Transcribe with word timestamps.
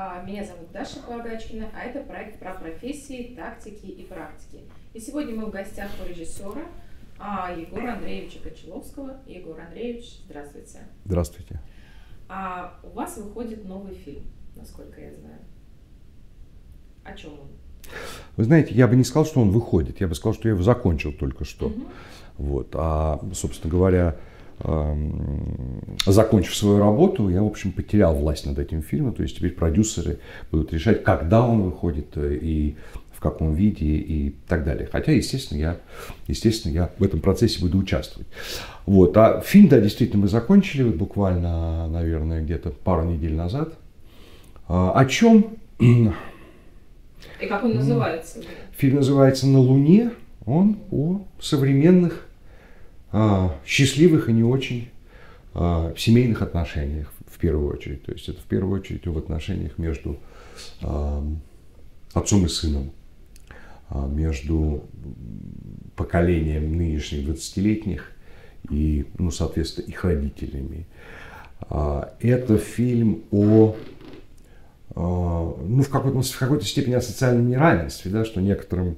А, 0.00 0.22
меня 0.22 0.44
зовут 0.44 0.70
Даша 0.70 1.00
Полагачкина, 1.00 1.70
а 1.74 1.82
это 1.82 1.98
проект 2.04 2.38
про 2.38 2.54
профессии, 2.54 3.34
тактики 3.34 3.86
и 3.86 4.04
практики. 4.04 4.60
И 4.94 5.00
сегодня 5.00 5.34
мы 5.34 5.46
в 5.46 5.50
гостях 5.50 5.90
у 6.00 6.08
режиссера 6.08 6.62
а, 7.18 7.52
Егора 7.52 7.94
Андреевича 7.94 8.38
Кочеловского. 8.38 9.16
Егор 9.26 9.58
Андреевич, 9.58 10.20
здравствуйте. 10.26 10.78
Здравствуйте. 11.04 11.60
А 12.28 12.78
у 12.84 12.90
вас 12.90 13.16
выходит 13.16 13.64
новый 13.64 13.96
фильм, 13.96 14.22
насколько 14.54 15.00
я 15.00 15.12
знаю. 15.12 15.40
О 17.02 17.12
чем 17.14 17.32
он? 17.32 17.48
Вы 18.36 18.44
знаете, 18.44 18.74
я 18.74 18.86
бы 18.86 18.94
не 18.94 19.02
сказал, 19.02 19.26
что 19.26 19.40
он 19.40 19.50
выходит, 19.50 20.00
я 20.00 20.06
бы 20.06 20.14
сказал, 20.14 20.34
что 20.34 20.46
я 20.46 20.54
его 20.54 20.62
закончил 20.62 21.12
только 21.12 21.44
что. 21.44 21.70
Мгм. 21.70 21.88
Вот. 22.36 22.68
А, 22.74 23.20
собственно 23.34 23.72
говоря, 23.72 24.14
закончив 26.06 26.54
свою 26.54 26.78
работу, 26.78 27.28
я, 27.28 27.42
в 27.42 27.46
общем, 27.46 27.72
потерял 27.72 28.14
власть 28.14 28.46
над 28.46 28.58
этим 28.58 28.82
фильмом. 28.82 29.14
То 29.14 29.22
есть 29.22 29.36
теперь 29.36 29.52
продюсеры 29.52 30.18
будут 30.50 30.72
решать, 30.72 31.04
когда 31.04 31.46
он 31.46 31.62
выходит 31.62 32.16
э, 32.16 32.38
и 32.40 32.76
в 33.18 33.20
каком 33.20 33.52
виде 33.54 33.84
и 33.84 34.36
так 34.46 34.64
далее. 34.64 34.88
Хотя, 34.90 35.10
естественно, 35.10 35.58
я, 35.58 35.76
естественно, 36.28 36.72
я 36.72 36.90
в 36.98 37.02
этом 37.02 37.18
процессе 37.18 37.60
буду 37.60 37.78
участвовать. 37.78 38.28
Вот. 38.86 39.16
А 39.16 39.40
фильм, 39.40 39.68
да, 39.68 39.80
действительно, 39.80 40.22
мы 40.22 40.28
закончили 40.28 40.84
вот 40.84 40.94
буквально, 40.94 41.88
наверное, 41.88 42.42
где-то 42.42 42.70
пару 42.70 43.04
недель 43.04 43.34
назад. 43.34 43.74
А, 44.68 44.92
о 44.92 45.04
чем? 45.06 45.56
И 45.80 46.10
как 47.48 47.64
он 47.64 47.74
называется? 47.74 48.38
Фильм 48.76 48.96
называется 48.96 49.48
«На 49.48 49.58
Луне». 49.58 50.12
Он 50.46 50.78
о 50.92 51.26
современных, 51.40 52.27
счастливых 53.64 54.28
и 54.28 54.32
не 54.32 54.42
очень 54.42 54.88
а, 55.54 55.92
семейных 55.96 56.42
отношениях 56.42 57.12
в 57.26 57.38
первую 57.38 57.72
очередь. 57.72 58.04
То 58.04 58.12
есть 58.12 58.28
это 58.28 58.40
в 58.40 58.44
первую 58.44 58.80
очередь 58.80 59.06
в 59.06 59.18
отношениях 59.18 59.78
между 59.78 60.18
а, 60.82 61.24
отцом 62.12 62.44
и 62.44 62.48
сыном, 62.48 62.92
а, 63.88 64.06
между 64.06 64.84
поколением 65.96 66.76
нынешних 66.76 67.28
20-летних 67.28 68.12
и, 68.70 69.06
ну, 69.18 69.30
соответственно, 69.30 69.86
их 69.86 70.04
родителями. 70.04 70.86
А, 71.62 72.14
Это 72.20 72.58
фильм 72.58 73.24
о 73.30 73.76
а, 74.94 75.56
ну, 75.60 75.82
в 75.82 75.88
какой-то, 75.88 76.20
в 76.20 76.38
какой-то 76.38 76.64
степени 76.64 76.94
о 76.94 77.00
социальном 77.00 77.48
неравенстве, 77.48 78.10
да, 78.10 78.24
что 78.24 78.40
некоторым, 78.40 78.96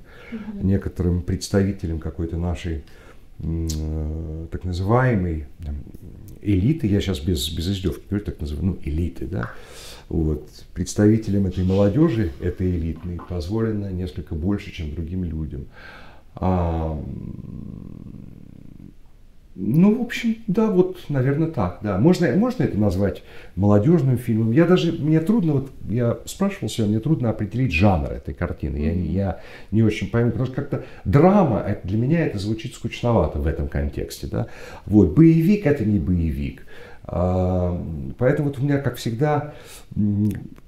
некоторым 0.54 1.22
представителям 1.22 2.00
какой-то 2.00 2.36
нашей 2.36 2.84
так 4.50 4.64
называемой 4.64 5.46
там, 5.64 5.76
элиты, 6.42 6.86
я 6.86 7.00
сейчас 7.00 7.20
без, 7.20 7.48
без 7.50 7.68
издевки 7.68 8.04
говорю, 8.08 8.24
так 8.24 8.40
называемой, 8.40 8.76
ну, 8.76 8.90
элиты, 8.90 9.26
да, 9.26 9.50
вот, 10.08 10.48
представителям 10.74 11.46
этой 11.46 11.64
молодежи, 11.64 12.32
этой 12.40 12.70
элитной, 12.70 13.18
позволено 13.28 13.90
несколько 13.92 14.34
больше, 14.34 14.72
чем 14.72 14.94
другим 14.94 15.24
людям. 15.24 15.66
А, 16.34 17.02
ну, 19.56 19.98
в 19.98 20.02
общем, 20.02 20.36
да, 20.46 20.70
вот, 20.70 20.98
наверное, 21.08 21.48
так, 21.48 21.80
да. 21.82 21.98
Можно, 21.98 22.28
можно 22.36 22.62
это 22.62 22.78
назвать 22.78 23.22
молодежным 23.56 24.16
фильмом. 24.16 24.52
Я 24.52 24.64
даже, 24.64 24.92
мне 24.92 25.20
трудно, 25.20 25.52
вот 25.54 25.70
я 25.88 26.18
спрашивал 26.24 26.68
себя, 26.68 26.86
мне 26.86 27.00
трудно 27.00 27.30
определить 27.30 27.72
жанр 27.72 28.10
этой 28.12 28.32
картины. 28.32 28.76
Я, 28.78 28.94
не- 28.94 29.08
я 29.08 29.40
не 29.72 29.82
очень 29.82 30.08
пойму, 30.08 30.30
потому 30.30 30.46
что 30.46 30.54
как-то 30.56 30.84
драма, 31.04 31.64
это, 31.66 31.86
для 31.86 31.98
меня 31.98 32.24
это 32.26 32.38
звучит 32.38 32.74
скучновато 32.74 33.38
в 33.40 33.46
этом 33.46 33.66
контексте, 33.68 34.28
да. 34.28 34.46
Вот, 34.86 35.14
боевик 35.14 35.66
это 35.66 35.84
не 35.84 35.98
боевик. 35.98 36.64
А, 37.04 37.76
Поэтому 38.18 38.48
вот 38.48 38.58
у 38.60 38.62
меня, 38.62 38.78
как 38.78 38.96
всегда, 38.96 39.52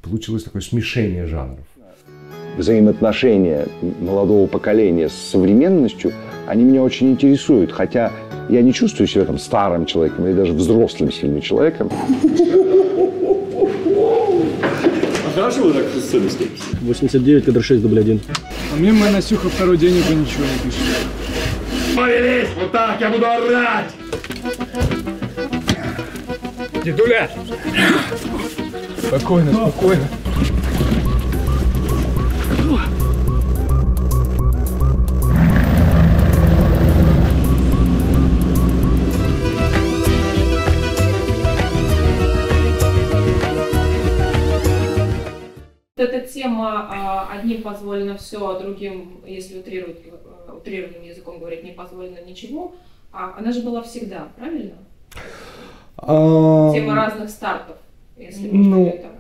получилось 0.02 0.42
такое 0.42 0.60
смешение 0.60 1.26
жанров. 1.26 1.64
взаимоотношения 2.58 3.66
молодого 4.00 4.46
поколения 4.46 5.08
с 5.08 5.12
современностью, 5.14 6.12
они 6.46 6.64
меня 6.64 6.82
очень 6.82 7.12
интересуют. 7.12 7.70
Хотя 7.72 8.10
я 8.48 8.62
не 8.62 8.72
чувствую 8.72 9.06
себя 9.06 9.24
там 9.24 9.38
старым 9.38 9.86
человеком 9.86 10.26
или 10.26 10.34
даже 10.34 10.52
взрослым 10.52 11.12
сильным 11.12 11.40
человеком. 11.40 11.90
А 15.24 15.34
хорошо 15.34 15.62
вы 15.62 15.72
так 15.72 15.84
с 15.94 16.04
сцены 16.04 16.28
стоите? 16.30 16.62
89, 16.82 17.44
кадр 17.44 17.62
6, 17.62 17.82
дубль 17.82 18.00
1. 18.00 18.20
А 18.72 18.76
мне 18.76 18.92
моя 18.92 19.12
Насюха 19.12 19.48
второй 19.48 19.78
день 19.78 19.98
уже 19.98 20.14
ничего 20.14 20.44
не 20.44 20.70
пишет. 20.70 20.82
Повелись, 21.96 22.48
вот 22.60 22.72
так, 22.72 23.00
я 23.00 23.10
буду 23.10 23.26
орать! 23.26 23.92
Дедуля! 26.84 27.30
Спокойно, 28.98 29.52
спокойно. 29.52 30.08
Эта 46.02 46.26
тема 46.26 46.88
а, 46.90 47.32
одним 47.32 47.62
позволено 47.62 48.16
все, 48.16 48.48
а 48.48 48.60
другим, 48.60 49.20
если 49.26 49.58
утрировать, 49.58 49.98
э, 50.04 50.52
утрированным 50.52 51.02
языком 51.04 51.38
говорить, 51.38 51.64
не 51.64 51.72
позволено 51.72 52.18
ничего, 52.24 52.74
а 53.12 53.34
она 53.38 53.52
же 53.52 53.62
была 53.62 53.82
всегда, 53.82 54.28
правильно? 54.36 54.74
Тема 55.96 56.94
разных 56.94 57.30
стартов, 57.30 57.76
если 58.16 58.50
можно 58.50 58.76
Ну, 58.76 58.86
ее 58.86 58.92
так 58.92 59.12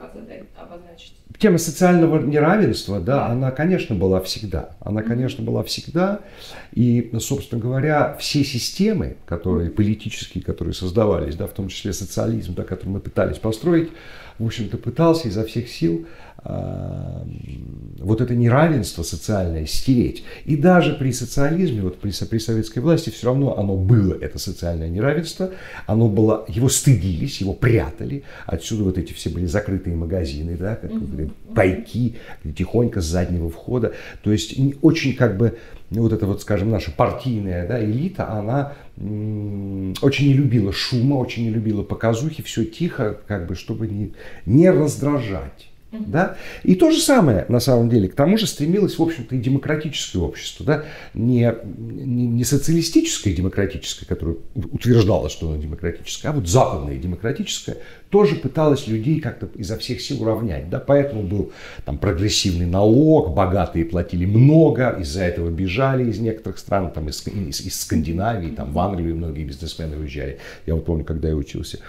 обозначить. 0.56 1.14
Тема 1.38 1.58
социального 1.58 2.20
неравенства, 2.20 3.00
да, 3.00 3.26
она, 3.26 3.50
конечно, 3.50 3.94
была 3.94 4.20
всегда. 4.20 4.76
Она, 4.80 5.02
конечно, 5.02 5.44
была 5.44 5.62
всегда. 5.64 6.20
И, 6.72 7.12
собственно 7.18 7.60
говоря, 7.60 8.16
все 8.20 8.44
системы, 8.44 9.16
которые 9.26 9.70
политические, 9.70 10.44
которые 10.44 10.74
создавались, 10.74 11.34
да, 11.36 11.46
в 11.46 11.52
том 11.52 11.68
числе 11.68 11.92
социализм, 11.92 12.54
да, 12.54 12.64
который 12.64 12.90
мы 12.90 13.00
пытались 13.00 13.38
построить, 13.38 13.90
в 14.38 14.46
общем-то, 14.46 14.76
пытался 14.76 15.28
изо 15.28 15.44
всех 15.44 15.68
сил 15.68 16.06
вот 16.44 18.20
это 18.20 18.34
неравенство 18.34 19.02
социальное 19.04 19.66
стереть. 19.66 20.24
И 20.44 20.56
даже 20.56 20.94
при 20.94 21.12
социализме, 21.12 21.82
вот 21.82 21.98
при, 22.00 22.10
при 22.26 22.38
советской 22.38 22.80
власти, 22.80 23.10
все 23.10 23.26
равно 23.26 23.56
оно 23.56 23.76
было, 23.76 24.14
это 24.14 24.38
социальное 24.38 24.88
неравенство, 24.88 25.50
оно 25.86 26.08
было, 26.08 26.44
его 26.48 26.68
стыдились, 26.68 27.40
его 27.40 27.52
прятали, 27.52 28.24
отсюда 28.46 28.84
вот 28.84 28.98
эти 28.98 29.12
все 29.12 29.30
были 29.30 29.46
закрытые 29.46 29.94
магазины, 29.94 30.56
да, 30.56 30.74
как 30.74 30.90
говорите, 30.90 31.32
пайки, 31.54 32.16
тихонько 32.56 33.00
с 33.00 33.04
заднего 33.04 33.48
входа. 33.48 33.92
То 34.24 34.32
есть 34.32 34.56
очень 34.82 35.14
как 35.14 35.36
бы 35.36 35.58
ну, 35.90 36.02
вот 36.02 36.12
эта 36.12 36.26
вот, 36.26 36.40
скажем, 36.40 36.70
наша 36.70 36.90
партийная 36.90 37.68
да, 37.68 37.82
элита, 37.84 38.30
она 38.30 38.72
очень 38.96 40.28
не 40.28 40.32
любила 40.32 40.72
шума, 40.72 41.16
очень 41.16 41.44
не 41.44 41.50
любила 41.50 41.82
показухи, 41.82 42.42
все 42.42 42.64
тихо, 42.64 43.18
как 43.28 43.46
бы, 43.46 43.54
чтобы 43.54 43.86
не, 43.86 44.12
не 44.46 44.70
раздражать. 44.70 45.71
Да? 45.92 46.36
И 46.62 46.74
то 46.74 46.90
же 46.90 47.00
самое, 47.00 47.44
на 47.48 47.60
самом 47.60 47.90
деле, 47.90 48.08
к 48.08 48.14
тому 48.14 48.38
же 48.38 48.46
стремилось, 48.46 48.98
в 48.98 49.02
общем-то, 49.02 49.34
и 49.34 49.38
демократическое 49.38 50.20
общество. 50.20 50.64
Да? 50.64 50.84
Не, 51.12 51.54
не, 51.64 52.26
не 52.26 52.44
социалистическое 52.44 53.34
демократическое, 53.34 54.06
которое 54.06 54.36
утверждало, 54.54 55.28
что 55.28 55.48
оно 55.48 55.60
демократическое, 55.60 56.28
а 56.28 56.32
вот 56.32 56.48
западное 56.48 56.96
демократическое 56.96 57.76
тоже 58.08 58.36
пыталось 58.36 58.86
людей 58.86 59.20
как-то 59.20 59.48
изо 59.54 59.76
всех 59.76 60.00
сил 60.00 60.22
уравнять. 60.22 60.70
Да? 60.70 60.78
Поэтому 60.80 61.22
был 61.22 61.52
там 61.84 61.98
прогрессивный 61.98 62.66
налог, 62.66 63.34
богатые 63.34 63.84
платили 63.84 64.24
много, 64.24 64.96
из-за 65.00 65.22
этого 65.24 65.50
бежали 65.50 66.08
из 66.08 66.18
некоторых 66.18 66.58
стран, 66.58 66.90
там, 66.90 67.10
из, 67.10 67.26
из, 67.26 67.60
из 67.60 67.80
Скандинавии, 67.80 68.50
там, 68.50 68.72
в 68.72 68.78
Англию 68.78 69.16
многие 69.16 69.44
бизнесмены 69.44 69.98
уезжали. 69.98 70.38
Я 70.64 70.74
вот 70.74 70.86
помню, 70.86 71.04
когда 71.04 71.28
я 71.28 71.36
учился. 71.36 71.80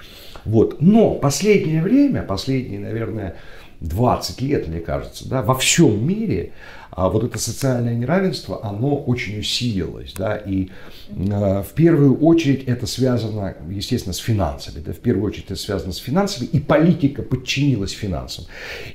Вот. 0.45 0.81
Но 0.81 1.15
последнее 1.15 1.81
время, 1.81 2.23
последние, 2.23 2.79
наверное, 2.79 3.35
20 3.83 4.41
лет, 4.41 4.67
мне 4.67 4.79
кажется, 4.79 5.29
да, 5.29 5.41
во 5.41 5.55
всем 5.55 6.05
мире 6.05 6.53
а 6.95 7.09
вот 7.09 7.23
это 7.23 7.39
социальное 7.39 7.95
неравенство, 7.95 8.63
оно 8.63 8.95
очень 8.95 9.39
усилилось, 9.39 10.13
да, 10.15 10.37
и 10.37 10.69
э, 11.09 11.63
в 11.63 11.73
первую 11.73 12.19
очередь 12.19 12.65
это 12.65 12.85
связано, 12.85 13.55
естественно, 13.67 14.13
с 14.13 14.19
финансами, 14.19 14.79
да, 14.79 14.93
в 14.93 14.99
первую 14.99 15.25
очередь 15.25 15.45
это 15.45 15.55
связано 15.55 15.91
с 15.91 15.97
финансами, 15.97 16.47
и 16.47 16.59
политика 16.59 17.23
подчинилась 17.23 17.91
финансам. 17.91 18.45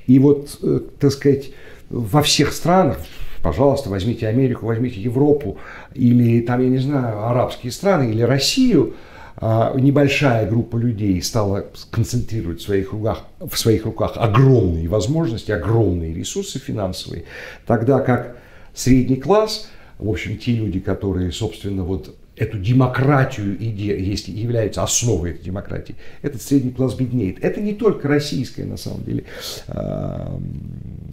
И 0.06 0.18
вот, 0.20 0.58
э, 0.62 0.80
так 1.00 1.10
сказать, 1.10 1.50
во 1.90 2.22
всех 2.22 2.52
странах, 2.52 2.98
пожалуйста, 3.42 3.90
возьмите 3.90 4.28
Америку, 4.28 4.66
возьмите 4.66 5.00
Европу, 5.00 5.58
или 5.94 6.40
там, 6.40 6.62
я 6.62 6.68
не 6.68 6.78
знаю, 6.78 7.26
арабские 7.26 7.72
страны, 7.72 8.10
или 8.10 8.22
Россию, 8.22 8.94
а, 8.94 9.07
небольшая 9.40 10.48
группа 10.48 10.76
людей 10.76 11.20
стала 11.22 11.66
концентрировать 11.90 12.60
в 12.60 12.64
своих 12.64 12.92
руках, 12.92 13.24
в 13.38 13.56
своих 13.56 13.84
руках 13.84 14.12
огромные 14.16 14.88
возможности, 14.88 15.52
огромные 15.52 16.12
ресурсы 16.12 16.58
финансовые, 16.58 17.24
тогда 17.66 18.00
как 18.00 18.36
средний 18.74 19.16
класс, 19.16 19.68
в 19.98 20.08
общем, 20.08 20.38
те 20.38 20.52
люди, 20.52 20.80
которые, 20.80 21.32
собственно, 21.32 21.84
вот 21.84 22.16
эту 22.38 22.58
демократию 22.58 23.56
если 23.58 24.30
является 24.30 24.82
основой 24.82 25.32
этой 25.32 25.44
демократии, 25.44 25.96
этот 26.22 26.40
средний 26.40 26.70
класс 26.70 26.94
беднеет. 26.94 27.42
Это 27.42 27.60
не 27.60 27.74
только 27.74 28.08
российская, 28.08 28.64
на 28.64 28.76
самом 28.76 29.04
деле, 29.04 29.24
а, 29.66 30.40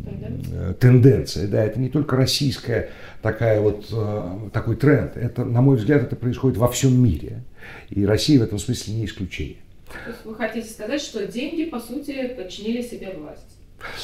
тенденция, 0.08 0.74
тенденция 0.80 1.48
да, 1.48 1.64
это 1.64 1.80
не 1.80 1.90
только 1.90 2.16
российская 2.16 2.90
такая 3.22 3.60
вот, 3.60 3.88
а, 3.92 4.50
такой 4.54 4.76
тренд. 4.76 5.18
Это, 5.18 5.44
на 5.44 5.62
мой 5.62 5.78
взгляд, 5.78 6.04
это 6.04 6.16
происходит 6.16 6.58
во 6.58 6.68
всем 6.68 7.02
мире. 7.02 7.44
И 7.90 8.06
Россия 8.06 8.40
в 8.40 8.44
этом 8.44 8.60
смысле 8.60 8.94
не 8.96 9.06
исключение. 9.06 9.58
То 9.88 10.10
есть 10.10 10.26
вы 10.26 10.36
хотите 10.36 10.68
сказать, 10.68 11.02
что 11.02 11.26
деньги, 11.28 11.66
по 11.66 11.80
сути, 11.80 12.34
подчинили 12.36 12.82
себе 12.82 13.12
власть? 13.12 13.58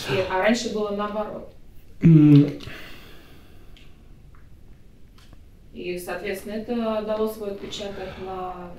И, 0.09 0.15
а 0.29 0.39
раньше 0.39 0.73
было 0.73 0.95
наоборот? 0.95 1.53
И, 5.73 5.97
соответственно, 5.97 6.53
это 6.53 6.75
дало 7.05 7.29
свой 7.29 7.51
отпечаток 7.51 8.09
на 8.25 8.71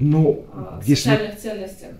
ну, 0.00 0.46
а, 0.54 0.80
если, 0.84 1.10
социальных 1.10 1.38
ценностях 1.38 1.90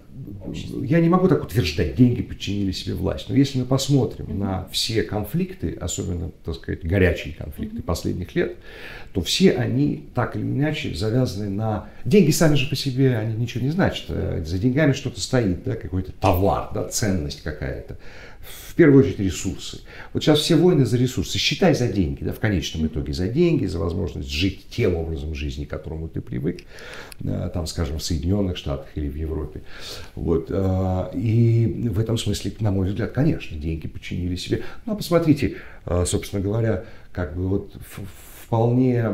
общества. 0.45 0.83
Я 0.83 1.01
не 1.01 1.09
могу 1.09 1.29
так 1.29 1.45
утверждать, 1.45 1.95
деньги 1.95 2.23
подчинили 2.23 2.73
себе 2.73 2.95
власть. 2.95 3.29
Но 3.29 3.35
если 3.35 3.59
мы 3.59 3.67
посмотрим 3.67 4.27
mm-hmm. 4.27 4.39
на 4.39 4.69
все 4.73 5.03
конфликты, 5.03 5.77
особенно, 5.79 6.31
так 6.45 6.55
сказать, 6.55 6.83
горячие 6.83 7.35
конфликты 7.35 7.79
mm-hmm. 7.79 7.83
последних 7.83 8.35
лет, 8.35 8.57
то 9.13 9.21
все 9.21 9.53
они 9.53 10.09
так 10.15 10.35
или 10.35 10.43
иначе 10.43 10.95
завязаны 10.95 11.51
на... 11.51 11.91
Деньги 12.05 12.31
сами 12.31 12.55
же 12.55 12.69
по 12.69 12.77
себе, 12.77 13.17
они 13.17 13.35
ничего 13.35 13.65
не 13.65 13.71
значат. 13.71 14.07
За 14.09 14.59
деньгами 14.59 14.93
что-то 14.93 15.21
стоит, 15.21 15.65
да, 15.65 15.77
какой-то 15.77 16.13
товар, 16.13 16.71
да, 16.73 16.89
ценность 16.89 17.43
какая-то 17.43 17.99
в 18.71 18.75
первую 18.75 19.05
очередь 19.05 19.19
ресурсы. 19.19 19.81
Вот 20.13 20.23
сейчас 20.23 20.41
все 20.41 20.57
войны 20.57 20.87
за 20.87 20.97
ресурсы. 20.97 21.39
Считай 21.39 21.75
за 21.75 21.89
деньги, 21.89 22.25
да, 22.25 22.33
в 22.33 22.39
конечном 22.39 22.87
итоге 22.87 23.13
за 23.13 23.29
деньги, 23.29 23.67
за 23.67 23.79
возможность 23.79 24.31
жить 24.31 24.67
тем 24.71 24.95
образом 24.95 25.35
жизни, 25.35 25.65
к 25.65 25.71
которому 25.71 26.09
ты 26.09 26.21
привык, 26.21 26.63
э, 27.23 27.51
там, 27.53 27.67
скажем, 27.67 27.99
в 27.99 28.03
Соединенных 28.03 28.57
Штатах 28.57 28.89
или 28.95 29.09
в 29.09 29.17
Европе. 29.17 29.63
Вот. 30.15 30.47
Э, 30.51 31.11
и 31.15 31.89
в 31.89 31.99
этом 31.99 32.17
смысле, 32.17 32.53
на 32.61 32.71
мой 32.71 32.89
взгляд, 32.89 33.13
конечно, 33.13 33.57
деньги 33.57 33.89
подчинили 33.89 34.37
себе. 34.37 34.63
Ну, 34.87 34.93
а 34.93 34.97
посмотрите, 34.97 35.57
э, 35.87 36.05
собственно 36.07 36.43
говоря, 36.43 36.85
как 37.13 37.37
бы 37.37 37.49
вот 37.49 37.75
вполне 38.51 39.05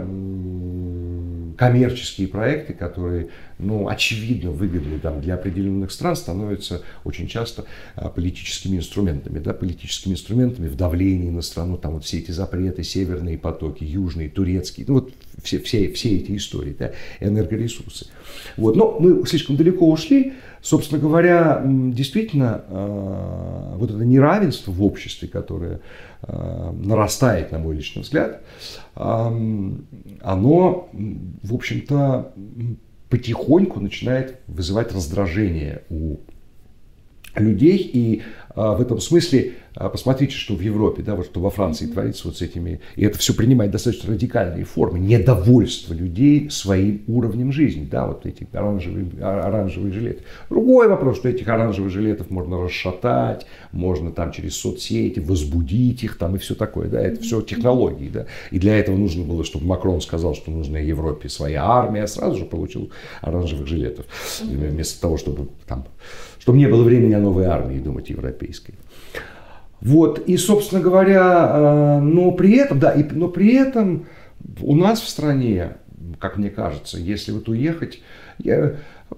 коммерческие 1.58 2.26
проекты, 2.26 2.72
которые, 2.72 3.28
ну, 3.58 3.86
очевидно 3.86 4.50
выгодны 4.50 4.98
там, 4.98 5.20
для 5.20 5.34
определенных 5.34 5.90
стран, 5.90 6.16
становятся 6.16 6.82
очень 7.04 7.28
часто 7.28 7.66
а, 7.96 8.08
политическими 8.08 8.78
инструментами, 8.78 9.38
да, 9.38 9.52
политическими 9.52 10.14
инструментами 10.14 10.68
в 10.68 10.76
давлении 10.76 11.28
на 11.28 11.42
страну, 11.42 11.76
там 11.76 11.94
вот 11.94 12.04
все 12.04 12.18
эти 12.18 12.30
запреты, 12.30 12.82
северные 12.82 13.36
потоки, 13.36 13.84
южные, 13.84 14.30
турецкие, 14.30 14.86
ну 14.88 14.94
вот 14.94 15.12
все, 15.42 15.60
все, 15.60 15.92
все 15.92 16.16
эти 16.16 16.36
истории, 16.36 16.74
да, 16.78 16.92
энергоресурсы. 17.20 18.06
Вот, 18.56 18.74
но 18.74 18.96
мы 18.98 19.26
слишком 19.26 19.56
далеко 19.56 19.90
ушли, 19.90 20.32
собственно 20.66 21.00
говоря, 21.00 21.62
действительно, 21.64 22.64
а, 22.68 23.76
вот 23.76 23.90
это 23.90 24.04
неравенство 24.04 24.72
в 24.72 24.82
обществе, 24.82 25.28
которое 25.28 25.80
а, 26.22 26.72
нарастает, 26.72 27.52
на 27.52 27.58
мой 27.58 27.76
личный 27.76 28.02
взгляд, 28.02 28.42
оно, 28.94 30.88
в 30.92 31.54
общем-то, 31.54 32.32
потихоньку 33.10 33.78
начинает 33.78 34.40
вызывать 34.46 34.92
раздражение 34.92 35.82
у 35.90 36.16
людей. 37.40 37.90
И 37.92 38.22
а, 38.54 38.74
в 38.74 38.80
этом 38.80 39.00
смысле 39.00 39.52
а, 39.78 39.90
посмотрите, 39.90 40.34
что 40.34 40.54
в 40.54 40.60
Европе, 40.60 41.02
да, 41.02 41.14
вот 41.14 41.26
что 41.26 41.40
во 41.40 41.50
Франции 41.50 41.86
творится 41.86 42.26
вот 42.28 42.38
с 42.38 42.42
этими, 42.42 42.80
и 42.96 43.04
это 43.04 43.18
все 43.18 43.34
принимает 43.34 43.70
достаточно 43.70 44.14
радикальные 44.14 44.64
формы, 44.64 44.98
недовольство 44.98 45.92
людей 45.92 46.48
своим 46.50 47.02
уровнем 47.06 47.52
жизни, 47.52 47.86
да, 47.88 48.06
вот 48.06 48.24
эти 48.24 48.48
оранжевые, 48.54 49.06
оранжевые 49.20 49.92
жилеты. 49.92 50.22
Другой 50.48 50.88
вопрос, 50.88 51.18
что 51.18 51.28
этих 51.28 51.46
оранжевых 51.46 51.90
жилетов 51.90 52.30
можно 52.30 52.62
расшатать, 52.62 53.46
можно 53.72 54.10
там 54.10 54.32
через 54.32 54.56
соцсети 54.56 55.20
возбудить 55.20 56.02
их 56.02 56.16
там 56.16 56.36
и 56.36 56.38
все 56.38 56.54
такое, 56.54 56.88
да, 56.88 56.98
это 57.02 57.20
все 57.20 57.42
технологии, 57.42 58.08
да, 58.08 58.24
и 58.50 58.58
для 58.58 58.78
этого 58.78 58.96
нужно 58.96 59.24
было, 59.24 59.44
чтобы 59.44 59.66
Макрон 59.66 60.00
сказал, 60.00 60.34
что 60.34 60.50
нужна 60.50 60.78
Европе 60.78 61.28
своя 61.28 61.66
армия, 61.66 62.06
сразу 62.06 62.38
же 62.38 62.44
получил 62.46 62.90
оранжевых 63.20 63.66
жилетов, 63.66 64.06
вместо 64.40 65.02
того, 65.02 65.18
чтобы 65.18 65.48
там, 65.66 65.84
чтобы 66.46 66.58
не 66.58 66.68
было 66.68 66.84
времени 66.84 67.12
о 67.12 67.18
новой 67.18 67.46
армии 67.46 67.80
думать 67.80 68.08
европейской. 68.08 68.74
Вот, 69.80 70.20
и, 70.28 70.36
собственно 70.36 70.80
говоря, 70.80 71.50
э, 71.52 72.00
но 72.02 72.30
при 72.30 72.58
этом, 72.58 72.78
да, 72.78 72.92
и, 72.92 73.02
но 73.02 73.26
при 73.26 73.52
этом 73.54 74.06
у 74.60 74.76
нас 74.76 75.00
в 75.00 75.08
стране, 75.08 75.78
как 76.20 76.36
мне 76.36 76.50
кажется, 76.50 76.98
если 76.98 77.32
вот 77.32 77.48
уехать, 77.48 78.00
я, 78.38 78.76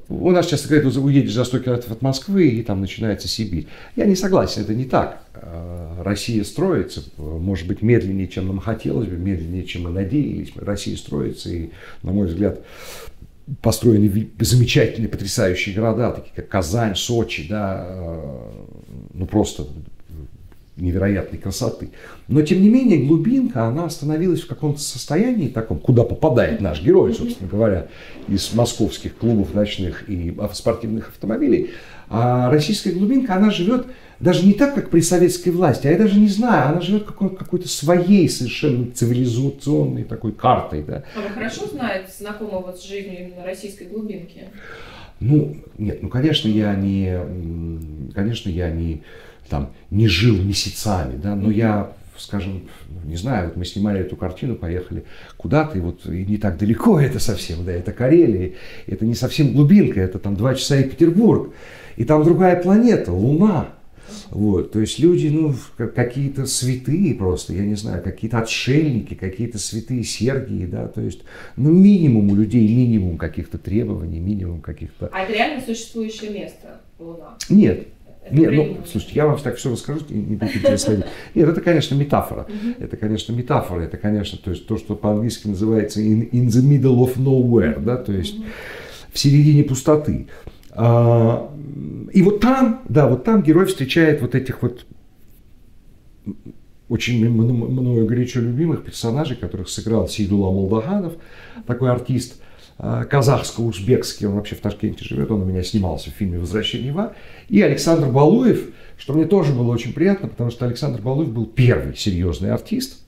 у 0.09 0.31
нас 0.31 0.47
часто 0.47 0.69
говорят, 0.69 0.97
уедешь 0.97 1.35
за 1.35 1.45
100 1.45 1.59
километров 1.59 1.93
от 1.93 2.01
Москвы, 2.01 2.49
и 2.49 2.63
там 2.63 2.81
начинается 2.81 3.29
Сибирь. 3.29 3.67
Я 3.95 4.07
не 4.07 4.17
согласен, 4.17 4.63
это 4.63 4.73
не 4.73 4.87
так. 4.87 5.21
Э, 5.35 6.01
Россия 6.03 6.43
строится, 6.45 7.03
может 7.19 7.69
быть, 7.69 7.83
медленнее, 7.83 8.29
чем 8.29 8.47
нам 8.47 8.59
хотелось 8.59 9.07
бы, 9.07 9.19
медленнее, 9.19 9.65
чем 9.65 9.83
мы 9.83 9.91
надеялись. 9.91 10.53
Россия 10.57 10.97
строится, 10.97 11.51
и, 11.51 11.73
на 12.03 12.13
мой 12.13 12.27
взгляд, 12.27 12.63
построены 13.63 14.31
замечательные, 14.41 15.09
потрясающие 15.09 15.75
города, 15.75 16.13
такие 16.13 16.33
как 16.35 16.49
Казань, 16.49 16.95
Сочи, 16.95 17.47
да, 17.49 17.87
э, 17.89 18.51
ну 19.15 19.27
просто 19.27 19.67
невероятной 20.79 21.39
красоты. 21.39 21.91
Но, 22.29 22.43
тем 22.43 22.63
не 22.63 22.69
менее, 22.69 23.05
глубинка, 23.05 23.65
она 23.65 23.85
остановилась 23.85 24.41
в 24.41 24.47
каком-то 24.47 24.81
состоянии 24.81 25.49
таком, 25.49 25.79
куда 25.79 26.05
попадает 26.05 26.61
наш 26.61 26.83
герой, 26.83 27.15
собственно 27.15 27.49
говоря, 27.49 27.89
из 28.29 28.53
московских 28.55 29.17
клубов 29.17 29.55
ночных 29.55 30.09
и 30.09 30.35
спортивных 30.53 31.09
автомобилей. 31.09 31.71
А 32.11 32.51
российская 32.51 32.93
глубинка, 32.93 33.35
она 33.35 33.51
живет 33.51 33.87
даже 34.21 34.45
не 34.47 34.53
так, 34.53 34.75
как 34.75 34.91
при 34.91 35.01
советской 35.01 35.51
власти, 35.51 35.87
а 35.87 35.91
я 35.91 35.99
даже 35.99 36.19
не 36.19 36.29
знаю, 36.29 36.71
она 36.71 36.81
живет 36.81 37.05
какой- 37.05 37.35
какой-то 37.37 37.69
своей 37.69 38.29
совершенно 38.29 38.91
цивилизационной 38.91 40.05
такой 40.05 40.33
картой. 40.33 40.83
Да. 40.83 41.05
А 41.17 41.21
вы 41.21 41.29
хорошо 41.29 41.67
знаете, 41.67 42.11
знакомы 42.19 42.63
вот 42.63 42.81
с 42.81 42.85
жизнью 42.85 43.29
именно 43.29 43.45
российской 43.45 43.85
глубинки? 43.85 44.45
Ну, 45.21 45.57
нет, 45.79 46.03
ну, 46.03 46.09
конечно, 46.09 46.49
я 46.49 46.75
не, 46.75 47.19
конечно, 48.15 48.49
я 48.51 48.71
не 48.71 49.03
там 49.49 49.73
не 49.91 50.09
жил 50.09 50.37
месяцами, 50.37 51.17
да, 51.17 51.35
но 51.35 51.51
я, 51.51 51.93
скажем, 52.17 52.69
не 53.05 53.17
знаю, 53.17 53.49
вот 53.49 53.57
мы 53.57 53.65
снимали 53.65 54.01
эту 54.01 54.17
картину, 54.17 54.55
поехали 54.55 55.05
куда-то, 55.37 55.79
и 55.79 55.81
вот 55.81 56.07
и 56.07 56.25
не 56.25 56.37
так 56.37 56.59
далеко 56.59 57.01
это 57.01 57.19
совсем, 57.19 57.65
да, 57.65 57.73
это 57.73 57.93
Карелия, 57.93 58.55
это 58.87 59.05
не 59.05 59.15
совсем 59.15 59.53
глубинка, 59.53 60.01
это 60.01 60.19
там 60.19 60.37
два 60.37 60.55
часа 60.55 60.77
и 60.77 60.89
Петербург, 60.89 61.53
и 61.97 62.05
там 62.05 62.23
другая 62.25 62.63
планета, 62.63 63.13
Луна, 63.13 63.71
вот, 64.31 64.73
то 64.73 64.81
есть 64.81 64.99
люди, 64.99 65.29
ну, 65.29 65.55
какие-то 65.77 66.47
святые 66.47 67.15
просто, 67.15 67.53
я 67.53 67.63
не 67.63 67.75
знаю, 67.75 68.03
какие-то 68.03 68.39
отшельники, 68.39 69.15
какие-то 69.15 69.59
святые 69.59 70.05
Сергии, 70.05 70.67
да, 70.67 70.89
то 70.89 71.01
есть, 71.01 71.23
ну, 71.57 71.71
минимум 71.71 72.31
у 72.31 72.37
людей, 72.37 72.67
минимум 72.69 73.17
каких-то 73.19 73.59
требований, 73.59 74.21
минимум 74.21 74.61
каких-то... 74.61 75.09
А 75.13 75.23
это 75.23 75.33
реально 75.33 75.63
существующее 75.65 76.31
место, 76.31 76.81
Луна? 76.99 77.37
Нет, 77.49 77.89
нет, 78.31 78.53
ну, 78.53 78.79
слушайте, 78.91 79.15
я 79.17 79.27
вам 79.27 79.39
так 79.39 79.57
все 79.57 79.71
расскажу, 79.71 80.01
не 80.09 80.37
будете 80.37 80.59
пересмотреть. 80.59 81.07
Нет, 81.35 81.49
это, 81.49 81.61
конечно, 81.61 81.95
метафора. 81.95 82.47
Это, 82.79 82.97
конечно, 82.97 83.33
метафора. 83.33 83.83
Это, 83.83 83.97
конечно, 83.97 84.39
то 84.39 84.51
есть 84.51 84.67
то, 84.67 84.77
что 84.77 84.95
по-английски 84.95 85.49
называется 85.49 86.01
in, 86.01 86.31
in 86.31 86.47
the 86.47 86.63
middle 86.63 86.99
of 87.05 87.17
nowhere, 87.17 87.81
да, 87.83 87.97
то 87.97 88.13
есть 88.13 88.37
в 89.13 89.19
середине 89.19 89.65
пустоты. 89.65 90.29
А, 90.71 91.51
и 92.13 92.23
вот 92.23 92.41
там, 92.41 92.83
да, 92.89 93.09
вот 93.09 93.25
там 93.25 93.43
герой 93.43 93.67
встречает 93.67 94.21
вот 94.21 94.35
этих 94.35 94.63
вот 94.63 94.87
очень 96.89 97.29
мною 97.29 98.07
горячо 98.07 98.41
любимых 98.41 98.85
персонажей, 98.85 99.37
которых 99.37 99.69
сыграл 99.69 100.09
Сейдула 100.09 100.51
Молдаханов, 100.51 101.15
такой 101.67 101.91
артист– 101.91 102.43
казахско-узбекский, 102.79 104.27
он 104.27 104.35
вообще 104.35 104.55
в 104.55 104.61
Ташкенте 104.61 105.05
живет, 105.05 105.31
он 105.31 105.43
у 105.43 105.45
меня 105.45 105.63
снимался 105.65 106.11
в 106.11 106.15
фильме 106.15 106.39
«Возвращение 106.39 106.89
Ива», 106.89 107.15
и 107.49 107.61
Александр 107.61 108.09
Балуев, 108.09 108.71
что 108.97 109.15
мне 109.15 109.25
тоже 109.25 109.53
было 109.53 109.73
очень 109.73 109.93
приятно, 109.93 110.29
потому 110.29 110.51
что 110.51 110.65
Александр 110.65 111.03
Балуев 111.03 111.31
был 111.31 111.47
первый 111.47 111.97
серьезный 111.97 112.53
артист, 112.53 113.03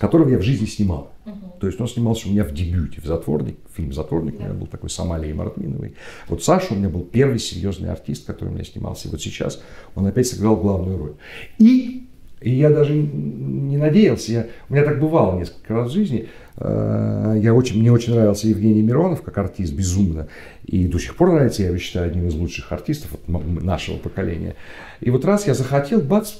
которого 0.00 0.28
я 0.28 0.38
в 0.38 0.42
жизни 0.42 0.66
снимал. 0.66 1.12
Uh-huh. 1.24 1.58
То 1.60 1.68
есть 1.68 1.80
он 1.80 1.88
снимался 1.88 2.28
у 2.28 2.32
меня 2.32 2.44
в 2.44 2.52
дебюте, 2.52 3.00
в 3.00 3.04
«Затворник», 3.04 3.56
фильм 3.74 3.92
«Затворник» 3.92 4.34
yeah. 4.34 4.38
у 4.38 4.42
меня 4.42 4.52
был 4.54 4.66
такой 4.66 4.90
с 4.90 4.98
Амалией 4.98 5.34
Мартминовой. 5.34 5.94
Вот 6.28 6.42
Саша 6.42 6.74
у 6.74 6.76
меня 6.76 6.88
был 6.88 7.02
первый 7.02 7.38
серьезный 7.38 7.90
артист, 7.90 8.26
который 8.26 8.48
у 8.48 8.52
меня 8.52 8.64
снимался. 8.64 9.06
И 9.06 9.10
вот 9.10 9.22
сейчас 9.22 9.62
он 9.94 10.06
опять 10.06 10.26
сыграл 10.26 10.56
главную 10.56 10.98
роль. 10.98 11.14
И, 11.58 12.08
и 12.40 12.50
я 12.50 12.70
даже 12.70 12.92
не 12.92 13.76
надеялся, 13.76 14.32
я, 14.32 14.46
у 14.68 14.74
меня 14.74 14.84
так 14.84 15.00
бывало 15.00 15.38
несколько 15.38 15.74
раз 15.74 15.90
в 15.90 15.94
жизни– 15.94 16.28
Э, 16.38 16.45
я 16.58 17.52
очень, 17.54 17.78
мне 17.78 17.92
очень 17.92 18.14
нравился 18.14 18.48
Евгений 18.48 18.82
Миронов 18.82 19.22
как 19.22 19.36
артист, 19.36 19.74
безумно. 19.74 20.28
И 20.64 20.86
до 20.88 20.98
сих 20.98 21.14
пор 21.16 21.32
нравится, 21.32 21.62
я 21.62 21.68
его 21.68 21.78
считаю 21.78 22.06
одним 22.06 22.28
из 22.28 22.34
лучших 22.34 22.72
артистов 22.72 23.10
нашего 23.26 23.98
поколения. 23.98 24.56
И 25.00 25.10
вот 25.10 25.24
раз 25.24 25.46
я 25.46 25.54
захотел, 25.54 26.00
бац, 26.00 26.32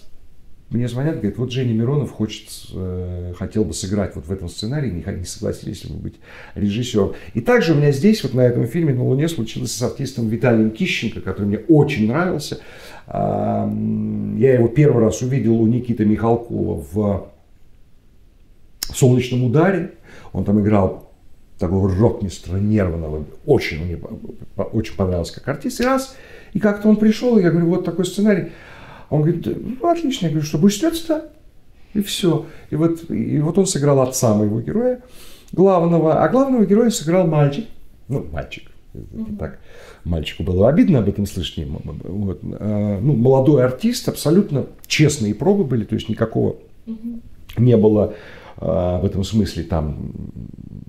мне 0.70 0.88
звонят, 0.88 1.18
говорят, 1.18 1.38
вот 1.38 1.52
Женя 1.52 1.74
Миронов 1.74 2.10
хочет, 2.10 2.48
э, 2.74 3.34
хотел 3.38 3.64
бы 3.64 3.72
сыграть 3.72 4.16
вот 4.16 4.26
в 4.26 4.32
этом 4.32 4.48
сценарии, 4.48 4.90
не, 4.90 5.18
не 5.18 5.24
согласились 5.24 5.84
ли 5.84 5.92
вы 5.92 5.98
быть 6.00 6.14
режиссером. 6.56 7.12
И 7.34 7.40
также 7.40 7.72
у 7.72 7.76
меня 7.76 7.92
здесь, 7.92 8.24
вот 8.24 8.34
на 8.34 8.40
этом 8.40 8.66
фильме 8.66 8.92
«На 8.92 9.04
Луне» 9.04 9.28
случилось 9.28 9.72
с 9.72 9.82
артистом 9.82 10.28
Виталием 10.28 10.72
Кищенко, 10.72 11.20
который 11.20 11.46
мне 11.46 11.58
очень 11.68 12.08
нравился. 12.08 12.58
Я 13.06 14.54
его 14.54 14.66
первый 14.66 15.04
раз 15.04 15.22
увидел 15.22 15.60
у 15.60 15.66
Никиты 15.68 16.04
Михалкова 16.04 16.84
в 16.92 17.28
«Солнечном 18.94 19.44
ударе». 19.44 19.92
Он 20.32 20.44
там 20.44 20.60
играл 20.60 21.10
такого 21.58 21.88
рок-мистера 21.88 22.58
нервного. 22.58 23.24
Очень 23.46 23.84
мне 23.84 23.98
очень 24.72 24.96
понравился 24.96 25.34
как 25.34 25.48
артист. 25.48 25.80
И 25.80 25.84
раз, 25.84 26.14
и 26.52 26.58
как-то 26.58 26.88
он 26.88 26.96
пришел, 26.96 27.38
и 27.38 27.42
я 27.42 27.50
говорю, 27.50 27.68
вот 27.68 27.84
такой 27.84 28.04
сценарий. 28.04 28.52
Он 29.08 29.22
говорит, 29.22 29.46
ну, 29.46 29.88
отлично. 29.88 30.26
Я 30.26 30.30
говорю, 30.30 30.46
что 30.46 30.58
будешь 30.58 30.78
снется 30.78 31.30
И 31.94 32.02
все. 32.02 32.46
И 32.70 32.76
вот, 32.76 33.10
и 33.10 33.38
вот 33.38 33.56
он 33.56 33.66
сыграл 33.66 34.00
отца 34.00 34.34
моего 34.34 34.60
героя, 34.60 35.02
главного. 35.52 36.22
А 36.22 36.28
главного 36.28 36.66
героя 36.66 36.90
сыграл 36.90 37.26
мальчик. 37.26 37.66
Ну, 38.08 38.26
мальчик. 38.32 38.70
Mm-hmm. 38.94 39.36
Так, 39.36 39.58
мальчику 40.04 40.42
было 40.42 40.68
обидно 40.68 41.00
об 41.00 41.08
этом 41.08 41.26
слышать. 41.26 41.66
Вот. 41.68 42.40
А, 42.42 42.98
ну, 43.00 43.14
молодой 43.14 43.64
артист, 43.64 44.08
абсолютно 44.08 44.66
честные 44.86 45.34
пробы 45.34 45.64
были, 45.64 45.84
то 45.84 45.94
есть 45.94 46.08
никакого 46.08 46.56
mm-hmm. 46.86 47.20
не 47.58 47.76
было 47.76 48.14
в 48.58 49.04
этом 49.04 49.22
смысле 49.24 49.64
там 49.64 50.12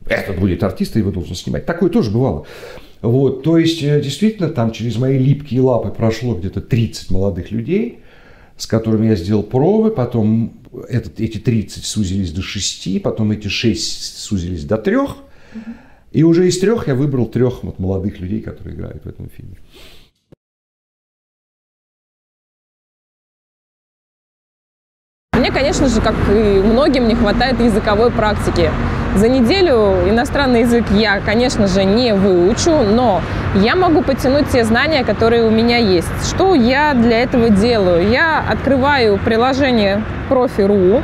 этот 0.09 0.39
будет 0.39 0.63
артист, 0.63 0.95
и 0.95 0.99
его 0.99 1.11
должен 1.11 1.35
снимать. 1.35 1.65
Такое 1.65 1.89
тоже 1.89 2.11
бывало. 2.11 2.45
Вот, 3.01 3.43
то 3.43 3.57
есть, 3.57 3.83
э, 3.83 4.01
действительно, 4.01 4.49
там 4.49 4.71
через 4.71 4.97
мои 4.97 5.17
липкие 5.17 5.61
лапы 5.61 5.89
прошло 5.89 6.33
где-то 6.35 6.61
30 6.61 7.11
молодых 7.11 7.51
людей, 7.51 7.99
с 8.57 8.65
которыми 8.65 9.07
я 9.07 9.15
сделал 9.15 9.43
пробы, 9.43 9.91
потом 9.91 10.53
этот, 10.89 11.19
эти 11.19 11.37
30 11.37 11.85
сузились 11.85 12.31
до 12.31 12.41
6, 12.41 13.01
потом 13.03 13.31
эти 13.31 13.47
6 13.47 14.17
сузились 14.17 14.63
до 14.63 14.77
3, 14.77 14.97
и 16.11 16.23
уже 16.23 16.47
из 16.47 16.57
трех 16.59 16.87
я 16.87 16.95
выбрал 16.95 17.27
трех 17.27 17.63
вот 17.63 17.77
молодых 17.77 18.19
людей, 18.19 18.41
которые 18.41 18.75
играют 18.75 19.03
в 19.03 19.07
этом 19.07 19.29
фильме. 19.29 19.57
Мне, 25.47 25.55
конечно 25.55 25.87
же, 25.87 26.01
как 26.01 26.13
и 26.29 26.59
многим, 26.61 27.07
не 27.07 27.15
хватает 27.15 27.61
языковой 27.61 28.11
практики. 28.11 28.69
За 29.15 29.29
неделю 29.29 29.95
иностранный 30.09 30.61
язык 30.61 30.83
я, 30.91 31.21
конечно 31.21 31.67
же, 31.67 31.85
не 31.85 32.13
выучу, 32.13 32.71
но 32.83 33.21
я 33.55 33.77
могу 33.77 34.01
потянуть 34.01 34.49
те 34.49 34.65
знания, 34.65 35.05
которые 35.05 35.45
у 35.45 35.49
меня 35.49 35.77
есть. 35.77 36.09
Что 36.29 36.53
я 36.53 36.93
для 36.93 37.21
этого 37.23 37.49
делаю? 37.49 38.09
Я 38.09 38.43
открываю 38.45 39.17
приложение 39.19 40.03
Профи.ру, 40.27 41.01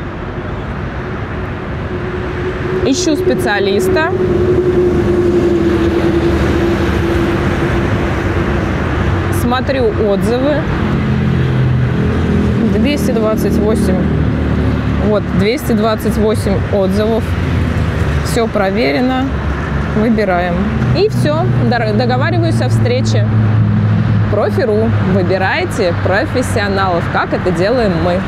ищу 2.85 3.15
специалиста, 3.15 4.12
смотрю 9.41 9.85
отзывы. 10.09 10.57
228 12.73 14.22
вот 15.05 15.24
228 15.39 16.74
отзывов 16.74 17.24
все 18.25 18.48
проверено, 18.48 19.25
выбираем. 19.98 20.55
И 20.98 21.10
все, 21.10 21.45
договариваюсь 21.69 22.62
о 22.62 22.69
встрече. 22.69 23.27
Профи.ру. 24.31 24.89
Выбирайте 25.13 25.93
профессионалов, 26.03 27.03
как 27.13 27.33
это 27.33 27.51
делаем 27.51 27.91
мы. 28.03 28.19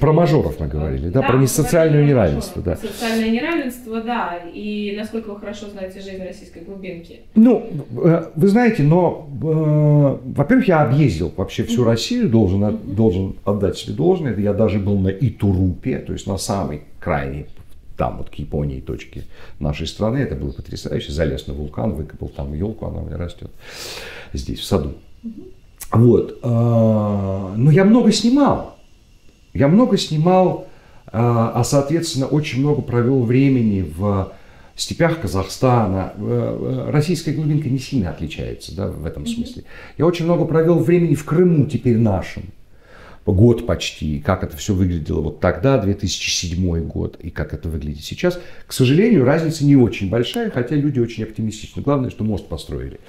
Про 0.00 0.12
мажоров 0.12 0.60
мы 0.60 0.66
говорили, 0.68 1.08
да, 1.08 1.20
да 1.20 1.28
про 1.28 1.46
социальное 1.46 2.04
неравенство, 2.04 2.62
да. 2.62 2.76
Социальное 2.76 3.30
неравенство, 3.30 4.00
да, 4.00 4.38
и 4.52 4.94
насколько 4.96 5.30
вы 5.30 5.40
хорошо 5.40 5.66
знаете 5.70 6.00
жизнь 6.00 6.22
российской 6.22 6.62
глубинки. 6.62 7.20
Ну, 7.34 7.66
э, 8.04 8.30
вы 8.34 8.48
знаете, 8.48 8.82
но, 8.82 9.28
э, 9.30 10.30
во-первых, 10.36 10.68
я 10.68 10.82
объездил 10.82 11.32
вообще 11.36 11.64
всю 11.64 11.84
Россию, 11.84 12.28
должен, 12.28 12.78
должен 12.84 13.36
отдать 13.44 13.78
себе 13.78 13.94
должное. 13.94 14.36
Я 14.36 14.52
даже 14.52 14.78
был 14.78 14.98
на 14.98 15.08
Итурупе, 15.08 15.98
то 15.98 16.12
есть 16.12 16.26
на 16.26 16.38
самой 16.38 16.82
крайней 17.00 17.46
там 17.98 18.18
вот 18.18 18.30
к 18.30 18.34
Японии 18.34 18.80
точки 18.80 19.24
нашей 19.58 19.86
страны. 19.86 20.18
Это 20.18 20.36
было 20.36 20.52
потрясающе. 20.52 21.12
Залез 21.12 21.46
на 21.48 21.54
вулкан, 21.54 21.92
выкопал 21.92 22.28
там 22.28 22.54
елку, 22.54 22.86
она 22.86 23.00
у 23.00 23.06
меня 23.06 23.18
растет 23.18 23.50
здесь, 24.32 24.60
в 24.60 24.64
саду. 24.64 24.94
Вот. 25.90 26.38
Э, 26.42 27.52
но 27.56 27.70
я 27.70 27.84
много 27.84 28.12
снимал. 28.12 28.77
Я 29.54 29.68
много 29.68 29.96
снимал, 29.96 30.66
а, 31.06 31.52
а 31.54 31.64
соответственно 31.64 32.26
очень 32.26 32.60
много 32.60 32.82
провел 32.82 33.22
времени 33.22 33.82
в 33.82 34.32
степях 34.78 35.20
Казахстана. 35.20 36.12
Э, 36.16 36.86
э, 36.88 36.90
российская 36.90 37.32
глубинка 37.32 37.68
не 37.68 37.78
сильно 37.78 38.10
отличается 38.10 38.74
да, 38.74 38.88
в 38.88 39.04
этом 39.04 39.26
смысле. 39.26 39.64
Я 39.98 40.06
очень 40.06 40.24
много 40.24 40.44
провел 40.44 40.78
времени 40.78 41.14
в 41.14 41.24
Крыму, 41.24 41.66
теперь 41.66 41.98
нашем. 41.98 42.44
Год 43.26 43.66
почти, 43.66 44.20
как 44.20 44.42
это 44.42 44.56
все 44.56 44.72
выглядело 44.72 45.20
вот 45.20 45.40
тогда, 45.40 45.76
2007 45.76 46.86
год, 46.86 47.18
и 47.20 47.28
как 47.28 47.52
это 47.52 47.68
выглядит 47.68 48.02
сейчас. 48.02 48.40
К 48.66 48.72
сожалению, 48.72 49.24
разница 49.24 49.66
не 49.66 49.76
очень 49.76 50.08
большая, 50.08 50.50
хотя 50.50 50.76
люди 50.76 50.98
очень 50.98 51.24
оптимистичны. 51.24 51.82
Главное, 51.82 52.08
что 52.08 52.24
мост 52.24 52.48
построили. 52.48 53.00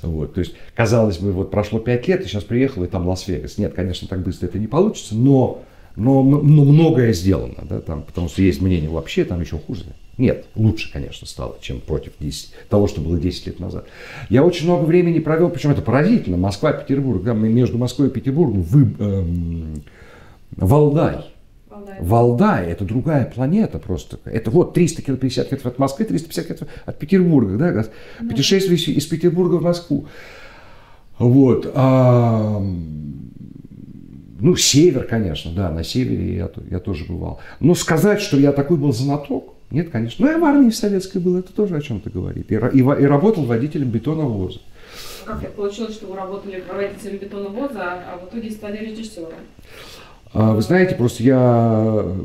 Вот, 0.00 0.32
то 0.32 0.40
есть, 0.40 0.54
казалось 0.74 1.18
бы, 1.18 1.32
вот 1.32 1.50
прошло 1.50 1.80
5 1.80 2.08
лет, 2.08 2.22
и 2.22 2.24
сейчас 2.24 2.44
приехал, 2.44 2.82
и 2.84 2.86
там 2.86 3.06
Лас-Вегас. 3.06 3.58
Нет, 3.58 3.74
конечно, 3.74 4.08
так 4.08 4.22
быстро 4.22 4.46
это 4.46 4.58
не 4.58 4.68
получится, 4.68 5.14
но 5.14 5.62
но, 5.98 6.22
но 6.22 6.64
многое 6.64 7.12
сделано, 7.12 7.64
да, 7.68 7.80
там, 7.80 8.02
потому 8.02 8.28
что 8.28 8.40
есть 8.42 8.60
мнение 8.60 8.88
вообще, 8.88 9.24
там 9.24 9.40
еще 9.40 9.58
хуже. 9.58 9.84
Нет, 10.16 10.46
лучше, 10.54 10.92
конечно, 10.92 11.26
стало, 11.26 11.56
чем 11.60 11.80
против 11.80 12.12
10, 12.18 12.50
того, 12.68 12.88
что 12.88 13.00
было 13.00 13.18
10 13.18 13.46
лет 13.46 13.60
назад. 13.60 13.86
Я 14.28 14.44
очень 14.44 14.66
много 14.66 14.84
времени 14.84 15.18
провел, 15.18 15.50
причем 15.50 15.70
это 15.70 15.82
поразительно, 15.82 16.36
Москва, 16.36 16.72
Петербург, 16.72 17.22
да, 17.22 17.34
между 17.34 17.78
Москвой 17.78 18.08
и 18.08 18.10
Петербургом 18.10 18.62
вы, 18.62 18.94
эм, 18.98 19.82
Валдай. 20.56 21.24
Валдай. 21.68 21.96
Валдай– 22.00 22.66
это 22.72 22.84
другая 22.84 23.24
планета 23.26 23.78
просто. 23.78 24.18
Это 24.24 24.50
вот 24.50 24.74
350 24.74 25.48
километров 25.48 25.72
от 25.72 25.78
Москвы, 25.78 26.04
350 26.04 26.44
километров 26.46 26.68
от 26.84 26.98
Петербурга. 26.98 27.56
Да? 27.56 27.72
да. 27.72 27.84
Путешествие 28.28 28.76
из 28.76 29.06
Петербурга 29.06 29.56
в 29.56 29.62
Москву. 29.62 30.06
Вот. 31.18 31.70
А, 31.74 32.62
ну, 34.40 34.56
север, 34.56 35.04
конечно, 35.04 35.52
да, 35.52 35.70
на 35.70 35.84
севере 35.84 36.36
я, 36.36 36.50
я 36.70 36.78
тоже 36.78 37.04
бывал. 37.06 37.40
Но 37.60 37.74
сказать, 37.74 38.20
что 38.20 38.36
я 38.36 38.52
такой 38.52 38.76
был 38.76 38.92
знаток, 38.92 39.54
нет, 39.70 39.90
конечно. 39.90 40.24
Но 40.24 40.32
я 40.32 40.38
в 40.38 40.44
армии 40.44 40.70
советской 40.70 41.18
был, 41.18 41.36
это 41.36 41.52
тоже 41.52 41.76
о 41.76 41.80
чем-то 41.80 42.10
говорит. 42.10 42.50
И, 42.50 42.54
и, 42.54 42.78
и 42.78 42.82
работал 42.82 43.44
водителем 43.44 43.90
бетоновоза. 43.90 44.60
Как 45.26 45.40
так 45.40 45.52
получилось, 45.52 45.94
что 45.94 46.06
вы 46.06 46.16
работали 46.16 46.62
водителем 46.72 47.18
бетоновоза, 47.18 47.82
а 47.82 48.18
в 48.18 48.28
итоге 48.28 48.50
стали 48.50 48.78
режиссером? 48.78 49.28
А, 50.32 50.54
вы 50.54 50.62
знаете, 50.62 50.94
просто 50.94 51.22
я 51.22 52.16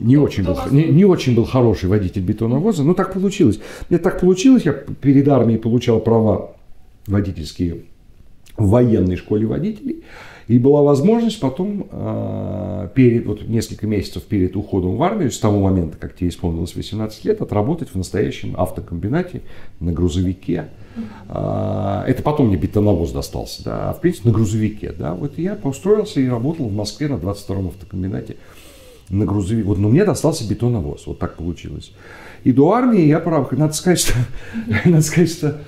не 0.00 0.16
очень, 0.16 0.44
был, 0.44 0.56
не, 0.70 0.84
не 0.84 1.04
очень 1.04 1.34
был 1.34 1.44
хороший 1.44 1.88
водитель 1.88 2.22
бетоновоза, 2.22 2.82
но 2.82 2.94
так 2.94 3.12
получилось. 3.12 3.60
Мне 3.88 3.98
так 3.98 4.20
получилось, 4.20 4.64
я 4.64 4.72
перед 4.72 5.28
армией 5.28 5.58
получал 5.58 6.00
права 6.00 6.52
водительские 7.06 7.82
в 8.56 8.70
военной 8.70 9.16
школе 9.16 9.46
водителей. 9.46 10.04
И 10.50 10.58
была 10.58 10.82
возможность 10.82 11.38
потом, 11.38 11.86
а, 11.92 12.88
перед, 12.88 13.24
вот 13.24 13.46
несколько 13.46 13.86
месяцев 13.86 14.24
перед 14.24 14.56
уходом 14.56 14.96
в 14.96 15.02
армию, 15.04 15.30
с 15.30 15.38
того 15.38 15.60
момента, 15.60 15.96
как 15.96 16.16
тебе 16.16 16.28
исполнилось 16.28 16.74
18 16.74 17.24
лет, 17.24 17.40
отработать 17.40 17.90
в 17.90 17.94
настоящем 17.94 18.56
автокомбинате 18.58 19.42
на 19.78 19.92
грузовике. 19.92 20.70
А, 21.28 22.04
это 22.08 22.24
потом 22.24 22.48
мне 22.48 22.56
бетоновоз 22.56 23.12
достался, 23.12 23.62
да, 23.62 23.90
а 23.90 23.92
в 23.92 24.00
принципе 24.00 24.30
на 24.30 24.34
грузовике. 24.34 24.92
Да. 24.98 25.14
Вот 25.14 25.38
я 25.38 25.56
устроился 25.62 26.18
и 26.18 26.26
работал 26.26 26.66
в 26.66 26.74
Москве 26.74 27.06
на 27.06 27.14
22-м 27.14 27.68
автокомбинате 27.68 28.34
на 29.08 29.26
грузовике. 29.26 29.68
Вот, 29.68 29.78
но 29.78 29.88
мне 29.88 30.04
достался 30.04 30.48
бетоновоз, 30.48 31.06
вот 31.06 31.20
так 31.20 31.36
получилось. 31.36 31.92
И 32.42 32.50
до 32.50 32.72
армии 32.72 33.04
я, 33.04 33.20
прав, 33.20 33.52
надо 33.52 33.72
сказать, 33.72 34.00
что, 34.00 34.14
надо 34.84 35.02
сказать, 35.02 35.30
что 35.30 35.60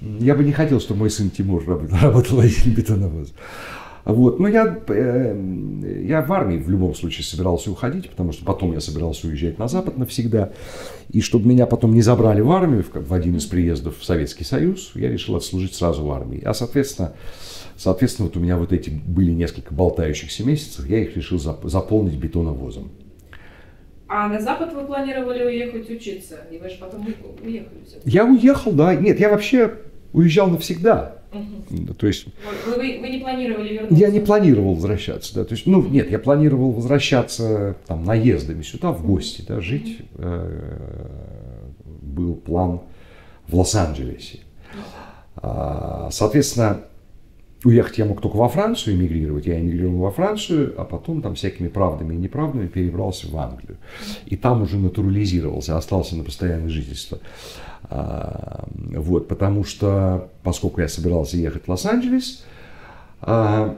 я 0.00 0.34
бы 0.34 0.44
не 0.44 0.52
хотел, 0.52 0.80
чтобы 0.80 1.00
мой 1.00 1.10
сын 1.10 1.28
Тимур 1.28 1.62
работал 2.00 2.38
водителем 2.38 2.72
бетоновоза. 2.72 3.32
Вот. 4.04 4.40
Но 4.40 4.48
я, 4.48 4.78
э, 4.88 6.04
я 6.04 6.22
в 6.22 6.32
армии 6.32 6.58
в 6.58 6.70
любом 6.70 6.94
случае 6.94 7.24
собирался 7.24 7.70
уходить, 7.70 8.10
потому 8.10 8.32
что 8.32 8.44
потом 8.44 8.72
я 8.72 8.80
собирался 8.80 9.26
уезжать 9.26 9.58
на 9.58 9.68
Запад 9.68 9.98
навсегда. 9.98 10.52
И 11.10 11.20
чтобы 11.20 11.48
меня 11.48 11.66
потом 11.66 11.94
не 11.94 12.02
забрали 12.02 12.40
в 12.40 12.50
армию 12.50 12.84
в, 12.92 13.12
один 13.12 13.36
из 13.36 13.46
приездов 13.46 13.98
в 13.98 14.04
Советский 14.04 14.44
Союз, 14.44 14.92
я 14.94 15.10
решил 15.10 15.36
отслужить 15.36 15.74
сразу 15.74 16.04
в 16.04 16.10
армии. 16.10 16.42
А 16.42 16.54
соответственно, 16.54 17.12
соответственно 17.76 18.28
вот 18.28 18.36
у 18.36 18.40
меня 18.40 18.56
вот 18.56 18.72
эти 18.72 18.90
были 18.90 19.32
несколько 19.32 19.74
болтающихся 19.74 20.44
месяцев, 20.44 20.88
я 20.88 21.00
их 21.00 21.16
решил 21.16 21.38
зап- 21.38 21.68
заполнить 21.68 22.14
бетоновозом. 22.14 22.90
А 24.12 24.28
на 24.28 24.40
Запад 24.40 24.72
вы 24.72 24.84
планировали 24.84 25.44
уехать 25.44 25.88
учиться, 25.88 26.38
и 26.50 26.58
вы 26.58 26.68
же 26.68 26.78
потом 26.80 27.06
уехали. 27.44 27.78
Я 28.04 28.24
уехал, 28.24 28.72
да. 28.72 28.92
Нет, 28.96 29.20
я 29.20 29.28
вообще 29.28 29.72
уезжал 30.12 30.48
навсегда. 30.50 31.16
То 31.98 32.06
есть 32.08 32.26
Вы, 32.66 32.72
вы- 32.74 32.98
вы 33.00 33.08
не 33.08 33.18
планировали 33.20 33.72
вернуться? 33.74 33.94
я 33.96 34.10
не 34.10 34.18
планировал 34.20 34.74
возвращаться, 34.74 35.34
да, 35.36 35.44
то 35.44 35.54
есть, 35.54 35.64
ну, 35.66 35.80
нет, 35.86 36.10
я 36.10 36.18
планировал 36.18 36.72
возвращаться 36.72 37.76
там 37.86 38.04
наездами 38.04 38.62
сюда 38.62 38.90
в 38.90 39.06
гости, 39.06 39.44
да, 39.46 39.60
жить. 39.60 39.98
Э, 40.16 41.06
Был 42.02 42.34
план 42.34 42.80
в 43.46 43.54
Лос-Анджелесе. 43.56 44.40
А, 45.36 46.08
Соответственно, 46.10 46.80
уехать 47.64 47.98
я 47.98 48.04
мог 48.04 48.20
только 48.20 48.36
во 48.36 48.48
Францию, 48.48 48.96
эмигрировать. 48.96 49.46
Я 49.46 49.60
эмигрировал 49.60 49.98
во 49.98 50.10
Францию, 50.10 50.74
а 50.80 50.84
потом 50.84 51.22
там 51.22 51.34
всякими 51.34 51.68
правдами 51.68 52.14
и 52.14 52.18
неправдами 52.18 52.66
перебрался 52.66 53.28
в 53.28 53.36
Англию. 53.36 53.76
И 54.26 54.36
там 54.36 54.62
уже 54.62 54.78
натурализировался, 54.78 55.76
остался 55.76 56.16
на 56.16 56.24
постоянное 56.24 56.70
жительство. 56.70 57.18
А, 57.84 58.64
Вот, 58.76 59.28
потому 59.28 59.64
что, 59.64 60.30
поскольку 60.42 60.80
я 60.80 60.88
собирался 60.88 61.36
ехать 61.36 61.64
в 61.66 61.70
Лос-Анджелес, 61.70 62.44
а, 63.20 63.76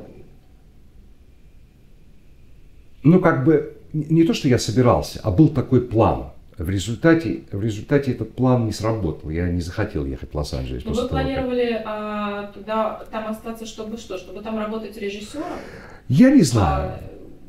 ну, 3.03 3.21
как 3.21 3.45
бы, 3.45 3.77
не 3.93 4.25
то, 4.25 4.33
что 4.33 4.49
я 4.49 4.59
собирался, 4.59 5.21
а 5.23 5.31
был 5.31 5.49
такой 5.49 5.81
план. 5.81 6.32
В 6.62 6.71
результате, 6.71 7.42
в 7.50 7.61
результате 7.62 8.12
этот 8.12 8.35
план 8.37 8.66
не 8.66 8.73
сработал. 8.73 9.31
Я 9.31 9.49
не 9.49 9.61
захотел 9.61 10.04
ехать 10.07 10.31
в 10.33 10.37
Лос-Анджелес. 10.37 10.85
Но 10.85 10.90
после 10.90 11.02
вы 11.02 11.09
того, 11.09 11.21
как- 11.21 11.26
планировали 11.35 11.83
а, 11.85 12.52
туда, 12.52 13.04
там 13.11 13.28
остаться, 13.28 13.66
чтобы 13.66 13.97
что? 13.97 14.16
Чтобы 14.16 14.42
там 14.42 14.57
работать 14.59 14.97
режиссером? 14.97 15.45
Я 16.09 16.31
не 16.31 16.42
знаю. 16.42 16.90
А, 16.92 17.00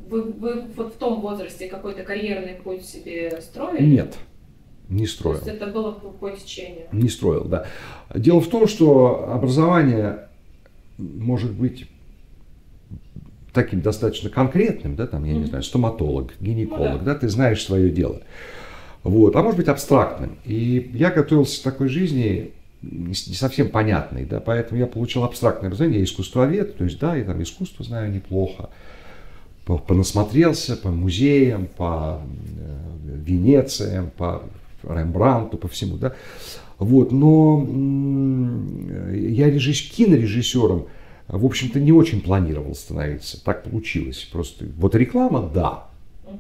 вы, 0.09 0.23
вы 0.23 0.63
вот 0.75 0.95
в 0.95 0.97
том 0.97 1.21
возрасте 1.21 1.67
какой-то 1.67 2.01
карьерный 2.03 2.55
путь 2.55 2.85
себе 2.85 3.39
строили? 3.41 3.85
Нет, 3.85 4.15
не 4.89 5.05
То 5.05 5.11
строил. 5.11 5.35
есть 5.37 5.47
это 5.47 5.67
было 5.67 5.91
по, 5.91 6.31
течению? 6.31 6.87
Не 6.91 7.09
строил, 7.09 7.43
да. 7.43 7.67
Дело 8.15 8.41
в 8.41 8.47
том, 8.47 8.67
что 8.67 9.31
образование 9.31 10.27
может 10.97 11.51
быть 11.51 11.87
таким 13.53 13.81
достаточно 13.81 14.31
конкретным, 14.31 14.95
да, 14.95 15.05
там, 15.05 15.23
я 15.25 15.33
не 15.33 15.45
знаю, 15.45 15.63
стоматолог, 15.63 16.33
гинеколог, 16.39 16.93
Ну 16.93 16.97
да. 16.99 17.13
да, 17.13 17.15
ты 17.15 17.29
знаешь 17.29 17.63
свое 17.63 17.91
дело. 17.91 18.23
Вот, 19.03 19.35
а 19.35 19.43
может 19.43 19.57
быть 19.57 19.67
абстрактным. 19.67 20.37
И 20.45 20.91
я 20.93 21.11
готовился 21.11 21.59
к 21.59 21.63
такой 21.63 21.89
жизни 21.89 22.51
не 22.81 23.13
совсем 23.13 23.69
понятной, 23.69 24.25
да, 24.25 24.39
поэтому 24.39 24.79
я 24.79 24.87
получил 24.87 25.23
абстрактное 25.23 25.67
образование, 25.67 25.99
я 25.99 26.05
искусствовед, 26.05 26.77
то 26.77 26.83
есть, 26.83 26.99
да, 26.99 27.15
я 27.15 27.23
там 27.23 27.41
искусство 27.41 27.85
знаю 27.85 28.11
неплохо, 28.11 28.69
по- 29.65 29.77
понасмотрелся 29.77 30.75
по 30.75 30.89
музеям, 30.89 31.67
по 31.77 32.21
э, 32.57 33.17
Венециям, 33.25 34.11
по 34.17 34.43
Рембрандту, 34.83 35.57
по 35.57 35.69
всему, 35.69 35.95
да. 35.95 36.13
Вот, 36.77 37.13
но 37.13 37.65
я 39.13 39.49
режисс... 39.49 39.81
кинорежиссером, 39.89 40.87
в 41.27 41.45
общем-то, 41.45 41.79
не 41.79 41.93
очень 41.93 42.19
планировал 42.19 42.75
становиться. 42.75 43.41
Так 43.43 43.63
получилось. 43.63 44.27
Просто 44.31 44.65
вот 44.75 44.93
реклама, 44.95 45.49
да. 45.53 45.87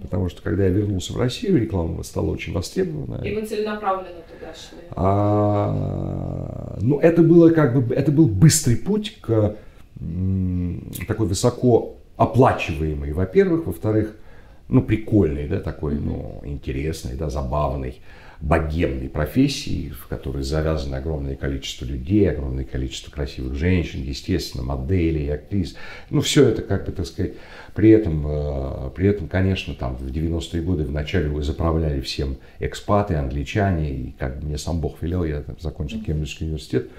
Потому 0.01 0.29
что 0.29 0.41
когда 0.41 0.63
я 0.63 0.69
вернулся 0.69 1.13
в 1.13 1.17
Россию, 1.17 1.59
реклама 1.59 2.03
стала 2.03 2.31
очень 2.31 2.53
востребована. 2.53 3.21
И 3.23 3.35
вы 3.35 3.45
целенаправленно 3.45 4.21
туда 4.31 4.53
шли? 4.53 4.79
А, 4.91 6.77
ну, 6.81 6.99
это 6.99 7.21
было 7.23 7.49
как 7.49 7.75
бы, 7.81 7.93
это 7.93 8.11
был 8.11 8.27
быстрый 8.27 8.75
путь 8.77 9.17
к 9.21 9.55
такой 11.07 11.27
высоко 11.27 11.97
оплачиваемой, 12.17 13.13
во-первых, 13.13 13.67
во-вторых, 13.67 14.15
ну, 14.67 14.81
прикольной, 14.81 15.47
да, 15.47 15.59
такой, 15.59 15.95
ну, 15.95 16.41
интересной, 16.43 17.15
да, 17.15 17.29
забавной, 17.29 18.01
богемной 18.43 19.07
профессии, 19.07 19.93
в 19.97 20.07
которой 20.07 20.43
завязано 20.43 20.97
огромное 20.97 21.37
количество 21.37 21.85
людей, 21.85 22.29
огромное 22.29 22.65
количество 22.65 23.09
красивых 23.09 23.55
женщин, 23.55 24.03
естественно, 24.03 24.65
моделей, 24.65 25.29
актрис. 25.29 25.75
Ну, 26.09 26.19
все 26.19 26.49
это, 26.49 26.61
как 26.61 26.85
бы, 26.85 26.91
так 26.91 27.05
сказать, 27.05 27.35
при 27.73 27.91
этом, 27.91 28.25
э, 28.27 28.89
при 28.93 29.07
этом, 29.07 29.29
конечно, 29.29 29.73
там 29.75 29.95
в 29.95 30.11
90-е 30.11 30.61
годы 30.61 30.83
вначале 30.83 31.29
вы 31.29 31.41
заправляли 31.41 32.01
всем 32.01 32.35
экспаты, 32.59 33.15
англичане, 33.15 33.91
и 33.91 34.15
как 34.19 34.41
бы 34.41 34.47
мне 34.47 34.57
сам 34.57 34.81
Бог 34.81 35.01
велел, 35.01 35.23
я 35.23 35.41
там 35.41 35.55
закончил 35.61 36.03
Кембриджский 36.03 36.45
университет. 36.45 36.89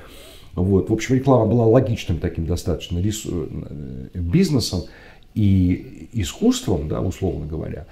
Вот. 0.55 0.89
В 0.89 0.95
общем, 0.95 1.15
реклама 1.15 1.45
была 1.45 1.67
логичным 1.67 2.21
таким 2.21 2.47
достаточно 2.47 2.99
э, 3.01 4.09
бизнесом 4.15 4.85
и 5.35 6.09
искусством, 6.15 6.89
да, 6.89 7.03
условно 7.03 7.45
говоря. 7.45 7.85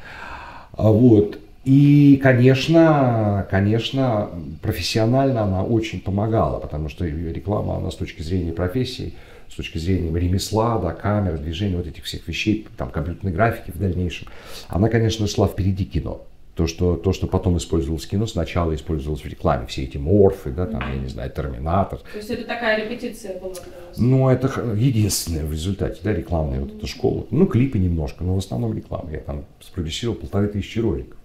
А 0.73 0.91
Вот. 0.91 1.39
И, 1.65 2.19
конечно, 2.21 3.47
конечно, 3.51 4.31
профессионально 4.63 5.43
она 5.43 5.63
очень 5.63 6.01
помогала, 6.01 6.59
потому 6.59 6.89
что 6.89 7.07
реклама, 7.07 7.77
она 7.77 7.91
с 7.91 7.97
точки 7.97 8.23
зрения 8.23 8.53
профессии, 8.53 9.15
с 9.49 9.55
точки 9.55 9.79
зрения 9.79 10.19
ремесла, 10.19 10.79
да, 10.79 10.93
камер, 10.93 11.39
движения, 11.39 11.77
вот 11.77 11.87
этих 11.87 12.05
всех 12.05 12.27
вещей, 12.27 12.67
там, 12.77 12.91
компьютерной 12.91 13.33
графики 13.33 13.71
в 13.71 13.79
дальнейшем, 13.79 14.29
она, 14.69 14.89
конечно, 14.89 15.27
шла 15.29 15.47
впереди 15.47 15.85
кино. 15.85 16.23
То 16.55 16.67
что, 16.67 16.97
то, 16.97 17.15
что 17.15 17.27
потом 17.27 17.57
использовалось 17.57 18.05
в 18.05 18.11
кино, 18.11 18.27
сначала 18.27 18.75
использовалось 18.75 19.23
в 19.23 19.27
рекламе. 19.27 19.67
Все 19.67 19.85
эти 19.85 19.97
морфы, 19.97 20.51
да, 20.51 20.67
там, 20.67 20.83
я 20.93 20.99
не 20.99 21.09
знаю, 21.09 21.31
Терминатор. 21.31 22.01
То 22.01 22.19
есть 22.19 22.29
это 22.29 22.45
такая 22.45 22.85
репетиция 22.85 23.41
была? 23.41 23.55
Ну, 23.97 24.29
это 24.29 24.53
единственное 24.77 25.47
в 25.47 25.53
результате, 25.53 26.01
да, 26.03 26.13
рекламная 26.13 26.61
вот 26.61 26.77
эта 26.77 26.87
школа. 26.87 27.27
Ну, 27.31 27.47
клипы 27.47 27.79
немножко, 27.79 28.23
но 28.23 28.35
в 28.35 28.39
основном 28.39 28.77
реклама. 28.77 29.11
Я 29.13 29.21
там 29.21 29.47
спродюсировал 29.61 30.19
полторы 30.19 30.49
тысячи 30.49 30.79
роликов, 30.79 31.17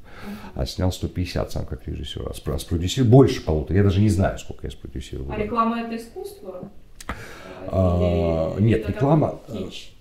а 0.55 0.65
снял 0.65 0.91
150 0.91 1.51
сам 1.51 1.65
как 1.65 1.87
режиссер. 1.87 2.23
А 2.27 2.51
а 2.51 2.59
спродюсировал 2.59 3.11
больше 3.11 3.43
полутора. 3.43 3.77
Я 3.77 3.83
даже 3.83 4.01
не 4.01 4.09
знаю, 4.09 4.37
сколько 4.39 4.67
я 4.67 4.71
спродюсировал. 4.71 5.31
А 5.31 5.37
реклама 5.37 5.81
это 5.81 5.95
искусство? 5.95 6.69
А, 7.69 8.55
Или 8.57 8.65
нет, 8.67 8.81
это 8.81 8.91
реклама, 8.91 9.39
такой 9.45 9.63
Кич. 9.63 9.93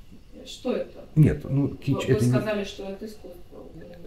Что 0.46 0.72
это? 0.72 1.00
Нет, 1.16 1.44
ну, 1.48 1.68
кич, 1.68 2.06
вы 2.06 2.14
это 2.14 2.24
не- 2.24 2.30
сказали, 2.30 2.64
что 2.64 2.84
это 2.84 3.06
искусство. 3.06 3.36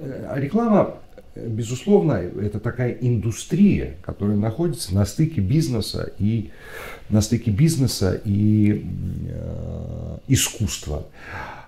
Э, 0.01 0.33
Реклама, 0.37 0.95
э, 1.08 1.08
безусловно, 1.47 2.13
это 2.13 2.59
такая 2.59 2.91
индустрия, 2.91 3.97
которая 4.01 4.37
находится 4.37 4.93
на 4.93 5.05
стыке 5.05 5.41
бизнеса 5.41 6.11
и 6.19 6.51
на 7.09 7.21
стыке 7.21 7.51
бизнеса 7.51 8.21
и 8.23 8.85
э, 9.29 10.17
искусства, 10.27 11.07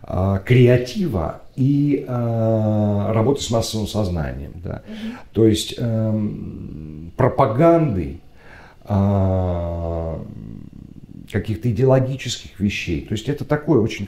а, 0.03 0.39
креатива 0.39 1.41
и 1.55 2.05
а, 2.07 3.13
работы 3.13 3.41
с 3.41 3.49
массовым 3.49 3.87
сознанием. 3.87 4.53
Да. 4.63 4.81
То 5.31 5.45
есть 5.45 5.75
эм, 5.77 7.11
пропаганды, 7.15 8.19
а, 8.83 10.23
каких-то 11.31 11.71
идеологических 11.71 12.59
вещей. 12.59 13.05
То 13.05 13.13
есть 13.13 13.29
это 13.29 13.45
такой 13.45 13.79
очень, 13.79 14.07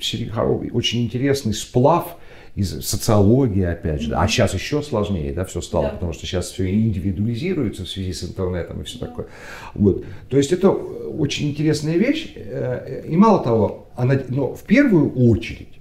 очень 0.72 1.06
интересный 1.06 1.54
сплав 1.54 2.18
из 2.56 2.86
социологии, 2.86 3.64
опять 3.64 4.02
же, 4.02 4.10
да. 4.12 4.22
а 4.22 4.28
сейчас 4.28 4.54
еще 4.54 4.84
сложнее, 4.84 5.34
да, 5.34 5.44
все 5.44 5.60
стало, 5.60 5.86
Да. 5.86 5.90
потому 5.90 6.14
что 6.14 6.28
сейчас 6.28 6.52
все 6.52 6.70
индивидуализируется 6.72 7.84
в 7.84 7.90
связи 7.90 8.14
с 8.14 8.24
интернетом 8.24 8.82
и 8.82 8.84
все 8.84 9.00
такое. 9.00 9.26
Вот. 9.74 10.06
То 10.30 10.38
есть 10.38 10.52
это 10.52 10.70
очень 10.70 11.50
интересная 11.50 11.98
вещь, 11.98 12.34
э, 12.36 13.06
и 13.08 13.16
мало 13.18 13.44
того, 13.44 13.88
она, 13.96 14.20
но 14.30 14.54
в 14.54 14.64
первую 14.64 15.12
очередь 15.14 15.80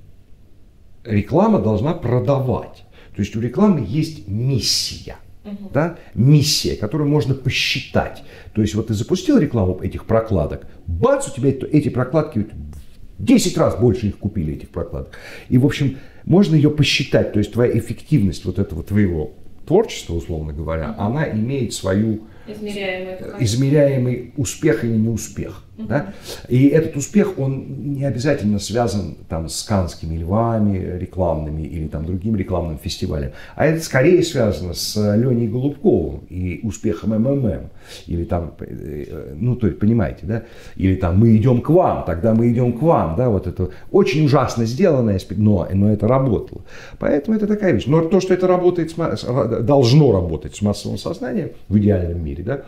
реклама 1.04 1.60
должна 1.60 1.92
продавать. 1.92 2.84
То 3.14 3.20
есть 3.20 3.36
у 3.36 3.40
рекламы 3.40 3.84
есть 3.86 4.26
миссия. 4.28 5.16
Да? 5.74 5.98
Миссия, 6.14 6.76
которую 6.76 7.10
можно 7.10 7.34
посчитать. 7.34 8.22
То 8.54 8.62
есть 8.62 8.74
вот 8.74 8.86
ты 8.86 8.94
запустил 8.94 9.38
рекламу 9.38 9.78
этих 9.82 10.06
прокладок, 10.06 10.66
бац, 10.86 11.28
у 11.28 11.34
тебя 11.34 11.50
эти 11.50 11.88
прокладки 11.88 12.46
10 13.22 13.56
раз 13.56 13.76
больше 13.76 14.08
их 14.08 14.18
купили, 14.18 14.54
этих 14.54 14.68
прокладок. 14.68 15.12
И, 15.48 15.56
в 15.56 15.64
общем, 15.64 15.98
можно 16.24 16.54
ее 16.54 16.70
посчитать. 16.70 17.32
То 17.32 17.38
есть 17.38 17.52
твоя 17.52 17.76
эффективность 17.78 18.44
вот 18.44 18.58
этого 18.58 18.82
твоего 18.82 19.32
творчества, 19.66 20.14
условно 20.14 20.52
говоря, 20.52 20.94
она 20.98 21.30
имеет 21.30 21.72
свою 21.72 22.22
показатель. 23.18 23.44
измеряемый 23.44 24.32
успех 24.36 24.84
или 24.84 24.96
неуспех. 24.96 25.64
Да? 25.78 26.12
И 26.48 26.68
этот 26.68 26.96
успех, 26.96 27.38
он 27.38 27.94
не 27.94 28.04
обязательно 28.04 28.58
связан 28.58 29.16
там, 29.28 29.48
с 29.48 29.62
канскими 29.62 30.18
львами 30.18 30.98
рекламными 30.98 31.62
или 31.62 31.88
там, 31.88 32.04
другим 32.04 32.36
рекламным 32.36 32.78
фестивалем, 32.78 33.32
а 33.56 33.66
это 33.66 33.82
скорее 33.82 34.22
связано 34.22 34.74
с 34.74 34.96
Леней 35.16 35.48
Голубковым 35.48 36.20
и 36.28 36.60
успехом 36.62 37.10
МММ. 37.10 37.70
Или 38.06 38.24
там, 38.24 38.52
э, 38.60 39.34
ну, 39.34 39.56
то 39.56 39.66
есть, 39.66 39.78
понимаете, 39.78 40.26
да? 40.26 40.42
Или 40.76 40.94
там 40.96 41.18
«Мы 41.18 41.36
идем 41.36 41.62
к 41.62 41.70
вам», 41.70 42.04
тогда 42.04 42.34
мы 42.34 42.52
идем 42.52 42.74
к 42.74 42.82
вам, 42.82 43.16
да, 43.16 43.28
вот 43.28 43.46
это 43.46 43.70
очень 43.90 44.24
ужасно 44.24 44.66
сделанное, 44.66 45.18
но, 45.30 45.68
но 45.72 45.92
это 45.92 46.06
работало. 46.06 46.62
Поэтому 46.98 47.36
это 47.36 47.46
такая 47.46 47.72
вещь. 47.72 47.86
Но 47.86 48.02
то, 48.02 48.20
что 48.20 48.34
это 48.34 48.46
работает, 48.46 48.94
должно 49.64 50.12
работать 50.12 50.54
с 50.54 50.62
массовым 50.62 50.98
сознанием 50.98 51.52
в 51.68 51.78
идеальном 51.78 52.22
мире, 52.22 52.44
да, 52.44 52.62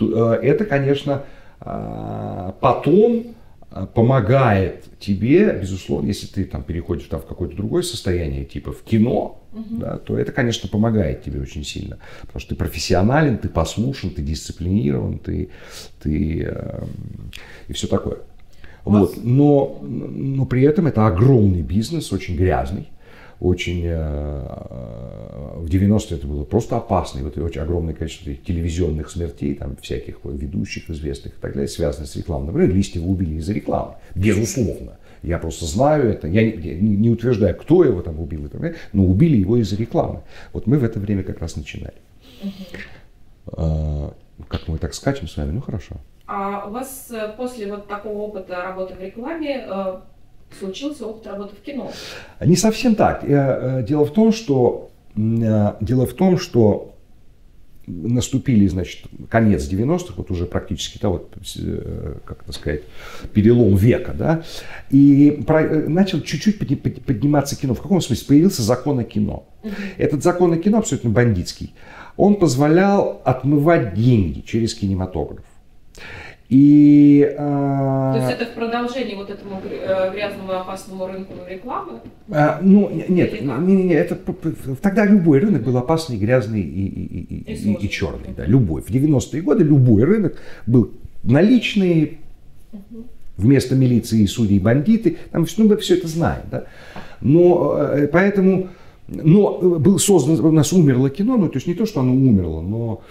э, 0.00 0.38
это, 0.42 0.64
конечно, 0.64 1.22
потом 1.60 3.34
а, 3.70 3.86
помогает 3.86 4.86
тебе, 4.98 5.58
безусловно, 5.60 6.08
если 6.08 6.26
ты 6.26 6.44
там 6.44 6.64
переходишь 6.64 7.04
там, 7.04 7.20
в 7.20 7.26
какое-то 7.26 7.56
другое 7.56 7.82
состояние, 7.82 8.44
типа 8.44 8.72
в 8.72 8.82
кино, 8.82 9.42
да, 9.52 9.98
то 9.98 10.16
это, 10.16 10.32
конечно, 10.32 10.68
помогает 10.68 11.24
тебе 11.24 11.40
очень 11.40 11.64
сильно. 11.64 11.98
Потому 12.22 12.40
что 12.40 12.50
ты 12.50 12.54
профессионален, 12.56 13.38
ты 13.38 13.48
послушен, 13.48 14.10
ты 14.10 14.22
дисциплинирован, 14.22 15.18
ты, 15.18 15.50
ты 16.00 16.44
э, 16.48 16.84
и 17.68 17.72
все 17.72 17.88
такое. 17.88 18.18
Вот. 18.84 19.16
Но, 19.22 19.78
но 19.82 20.46
при 20.46 20.62
этом 20.62 20.86
это 20.86 21.06
огромный 21.06 21.62
бизнес, 21.62 22.12
очень 22.12 22.36
грязный 22.36 22.88
очень 23.40 23.82
э, 23.86 24.46
в 25.56 25.66
90-е 25.66 26.18
это 26.18 26.26
было 26.26 26.44
просто 26.44 26.76
опасно. 26.76 27.20
И 27.20 27.22
вот 27.22 27.38
очень 27.38 27.62
огромное 27.62 27.94
количество 27.94 28.34
телевизионных 28.34 29.10
смертей, 29.10 29.54
там 29.54 29.76
всяких 29.80 30.18
ведущих 30.24 30.90
известных 30.90 31.34
и 31.34 31.40
так 31.40 31.54
далее, 31.54 31.68
связанных 31.68 32.08
с 32.08 32.16
рекламой. 32.16 32.48
Например, 32.48 32.74
Листьева 32.74 33.06
убили 33.06 33.36
из-за 33.36 33.54
рекламы. 33.54 33.94
Безусловно. 34.14 34.98
Я 35.22 35.38
просто 35.38 35.64
знаю 35.64 36.10
это. 36.10 36.28
Я 36.28 36.50
не, 36.50 36.96
не 36.96 37.10
утверждаю, 37.10 37.56
кто 37.56 37.82
его 37.84 38.02
там 38.02 38.20
убил, 38.20 38.46
и 38.46 38.48
так 38.48 38.60
далее, 38.60 38.78
но 38.92 39.04
убили 39.04 39.36
его 39.36 39.56
из-за 39.56 39.76
рекламы. 39.76 40.20
Вот 40.52 40.66
мы 40.66 40.78
в 40.78 40.84
это 40.84 40.98
время 40.98 41.22
как 41.22 41.40
раз 41.40 41.56
начинали. 41.56 41.94
А, 43.46 44.14
как 44.48 44.68
мы 44.68 44.78
так 44.78 44.94
скачем 44.94 45.28
с 45.28 45.36
вами? 45.36 45.52
Ну 45.52 45.60
хорошо. 45.60 45.96
А 46.26 46.66
у 46.68 46.70
вас 46.70 47.10
э, 47.10 47.34
после 47.36 47.70
вот 47.70 47.88
такого 47.88 48.18
опыта 48.18 48.62
работы 48.62 48.94
в 48.94 49.00
рекламе 49.00 49.66
случился 50.58 51.06
опыт 51.06 51.26
работы 51.26 51.54
в 51.56 51.64
кино. 51.64 51.90
Не 52.44 52.56
совсем 52.56 52.94
так. 52.94 53.24
Э, 53.24 53.84
дело 53.86 54.04
в 54.04 54.12
том, 54.12 54.32
что 54.32 54.90
э, 55.16 55.72
дело 55.80 56.06
в 56.06 56.14
том, 56.14 56.38
что 56.38 56.94
наступили, 57.86 58.66
значит, 58.66 59.06
конец 59.28 59.68
90-х, 59.68 60.14
вот 60.16 60.30
уже 60.30 60.46
практически, 60.46 60.98
да, 61.00 61.08
вот, 61.08 61.34
э, 61.56 62.14
как 62.24 62.42
это 62.42 62.52
сказать, 62.52 62.82
перелом 63.32 63.74
века, 63.76 64.12
да, 64.12 64.44
и 64.90 65.42
про, 65.46 65.88
начал 65.88 66.20
чуть-чуть 66.20 66.58
подниматься 67.04 67.56
кино. 67.56 67.74
В 67.74 67.82
каком 67.82 68.00
смысле? 68.00 68.26
Появился 68.26 68.62
закон 68.62 68.98
о 68.98 69.04
кино. 69.04 69.48
Этот 69.96 70.22
закон 70.22 70.52
о 70.52 70.56
кино 70.56 70.78
абсолютно 70.78 71.10
бандитский. 71.10 71.74
Он 72.16 72.36
позволял 72.36 73.22
отмывать 73.24 73.94
деньги 73.94 74.40
через 74.40 74.74
кинематограф. 74.74 75.44
И, 76.50 77.24
э, 77.30 77.36
То 77.36 78.16
есть 78.16 78.32
это 78.32 78.46
в 78.46 78.54
продолжении 78.54 79.14
вот 79.14 79.30
этому 79.30 79.62
э, 79.64 80.10
грязному 80.12 80.50
опасному 80.52 81.06
рынку 81.06 81.34
рекламы? 81.48 82.00
Э, 82.28 82.58
ну, 82.60 82.90
нет, 82.90 83.40
не, 83.40 83.40
не, 83.40 83.82
не, 83.84 83.94
это 83.94 84.18
тогда 84.82 85.06
любой 85.06 85.38
рынок 85.38 85.62
был 85.62 85.76
опасный, 85.76 86.16
грязный 86.16 86.60
и, 86.60 86.86
и, 86.86 87.20
и, 87.20 87.52
и, 87.52 87.72
и, 87.72 87.86
и 87.86 87.88
черный. 87.88 88.34
Да, 88.36 88.44
любой. 88.46 88.82
В 88.82 88.90
90-е 88.90 89.42
годы 89.42 89.62
любой 89.62 90.02
рынок 90.02 90.38
был 90.66 90.90
наличный, 91.22 92.18
угу. 92.72 93.04
вместо 93.36 93.76
милиции 93.76 94.22
и 94.22 94.26
судей 94.26 94.58
бандиты. 94.58 95.18
Там, 95.30 95.46
ну, 95.56 95.68
мы 95.68 95.76
все 95.76 95.94
это 95.98 96.08
знаем. 96.08 96.42
Да? 96.50 96.64
Но 97.20 97.76
э, 97.78 98.08
поэтому 98.08 98.70
но 99.06 99.58
был 99.58 100.00
создан, 100.00 100.44
у 100.44 100.50
нас 100.50 100.72
умерло 100.72 101.10
кино, 101.10 101.36
ну 101.36 101.48
то 101.48 101.58
есть 101.58 101.68
не 101.68 101.74
то, 101.74 101.86
что 101.86 102.00
оно 102.00 102.12
умерло, 102.12 102.60
но 102.60 103.02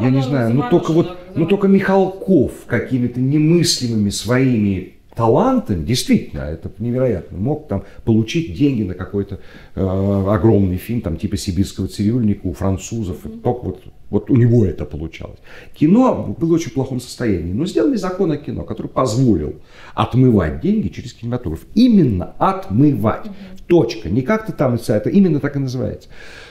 я 0.00 0.10
не 0.10 0.22
знаю, 0.22 0.54
ну 0.54 0.64
только 0.70 0.92
вот, 0.92 1.18
ну 1.34 1.46
только 1.46 1.68
Михалков 1.68 2.52
какими-то 2.66 3.20
немыслимыми 3.20 4.10
своими 4.10 4.98
талантами, 5.18 5.84
действительно, 5.84 6.42
это 6.42 6.70
невероятно, 6.78 7.36
мог 7.38 7.66
там 7.66 7.82
получить 8.04 8.56
деньги 8.56 8.84
на 8.84 8.94
какой-то 8.94 9.40
э, 9.74 10.24
огромный 10.28 10.76
фильм, 10.76 11.00
там 11.00 11.16
типа 11.16 11.36
«Сибирского 11.36 11.88
цирюльника» 11.88 12.46
у 12.46 12.52
французов, 12.52 13.24
mm-hmm. 13.24 13.40
только 13.40 13.64
вот, 13.64 13.82
вот 14.10 14.30
у 14.30 14.36
него 14.36 14.64
это 14.64 14.84
получалось. 14.84 15.40
Кино 15.74 16.36
было 16.38 16.50
в 16.50 16.52
очень 16.52 16.70
плохом 16.70 17.00
состоянии, 17.00 17.52
но 17.52 17.66
сделали 17.66 17.96
закон 17.96 18.30
о 18.30 18.36
кино, 18.36 18.62
который 18.62 18.86
позволил 18.86 19.56
отмывать 19.94 20.60
деньги 20.60 20.86
через 20.86 21.14
кинематограф. 21.14 21.66
Именно 21.74 22.34
отмывать. 22.38 23.26
Mm-hmm. 23.26 23.62
Точка. 23.66 24.08
Не 24.08 24.22
как-то 24.22 24.52
там, 24.52 24.76
это 24.76 25.10
именно 25.10 25.40
так 25.40 25.56
и 25.56 25.58
называется. 25.58 26.08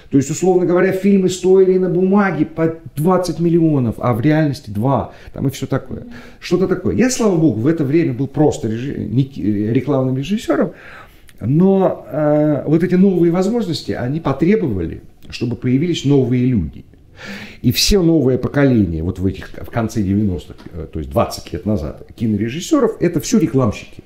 То 0.09 0.17
есть, 0.17 0.29
условно 0.31 0.65
говоря, 0.65 0.93
фильмы 0.93 1.29
стоили 1.29 1.77
на 1.77 1.89
бумаге 1.89 2.45
по 2.45 2.75
20 2.95 3.39
миллионов, 3.39 3.95
а 3.97 4.13
в 4.13 4.21
реальности 4.21 4.69
2. 4.69 5.13
Там 5.33 5.47
и 5.47 5.49
все 5.49 5.65
такое. 5.65 6.03
Что-то 6.39 6.67
такое. 6.67 6.95
Я, 6.95 7.09
слава 7.09 7.35
богу, 7.35 7.59
в 7.59 7.67
это 7.67 7.83
время 7.83 8.13
был 8.13 8.27
просто 8.27 8.69
режи... 8.69 8.93
рекламным 8.93 10.17
режиссером, 10.17 10.71
но 11.41 12.05
э, 12.09 12.63
вот 12.65 12.83
эти 12.83 12.95
новые 12.95 13.31
возможности, 13.31 13.91
они 13.91 14.21
потребовали, 14.21 15.01
чтобы 15.29 15.55
появились 15.57 16.05
новые 16.05 16.45
люди. 16.45 16.85
И 17.61 17.71
все 17.71 18.01
новое 18.01 18.37
поколение, 18.37 19.03
вот 19.03 19.19
в 19.19 19.25
этих, 19.25 19.49
в 19.49 19.69
конце 19.71 20.01
90-х, 20.01 20.53
э, 20.73 20.87
то 20.91 20.99
есть 20.99 21.11
20 21.11 21.53
лет 21.53 21.65
назад, 21.65 22.07
кинорежиссеров, 22.15 23.01
это 23.01 23.19
все 23.19 23.39
рекламщики. 23.39 24.03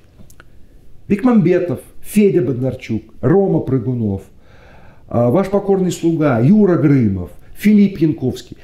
Бекмамбетов, 1.07 1.81
Федя 2.01 2.41
Бондарчук, 2.41 3.03
Рома 3.21 3.59
Прыгунов, 3.59 4.23
ваш 5.11 5.49
покорный 5.49 5.91
слуга, 5.91 6.39
Юра 6.39 6.77
Грымов, 6.77 7.31
Филипп 7.55 7.97
Янковский. 7.97 8.57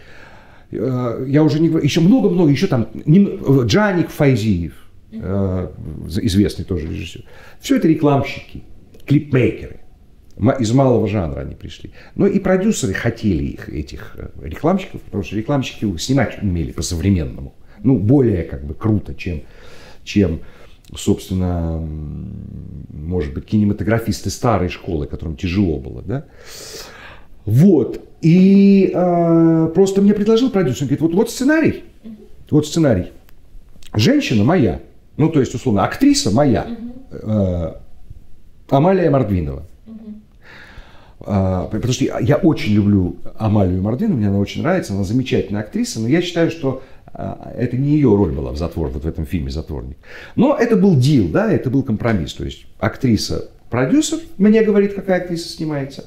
А, 0.72 1.24
я 1.26 1.44
уже 1.44 1.60
не 1.60 1.70
говорю, 1.70 1.84
еще 1.84 2.02
много-много, 2.02 2.50
еще 2.50 2.68
там 2.68 2.88
Джаник 3.06 4.10
Файзиев, 4.10 4.74
а, 5.14 5.74
известный 6.22 6.66
тоже 6.66 6.88
режиссер. 6.88 7.24
Все 7.60 7.78
это 7.78 7.88
рекламщики, 7.88 8.64
клипмейкеры. 9.06 9.82
Из 10.60 10.72
малого 10.72 11.08
жанра 11.08 11.42
они 11.42 11.56
пришли. 11.56 11.92
Но 12.14 12.28
и 12.28 12.40
продюсеры 12.40 12.94
хотели 12.94 13.44
их, 13.44 13.70
этих 13.70 14.16
э, 14.18 14.30
рекламщиков, 14.44 15.02
потому 15.02 15.24
что 15.24 15.36
рекламщики 15.36 15.98
снимать 15.98 16.38
умели 16.44 16.72
по-современному. 16.72 17.56
Ну, 17.84 17.98
более 17.98 18.44
как 18.44 18.64
бы 18.64 18.76
круто, 18.76 19.16
чем, 19.16 19.42
чем 20.04 20.42
собственно, 20.96 21.82
может 22.92 23.34
быть, 23.34 23.46
кинематографисты 23.46 24.30
старой 24.30 24.70
школы, 24.70 25.08
которым 25.08 25.36
тяжело 25.36 25.78
было, 25.78 26.02
да. 26.02 26.26
Вот. 27.46 28.02
И 28.22 28.92
э, 28.94 29.72
просто 29.74 30.02
мне 30.02 30.14
предложил 30.14 30.50
продюсер, 30.50 30.84
он 30.84 30.88
говорит, 30.88 31.02
вот, 31.02 31.14
вот 31.14 31.30
сценарий, 31.30 31.84
вот 32.50 32.68
сценарий. 32.68 33.08
Женщина 33.94 34.44
моя, 34.44 34.82
ну, 35.18 35.30
то 35.30 35.40
есть, 35.40 35.54
условно, 35.56 35.84
актриса 35.84 36.32
моя, 36.32 36.68
э, 37.12 37.74
Амалия 38.70 39.10
Мордвинова. 39.10 39.64
Uh, 41.20 41.70
потому 41.72 41.92
что 41.92 42.06
я, 42.06 42.20
я 42.20 42.36
очень 42.38 42.74
люблю 42.74 43.18
Амалию 43.38 43.82
Мордвинову, 43.82 44.18
мне 44.18 44.30
она 44.30 44.38
очень 44.38 44.62
нравится, 44.62 44.94
она 44.94 45.04
замечательная 45.04 45.62
актриса, 45.62 46.00
но 46.00 46.08
я 46.08 46.22
считаю, 46.22 46.50
что 46.50 46.84
это 47.18 47.78
не 47.78 47.92
ее 47.92 48.16
роль 48.16 48.32
была 48.32 48.52
в 48.52 48.58
затвор, 48.58 48.90
вот 48.90 49.04
в 49.04 49.08
этом 49.08 49.26
фильме 49.26 49.50
«Затворник». 49.50 49.98
Но 50.36 50.56
это 50.56 50.76
был 50.76 50.96
дил, 50.96 51.30
да, 51.30 51.52
это 51.52 51.70
был 51.70 51.84
компромисс. 51.84 52.34
То 52.34 52.46
есть 52.46 52.68
актриса, 52.80 53.50
продюсер 53.70 54.20
мне 54.38 54.64
говорит, 54.64 54.94
какая 54.94 55.22
актриса 55.22 55.50
снимается, 55.50 56.06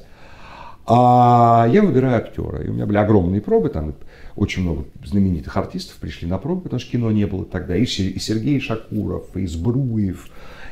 а 0.85 1.67
я 1.71 1.83
выбираю 1.83 2.17
актера. 2.17 2.63
И 2.63 2.69
у 2.69 2.73
меня 2.73 2.85
были 2.85 2.97
огромные 2.97 3.41
пробы, 3.41 3.69
там 3.69 3.93
очень 4.35 4.63
много 4.63 4.85
знаменитых 5.03 5.55
артистов 5.57 5.97
пришли 5.97 6.27
на 6.27 6.37
пробы, 6.37 6.61
потому 6.61 6.79
что 6.79 6.91
кино 6.91 7.11
не 7.11 7.25
было 7.25 7.45
тогда. 7.45 7.75
И 7.75 7.85
Сергей 7.85 8.59
Шакуров, 8.59 9.35
и 9.35 9.45
Сбруев, 9.45 10.29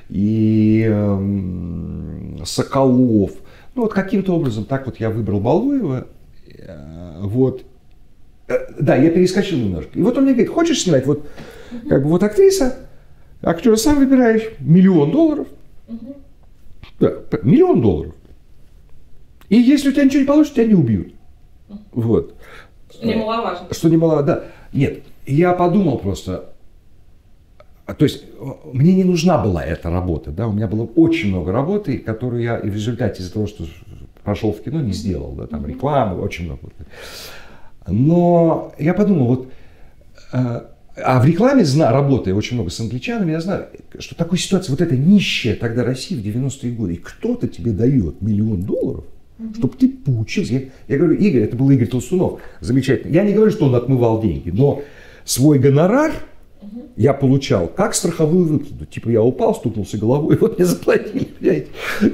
и 0.09 0.85
э, 0.89 2.43
Соколов. 2.45 3.31
Ну 3.75 3.83
вот 3.83 3.93
каким-то 3.93 4.33
образом 4.35 4.65
так 4.65 4.85
вот 4.85 4.99
я 4.99 5.09
выбрал 5.09 5.39
Балуева. 5.39 6.07
Э, 6.57 7.19
вот. 7.21 7.65
Э, 8.49 8.65
да, 8.79 8.95
я 8.95 9.11
перескочил 9.11 9.59
немножко. 9.59 9.91
И 9.97 10.01
вот 10.01 10.17
он 10.17 10.23
мне 10.23 10.33
говорит, 10.33 10.51
хочешь 10.51 10.81
снимать 10.81 11.05
вот, 11.05 11.27
как 11.87 12.03
бы 12.03 12.09
вот 12.09 12.23
актриса, 12.23 12.77
актера 13.41 13.75
сам 13.75 13.97
выбираешь, 13.97 14.43
миллион 14.59 15.11
долларов. 15.11 15.47
Да, 16.99 17.13
миллион 17.43 17.81
долларов. 17.81 18.15
И 19.49 19.55
если 19.55 19.89
у 19.89 19.91
тебя 19.91 20.03
ничего 20.03 20.21
не 20.21 20.27
получится, 20.27 20.55
тебя 20.55 20.67
не 20.67 20.73
убьют. 20.73 21.13
Вот. 21.91 22.35
Что 22.91 23.05
немаловажно. 23.05 23.67
Что 23.71 23.89
немаловажно, 23.89 24.27
да. 24.27 24.43
Нет, 24.73 25.03
я 25.27 25.53
подумал 25.53 25.99
просто, 25.99 26.49
то 27.85 28.03
есть 28.03 28.25
мне 28.73 28.93
не 28.93 29.03
нужна 29.03 29.37
была 29.37 29.63
эта 29.63 29.89
работа, 29.89 30.31
да, 30.31 30.47
у 30.47 30.51
меня 30.51 30.67
было 30.67 30.83
очень 30.95 31.29
много 31.29 31.51
работы, 31.51 31.99
которую 31.99 32.41
я 32.41 32.57
и 32.57 32.69
в 32.69 32.73
результате 32.73 33.21
из-за 33.21 33.33
того, 33.33 33.47
что 33.47 33.65
пошел 34.23 34.53
в 34.53 34.61
кино, 34.61 34.81
не 34.81 34.91
сделал, 34.91 35.33
да, 35.33 35.47
там 35.47 35.65
рекламы, 35.65 36.19
очень 36.21 36.45
много. 36.45 36.61
Но 37.91 38.73
я 38.77 38.93
подумал, 38.93 39.27
вот, 39.27 39.51
э, 40.33 40.61
а 40.95 41.19
в 41.21 41.25
рекламе, 41.25 41.63
работая 41.77 42.33
очень 42.33 42.55
много 42.55 42.69
с 42.69 42.79
англичанами, 42.79 43.31
я 43.31 43.41
знаю, 43.41 43.67
что 43.99 44.15
такой 44.15 44.37
ситуация, 44.37 44.71
вот 44.71 44.81
эта 44.81 44.95
нищая 44.97 45.55
тогда 45.55 45.83
Россия 45.83 46.19
в 46.19 46.25
90-е 46.25 46.71
годы, 46.73 46.93
и 46.95 46.97
кто-то 46.97 47.47
тебе 47.47 47.71
дает 47.71 48.21
миллион 48.21 48.63
долларов, 48.63 49.05
mm 49.39 49.55
чтобы 49.55 49.77
ты 49.77 49.87
поучился. 49.89 50.53
Я, 50.53 50.61
я 50.87 50.97
говорю, 50.97 51.13
Игорь, 51.15 51.43
это 51.43 51.55
был 51.55 51.69
Игорь 51.69 51.87
Толстунов, 51.87 52.41
замечательно. 52.59 53.13
Я 53.13 53.23
не 53.23 53.33
говорю, 53.33 53.51
что 53.51 53.65
он 53.67 53.75
отмывал 53.75 54.21
деньги, 54.21 54.49
но 54.49 54.81
свой 55.23 55.59
гонорар 55.59 56.11
Я 56.97 57.13
получал 57.13 57.67
как 57.67 57.95
страховую 57.95 58.45
выплату. 58.45 58.85
Типа 58.85 59.09
я 59.09 59.21
упал, 59.21 59.55
стукнулся 59.55 59.97
головой, 59.97 60.35
и 60.35 60.37
вот 60.41 60.57
мне 60.57 60.65
заплатили, 60.65 61.23
понимаете? 61.23 61.67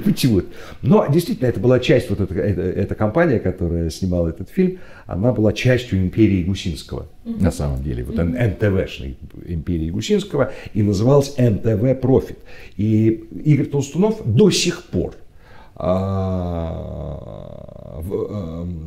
Почему? 0.04 0.42
Но 0.82 1.06
действительно, 1.08 1.48
это 1.48 1.58
была 1.58 1.80
часть, 1.80 2.08
вот 2.10 2.20
эта, 2.20 2.34
эта, 2.34 2.60
эта 2.60 2.94
компания, 2.94 3.40
которая 3.40 3.90
снимала 3.90 4.28
этот 4.28 4.48
фильм, 4.48 4.78
она 5.06 5.32
была 5.32 5.52
частью 5.52 5.98
империи 5.98 6.44
Гусинского, 6.44 7.08
на 7.24 7.50
самом 7.50 7.82
деле. 7.82 8.04
Вот 8.04 8.16
НТВшной 8.16 9.16
империи 9.46 9.90
Гусинского, 9.90 10.52
и 10.74 10.82
называлась 10.82 11.34
НТВ 11.36 12.00
Профит. 12.00 12.38
И 12.76 13.24
Игорь 13.44 13.66
Толстунов 13.66 14.22
до 14.24 14.50
сих 14.50 14.84
пор 14.84 15.14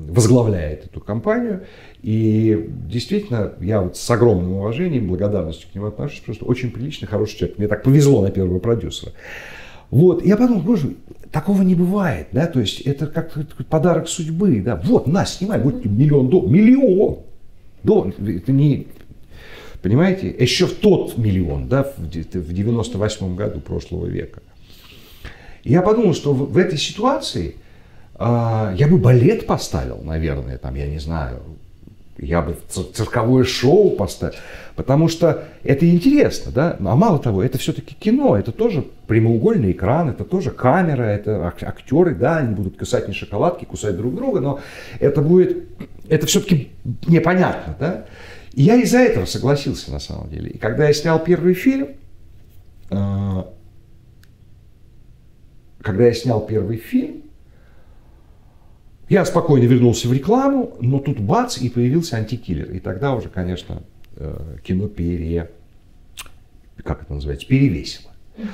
возглавляет 0.10 0.86
эту 0.86 1.00
компанию. 1.02 1.66
И 2.02 2.70
действительно, 2.88 3.54
я 3.60 3.82
вот 3.82 3.98
с 3.98 4.10
огромным 4.10 4.54
уважением, 4.54 5.08
благодарностью 5.08 5.70
к 5.72 5.76
нему 5.76 5.88
отношусь, 5.88 6.22
просто 6.22 6.46
очень 6.46 6.72
приличный, 6.72 7.08
хороший 7.08 7.38
человек. 7.38 7.58
Мне 7.60 7.68
так 7.68 7.84
повезло 7.84 8.22
на 8.22 8.32
первого 8.32 8.60
продюсера. 8.60 9.12
Вот, 9.92 10.26
я 10.26 10.38
подумал, 10.38 10.62
боже, 10.62 10.96
такого 11.32 11.64
не 11.64 11.76
бывает, 11.76 12.28
да, 12.32 12.46
то 12.46 12.60
есть 12.60 12.82
это 12.82 13.08
как 13.08 13.34
подарок 13.70 14.08
судьбы, 14.08 14.62
да, 14.62 14.76
вот, 14.76 15.08
на, 15.08 15.26
снимай, 15.26 15.60
вот 15.60 15.84
миллион 15.84 16.30
долларов, 16.30 16.52
миллион 16.52 17.18
долларов, 17.84 18.14
это 18.20 18.52
не, 18.52 18.86
понимаете, 19.82 20.30
еще 20.30 20.68
в 20.68 20.76
тот 20.76 21.18
миллион, 21.18 21.68
да, 21.68 21.92
в 21.98 22.08
98 22.08 23.36
году 23.36 23.62
прошлого 23.62 24.06
века. 24.06 24.42
Я 25.64 25.82
подумал, 25.82 26.14
что 26.14 26.34
в, 26.34 26.52
в 26.52 26.58
этой 26.58 26.78
ситуации 26.78 27.56
э, 28.16 28.76
я 28.78 28.88
бы 28.88 28.98
балет 28.98 29.46
поставил, 29.46 30.02
наверное, 30.04 30.58
там, 30.58 30.76
я 30.76 30.88
не 30.88 31.00
знаю, 31.00 31.42
я 32.18 32.42
бы 32.42 32.58
цирковое 32.70 33.44
шоу 33.44 33.92
поставил, 33.92 34.36
потому 34.76 35.08
что 35.08 35.46
это 35.64 35.90
интересно, 35.90 36.52
да, 36.52 36.78
а 36.80 36.96
мало 36.96 37.20
того, 37.20 37.44
это 37.44 37.58
все-таки 37.58 37.96
кино, 37.96 38.38
это 38.38 38.52
тоже 38.52 38.86
прямоугольный 39.08 39.72
экран, 39.72 40.10
это 40.10 40.24
тоже 40.24 40.52
камера, 40.52 41.04
это 41.04 41.48
актеры, 41.48 42.16
да, 42.16 42.38
они 42.38 42.56
будут 42.56 42.78
кусать 42.78 43.08
не 43.08 43.14
шоколадки, 43.14 43.66
кусать 43.66 43.96
друг 43.96 44.16
друга, 44.16 44.40
но 44.40 44.60
это 45.00 45.22
будет, 45.22 45.66
это 46.10 46.26
все-таки 46.28 46.70
непонятно, 47.08 47.76
да. 47.80 48.06
И 48.54 48.64
я 48.64 48.76
из-за 48.76 49.00
этого 49.00 49.26
согласился 49.26 49.92
на 49.92 50.00
самом 50.00 50.30
деле. 50.30 50.50
И 50.50 50.58
когда 50.58 50.88
я 50.88 50.94
снял 50.94 51.20
первый 51.24 51.54
фильм, 51.54 51.90
э, 52.90 53.44
когда 55.82 56.06
я 56.06 56.14
снял 56.14 56.46
первый 56.46 56.78
фильм, 56.78 57.24
я 59.10 59.26
спокойно 59.26 59.64
вернулся 59.64 60.08
в 60.08 60.14
рекламу, 60.14 60.78
но 60.82 61.00
тут 61.00 61.20
бац, 61.20 61.58
и 61.58 61.70
появился 61.70 62.18
антикиллер. 62.18 62.72
И 62.72 62.80
тогда 62.80 63.16
уже, 63.16 63.30
конечно, 63.30 63.82
э, 64.16 64.58
кино 64.64 64.88
пере... 64.88 65.50
Как 66.84 67.02
это 67.02 67.14
называется? 67.14 67.48
Перевесило. 67.48 68.12
Угу. 68.38 68.48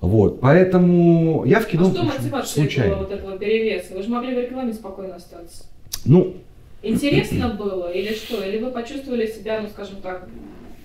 Вот, 0.00 0.40
поэтому 0.40 1.44
я 1.44 1.60
в 1.60 1.66
кино... 1.66 1.88
А 1.88 1.90
что 1.90 2.02
мотивация 2.02 2.62
случайно. 2.62 2.94
была 2.94 3.04
вот 3.04 3.12
этого 3.12 3.38
перевеса? 3.38 3.94
Вы 3.94 4.02
же 4.02 4.08
могли 4.08 4.34
в 4.34 4.38
рекламе 4.38 4.72
спокойно 4.72 5.16
остаться. 5.16 5.64
Ну... 6.04 6.36
Интересно 6.82 7.50
было 7.50 7.90
или 7.90 8.14
что? 8.14 8.42
Или 8.42 8.62
вы 8.62 8.70
почувствовали 8.70 9.26
себя, 9.26 9.60
ну, 9.60 9.68
скажем 9.68 10.02
так, 10.02 10.28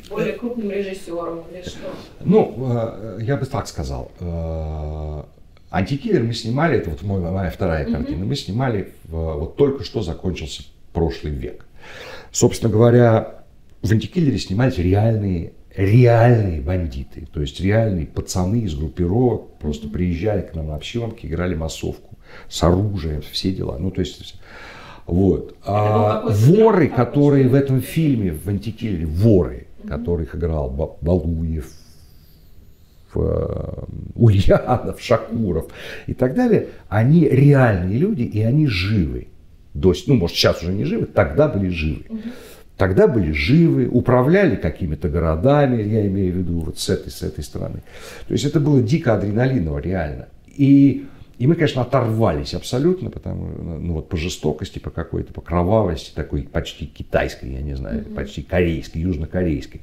более 0.10 0.34
крупным 0.34 0.72
режиссером 0.72 1.44
или 1.52 1.62
что? 1.62 1.90
Ну, 2.22 2.56
э, 2.58 3.20
я 3.22 3.36
бы 3.36 3.46
так 3.46 3.68
сказал. 3.68 4.12
Антикиллер 5.70 6.24
мы 6.24 6.34
снимали, 6.34 6.78
это 6.78 6.90
вот 6.90 7.04
мой, 7.04 7.20
моя 7.20 7.52
вторая 7.52 7.86
mm-hmm. 7.86 7.92
картина, 7.92 8.26
мы 8.26 8.36
снимали, 8.36 8.94
в, 9.06 9.16
вот 9.16 9.56
только 9.56 9.84
что 9.84 10.02
закончился 10.02 10.64
прошлый 10.94 11.34
век. 11.34 11.66
Собственно 12.32 12.72
говоря, 12.72 13.44
в 13.82 13.92
антикиллере 13.92 14.40
снимались 14.40 14.78
реальные, 14.78 15.54
реальные 15.76 16.62
бандиты, 16.62 17.28
то 17.32 17.42
есть 17.42 17.60
реальные 17.62 18.08
пацаны 18.08 18.62
из 18.62 18.76
группировок 18.76 19.58
просто 19.60 19.88
приезжали 19.88 20.42
к 20.42 20.56
нам 20.56 20.68
на 20.68 20.82
съемки, 20.82 21.28
играли 21.28 21.56
массовку 21.56 22.18
с 22.50 22.64
оружием, 22.64 23.22
все 23.32 23.52
дела. 23.52 23.78
Ну, 23.78 23.92
то 23.92 24.02
есть, 24.02 24.36
вот. 25.06 25.56
А 25.64 26.24
воры, 26.30 26.90
которые 26.90 27.48
в 27.48 27.54
этом 27.54 27.82
фильме, 27.82 28.32
в 28.32 28.48
антикиллере, 28.48 29.06
воры, 29.06 29.68
которых 29.88 30.36
играл 30.36 30.70
Балуев, 31.02 31.72
Ульянов, 33.16 35.02
Шакуров 35.02 35.68
и 36.08 36.14
так 36.14 36.36
далее, 36.36 36.68
они 36.88 37.28
реальные 37.28 37.98
люди 37.98 38.24
и 38.24 38.42
они 38.42 38.68
живы. 38.68 39.28
До, 39.74 39.94
ну, 40.08 40.16
может, 40.16 40.36
сейчас 40.36 40.62
уже 40.62 40.74
не 40.74 40.84
живы, 40.84 41.06
тогда 41.06 41.48
были 41.48 41.70
живы. 41.70 42.06
Тогда 42.80 43.08
были 43.08 43.34
живы, 43.34 43.90
управляли 43.90 44.56
какими-то 44.56 45.10
городами, 45.10 45.84
я 45.84 46.08
имею 46.08 46.34
в 46.34 46.38
виду 46.38 46.60
вот 46.62 46.80
с 46.80 46.88
этой, 46.88 47.12
с 47.12 47.22
этой 47.22 47.44
стороны. 47.44 47.82
То 48.28 48.34
есть 48.34 48.46
это 48.46 48.62
было 48.62 48.82
дико 48.82 49.16
адреналиново, 49.16 49.80
реально. 49.80 50.30
И, 50.48 51.06
и 51.38 51.48
мы, 51.48 51.56
конечно, 51.56 51.82
оторвались 51.82 52.54
абсолютно, 52.54 53.10
потому 53.10 53.48
ну, 53.80 53.96
вот 53.96 54.08
по 54.08 54.16
жестокости, 54.16 54.80
по 54.80 54.92
какой-то, 54.92 55.34
по 55.34 55.42
кровавости, 55.42 56.14
такой 56.16 56.44
почти 56.44 56.86
китайской, 56.86 57.52
я 57.52 57.62
не 57.62 57.76
знаю, 57.76 58.00
mm-hmm. 58.00 58.16
почти 58.16 58.44
корейской, 58.44 59.00
южнокорейской. 59.00 59.82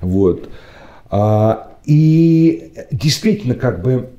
Вот. 0.00 0.48
А, 1.10 1.73
и 1.84 2.72
действительно, 2.90 3.54
как 3.54 3.82
бы 3.82 4.10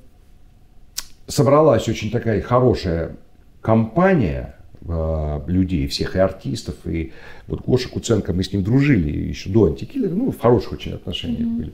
собралась 1.27 1.87
очень 1.87 2.11
такая 2.11 2.41
хорошая 2.41 3.15
компания 3.61 4.55
э, 4.87 5.41
людей, 5.47 5.87
всех 5.87 6.15
и 6.15 6.19
артистов, 6.19 6.75
и 6.85 7.11
вот 7.47 7.61
Гоша 7.61 7.89
Куценко, 7.89 8.33
мы 8.33 8.43
с 8.43 8.53
ним 8.53 8.63
дружили 8.63 9.09
еще 9.09 9.49
до 9.49 9.65
антикиллера, 9.65 10.13
ну, 10.13 10.31
в 10.31 10.39
хороших 10.39 10.73
очень 10.73 10.93
отношениях 10.93 11.47
mm-hmm. 11.47 11.57
были. 11.57 11.73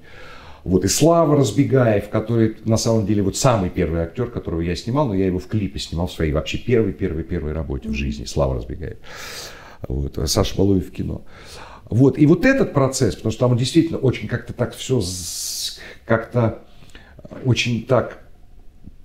Вот, 0.63 0.85
и 0.85 0.87
Слава 0.87 1.35
Разбегаев, 1.35 2.09
который 2.09 2.55
на 2.65 2.77
самом 2.77 3.05
деле 3.05 3.23
вот 3.23 3.35
самый 3.35 3.69
первый 3.69 4.01
актер, 4.01 4.27
которого 4.27 4.61
я 4.61 4.75
снимал, 4.75 5.07
но 5.07 5.15
я 5.15 5.25
его 5.25 5.39
в 5.39 5.47
клипе 5.47 5.79
снимал 5.79 6.07
в 6.07 6.11
своей 6.11 6.31
вообще 6.33 6.59
первой, 6.59 6.93
первой, 6.93 7.23
первой 7.23 7.51
работе 7.51 7.89
в 7.89 7.93
жизни, 7.93 8.25
Слава 8.25 8.55
Разбегаев. 8.55 8.97
Вот, 9.87 10.19
Саша 10.25 10.55
Балуев 10.55 10.87
в 10.87 10.91
кино. 10.91 11.23
Вот, 11.89 12.17
и 12.19 12.25
вот 12.27 12.45
этот 12.45 12.73
процесс, 12.73 13.15
потому 13.15 13.31
что 13.31 13.47
там 13.47 13.57
действительно 13.57 13.97
очень 13.97 14.27
как-то 14.27 14.53
так 14.53 14.75
все 14.75 15.01
как-то 16.05 16.59
очень 17.45 17.85
так 17.85 18.19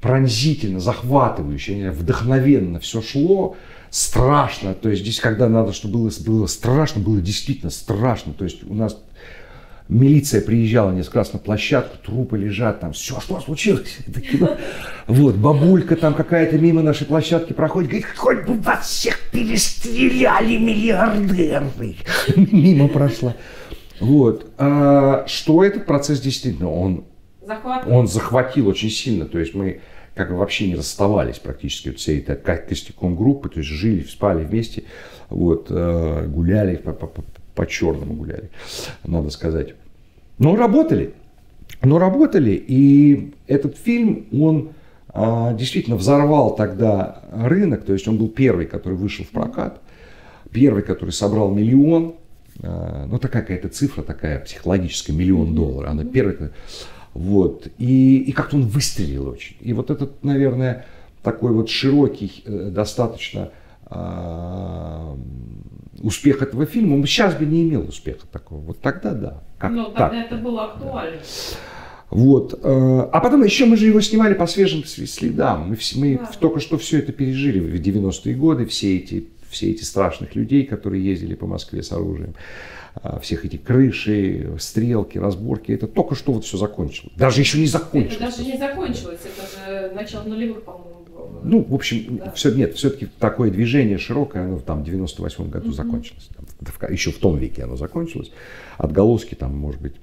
пронзительно, 0.00 0.80
захватывающе, 0.80 1.90
вдохновенно 1.90 2.80
все 2.80 3.02
шло, 3.02 3.56
страшно. 3.90 4.74
То 4.74 4.88
есть 4.88 5.02
здесь, 5.02 5.20
когда 5.20 5.48
надо, 5.48 5.72
чтобы 5.72 5.98
было, 5.98 6.10
было 6.24 6.46
страшно, 6.46 7.00
было 7.02 7.20
действительно 7.20 7.70
страшно. 7.70 8.32
То 8.32 8.44
есть 8.44 8.62
у 8.64 8.74
нас 8.74 8.96
милиция 9.88 10.40
приезжала 10.40 10.92
несколько 10.92 11.18
раз 11.18 11.32
на 11.32 11.38
площадку, 11.38 11.96
трупы 12.04 12.38
лежат 12.38 12.80
там, 12.80 12.92
все, 12.92 13.20
что 13.20 13.40
случилось? 13.40 13.98
Вот, 15.06 15.36
бабулька 15.36 15.94
там 15.94 16.14
какая-то 16.14 16.58
мимо 16.58 16.82
нашей 16.82 17.06
площадки 17.06 17.52
проходит, 17.52 17.90
говорит, 17.90 18.06
хоть 18.16 18.44
бы 18.44 18.54
вас 18.54 18.88
всех 18.88 19.16
перестреляли 19.30 20.56
миллиардеры. 20.56 21.94
Мимо 22.36 22.88
прошла. 22.88 23.36
Вот. 24.00 24.50
А 24.58 25.24
что 25.26 25.64
этот 25.64 25.86
процесс 25.86 26.20
действительно, 26.20 26.70
он, 26.70 27.04
он 27.86 28.08
захватил 28.08 28.68
очень 28.68 28.90
сильно. 28.90 29.26
То 29.26 29.38
есть 29.38 29.54
мы 29.54 29.80
как 30.14 30.30
бы 30.30 30.36
вообще 30.36 30.68
не 30.68 30.74
расставались 30.74 31.38
практически. 31.38 31.88
Вот 31.88 31.98
всей 31.98 32.20
этой 32.20 32.36
костяком 32.36 33.16
группы, 33.16 33.48
то 33.48 33.60
есть 33.60 33.70
жили, 33.70 34.02
спали 34.02 34.44
вместе, 34.44 34.84
вот, 35.28 35.66
э, 35.70 36.26
гуляли, 36.26 36.76
по, 36.76 36.92
по, 36.92 37.10
по 37.54 37.66
черному 37.66 38.14
гуляли, 38.14 38.50
надо 39.04 39.30
сказать. 39.30 39.74
Но 40.38 40.56
работали, 40.56 41.12
но 41.82 41.98
работали, 41.98 42.52
и 42.52 43.34
этот 43.46 43.76
фильм, 43.76 44.26
он 44.32 44.70
а, 45.08 45.54
действительно 45.54 45.96
взорвал 45.96 46.54
тогда 46.56 47.22
рынок, 47.32 47.84
то 47.84 47.92
есть 47.92 48.06
он 48.06 48.18
был 48.18 48.28
первый, 48.28 48.66
который 48.66 48.98
вышел 48.98 49.24
в 49.24 49.30
прокат, 49.30 49.80
первый, 50.50 50.82
который 50.82 51.10
собрал 51.10 51.50
миллион, 51.50 52.16
ну, 52.62 53.18
такая 53.18 53.42
какая-то 53.42 53.68
цифра 53.68 54.02
такая 54.02 54.40
психологическая, 54.40 55.14
миллион 55.14 55.54
долларов. 55.54 55.90
Она 55.90 56.04
первая. 56.04 56.52
Вот. 57.16 57.68
И, 57.78 58.18
и 58.18 58.32
как-то 58.32 58.56
он 58.56 58.66
выстрелил 58.66 59.28
очень. 59.28 59.56
И 59.60 59.72
вот 59.72 59.90
этот, 59.90 60.22
наверное, 60.22 60.84
такой 61.22 61.52
вот 61.52 61.70
широкий, 61.70 62.42
э, 62.44 62.70
достаточно 62.70 63.50
э, 63.90 65.16
успех 66.02 66.42
этого 66.42 66.66
фильма, 66.66 66.94
он 66.94 67.04
сейчас 67.06 67.34
бы 67.34 67.46
не 67.46 67.62
имел 67.62 67.88
успеха 67.88 68.26
такого. 68.30 68.60
Вот 68.60 68.80
тогда 68.80 69.12
да. 69.12 69.42
Как 69.58 69.70
Но 69.72 69.86
тогда 69.86 70.10
так, 70.10 70.26
это 70.26 70.36
было 70.36 70.64
актуально. 70.66 71.20
Вот. 72.10 72.60
Э, 72.62 73.08
а 73.10 73.20
потом 73.20 73.42
еще 73.42 73.64
мы 73.64 73.78
же 73.78 73.86
его 73.86 74.00
снимали 74.02 74.34
по 74.34 74.46
свежим 74.46 74.84
следам. 74.84 75.70
Мы, 75.70 75.78
мы 75.96 76.18
да. 76.18 76.30
только 76.38 76.60
что 76.60 76.76
все 76.76 76.98
это 76.98 77.12
пережили 77.12 77.60
в 77.60 77.80
90-е 77.80 78.34
годы, 78.34 78.66
все 78.66 78.98
эти 78.98 79.28
все 79.56 79.70
эти 79.70 79.82
страшных 79.82 80.34
людей, 80.34 80.64
которые 80.64 81.04
ездили 81.04 81.34
по 81.34 81.46
Москве 81.46 81.82
с 81.82 81.90
оружием, 81.90 82.34
а, 82.94 83.18
всех 83.20 83.44
эти 83.44 83.56
крыши, 83.56 84.54
стрелки, 84.58 85.18
разборки, 85.18 85.72
это 85.72 85.86
только 85.86 86.14
что 86.14 86.32
вот 86.32 86.44
все 86.44 86.56
закончилось. 86.58 87.12
Даже 87.16 87.40
еще 87.40 87.58
не 87.58 87.66
закончилось. 87.66 88.16
Это 88.20 88.36
даже 88.36 88.44
не 88.44 88.58
закончилось, 88.58 89.20
это 89.24 89.88
же 89.90 89.94
начало 89.94 90.24
нулевых, 90.24 90.62
по-моему, 90.62 91.06
было. 91.14 91.40
ну, 91.42 91.64
в 91.66 91.74
общем, 91.74 92.20
все, 92.34 92.52
нет, 92.52 92.74
все-таки 92.74 93.08
такое 93.18 93.50
движение 93.50 93.98
широкое, 93.98 94.44
оно 94.44 94.58
там 94.60 94.82
в 94.82 94.84
98 94.84 95.50
году 95.50 95.72
закончилось. 95.72 96.28
Там, 96.36 96.90
еще 96.90 97.10
в 97.10 97.18
том 97.18 97.38
веке 97.38 97.64
оно 97.64 97.76
закончилось. 97.76 98.30
Отголоски 98.76 99.34
там, 99.34 99.56
может 99.56 99.80
быть, 99.80 99.94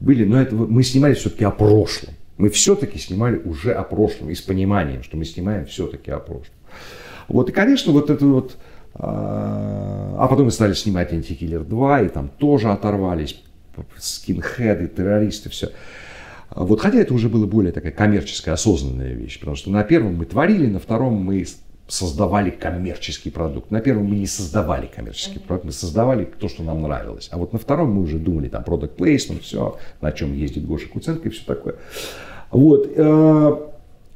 были, 0.00 0.24
но 0.24 0.40
это 0.40 0.54
мы 0.54 0.82
снимали 0.82 1.14
все-таки 1.14 1.44
о 1.44 1.50
прошлом. 1.50 2.14
Мы 2.38 2.48
все-таки 2.48 2.98
снимали 2.98 3.38
уже 3.38 3.72
о 3.72 3.82
прошлом 3.82 4.30
и 4.30 4.34
с 4.34 4.40
пониманием, 4.40 5.02
что 5.02 5.16
мы 5.16 5.24
снимаем 5.24 5.66
все-таки 5.66 6.10
о 6.10 6.18
прошлом. 6.18 6.54
Вот, 7.28 7.48
и, 7.48 7.52
конечно, 7.52 7.92
вот 7.92 8.10
это 8.10 8.26
вот... 8.26 8.56
А, 9.02 10.14
а 10.16 10.28
потом 10.28 10.46
мы 10.46 10.50
стали 10.52 10.74
снимать 10.74 11.12
«Антикиллер 11.12 11.62
2», 11.62 12.06
и 12.06 12.08
там 12.08 12.28
тоже 12.28 12.70
оторвались 12.70 13.42
скинхеды, 13.98 14.86
террористы, 14.86 15.50
все. 15.50 15.70
Вот, 16.54 16.80
хотя 16.80 16.98
это 16.98 17.12
уже 17.12 17.28
было 17.28 17.46
более 17.46 17.72
такая 17.72 17.90
коммерческая, 17.90 18.54
осознанная 18.54 19.14
вещь, 19.14 19.40
потому 19.40 19.56
что 19.56 19.70
на 19.70 19.82
первом 19.82 20.16
мы 20.16 20.24
творили, 20.24 20.66
на 20.66 20.78
втором 20.78 21.14
мы 21.14 21.44
создавали 21.88 22.50
коммерческий 22.50 23.30
продукт. 23.30 23.70
На 23.72 23.80
первом 23.80 24.06
мы 24.06 24.16
не 24.16 24.26
создавали 24.26 24.86
коммерческий 24.86 25.40
продукт, 25.40 25.64
мы 25.64 25.72
создавали 25.72 26.24
то, 26.24 26.48
что 26.48 26.62
нам 26.62 26.82
нравилось. 26.82 27.28
А 27.32 27.38
вот 27.38 27.52
на 27.52 27.58
втором 27.58 27.92
мы 27.92 28.02
уже 28.02 28.18
думали, 28.18 28.48
там, 28.48 28.62
product 28.62 28.96
placement, 28.96 29.40
все, 29.40 29.76
на 30.00 30.12
чем 30.12 30.32
ездит 30.34 30.64
Гоша 30.64 30.88
Куценко 30.88 31.28
и 31.28 31.32
все 31.32 31.44
такое. 31.44 31.74
Вот. 32.50 32.90
Э, 32.94 33.56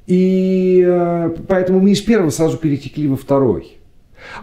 и 0.07 0.85
э, 0.87 1.37
поэтому 1.49 1.81
мы 1.81 1.90
из 1.90 2.01
первого 2.03 2.31
сразу 2.31 2.57
перетекли 2.57 3.09
во 3.09 3.16
второй. 3.16 3.76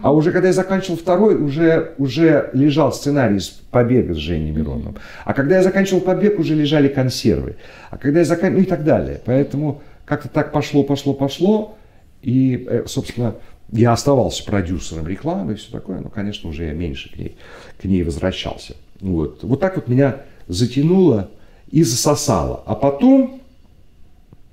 А 0.02 0.12
уже 0.12 0.32
когда 0.32 0.48
я 0.48 0.54
заканчивал 0.54 0.96
второй, 0.96 1.36
уже, 1.36 1.94
уже 1.98 2.50
лежал 2.52 2.92
сценарий 2.92 3.36
из 3.36 3.48
«Побега» 3.48 4.14
с 4.14 4.18
Женей 4.18 4.50
Мироновым. 4.50 4.96
А 5.24 5.34
когда 5.34 5.56
я 5.56 5.62
заканчивал 5.62 6.00
«Побег», 6.00 6.38
уже 6.38 6.54
лежали 6.54 6.88
консервы. 6.88 7.56
А 7.90 7.96
когда 7.96 8.20
я 8.20 8.24
заканчивал... 8.24 8.58
Ну 8.58 8.64
и 8.64 8.68
так 8.68 8.84
далее. 8.84 9.20
Поэтому 9.24 9.82
как-то 10.04 10.28
так 10.28 10.52
пошло, 10.52 10.82
пошло, 10.82 11.14
пошло. 11.14 11.76
И, 12.22 12.66
э, 12.68 12.84
собственно, 12.86 13.34
я 13.70 13.92
оставался 13.92 14.44
продюсером 14.44 15.06
рекламы 15.06 15.52
и 15.52 15.56
все 15.56 15.70
такое, 15.72 16.00
но, 16.00 16.08
конечно, 16.08 16.48
уже 16.48 16.64
я 16.64 16.72
меньше 16.72 17.12
к 17.12 17.18
ней, 17.18 17.36
к 17.80 17.84
ней 17.84 18.02
возвращался. 18.02 18.76
Вот. 19.00 19.42
вот 19.42 19.60
так 19.60 19.76
вот 19.76 19.88
меня 19.88 20.22
затянуло 20.48 21.30
и 21.70 21.82
засосало. 21.82 22.62
А 22.66 22.74
потом, 22.74 23.40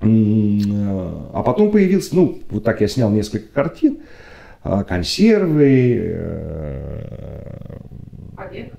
э, 0.02 0.08
а 1.34 1.44
потом 1.46 1.72
появился, 1.72 2.16
ну, 2.16 2.40
вот 2.50 2.64
так 2.64 2.82
я 2.82 2.88
снял 2.88 3.10
несколько 3.10 3.48
картин, 3.54 4.00
консервы, 4.64 6.02
э, 6.04 7.78
побег, 8.36 8.74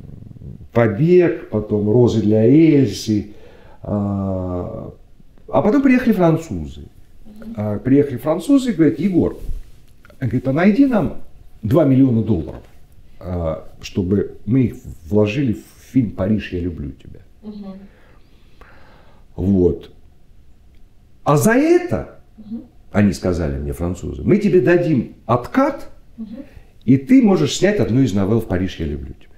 побег 0.73 1.51
потом 1.51 1.91
розы 1.91 2.21
для 2.21 2.45
Эльсы. 2.45 3.33
А, 3.83 4.93
а 5.49 5.63
потом 5.63 5.83
приехали 5.83 6.13
французы. 6.13 6.87
А, 7.57 7.79
приехали 7.79 8.17
французы 8.17 8.71
и 8.71 8.75
говорят, 8.75 8.99
Егор, 8.99 9.37
говорит, 10.21 10.47
а 10.47 10.53
найди 10.53 10.87
нам 10.87 11.23
2 11.63 11.85
миллиона 11.85 12.23
долларов, 12.23 12.63
а, 13.19 13.69
чтобы 13.81 14.37
мы 14.47 14.63
их 14.63 14.77
вложили 15.09 15.55
в 15.55 15.91
фильм 15.93 16.13
«Париж, 16.13 16.53
я 16.53 16.61
люблю 16.61 16.93
тебя». 16.93 17.21
Угу. 17.43 17.77
Вот. 19.37 19.91
А 21.25 21.37
за 21.37 21.53
это, 21.53 22.21
угу. 22.39 22.65
Они 22.93 23.13
сказали 23.13 23.59
мне, 23.59 23.73
французы, 23.73 24.23
мы 24.23 24.39
тебе 24.39 24.61
дадим 24.61 25.15
откат, 25.27 25.91
угу. 26.19 26.29
и 26.85 26.97
ты 26.97 27.23
можешь 27.23 27.57
снять 27.57 27.81
одну 27.81 28.01
из 28.01 28.13
новелл 28.13 28.41
в 28.41 28.47
«Париж, 28.47 28.79
я 28.81 28.87
люблю 28.87 29.15
тебя». 29.15 29.29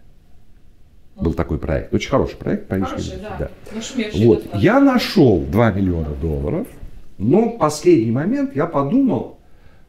Был 1.16 1.32
такой 1.34 1.58
проект, 1.58 1.94
очень 1.94 2.10
хороший 2.10 2.36
проект 2.36 2.68
«Париж, 2.68 2.88
хороший, 2.88 3.08
я 3.08 3.14
люблю 3.14 3.28
да. 3.30 3.36
тебя». 3.36 4.10
Да. 4.12 4.26
Вот. 4.26 4.44
Я 4.54 4.80
нашел 4.80 5.40
2 5.40 5.72
миллиона 5.72 6.14
долларов– 6.20 6.66
но 7.18 7.50
в 7.50 7.58
последний 7.58 8.10
момент 8.10 8.56
я 8.56 8.66
подумал, 8.66 9.38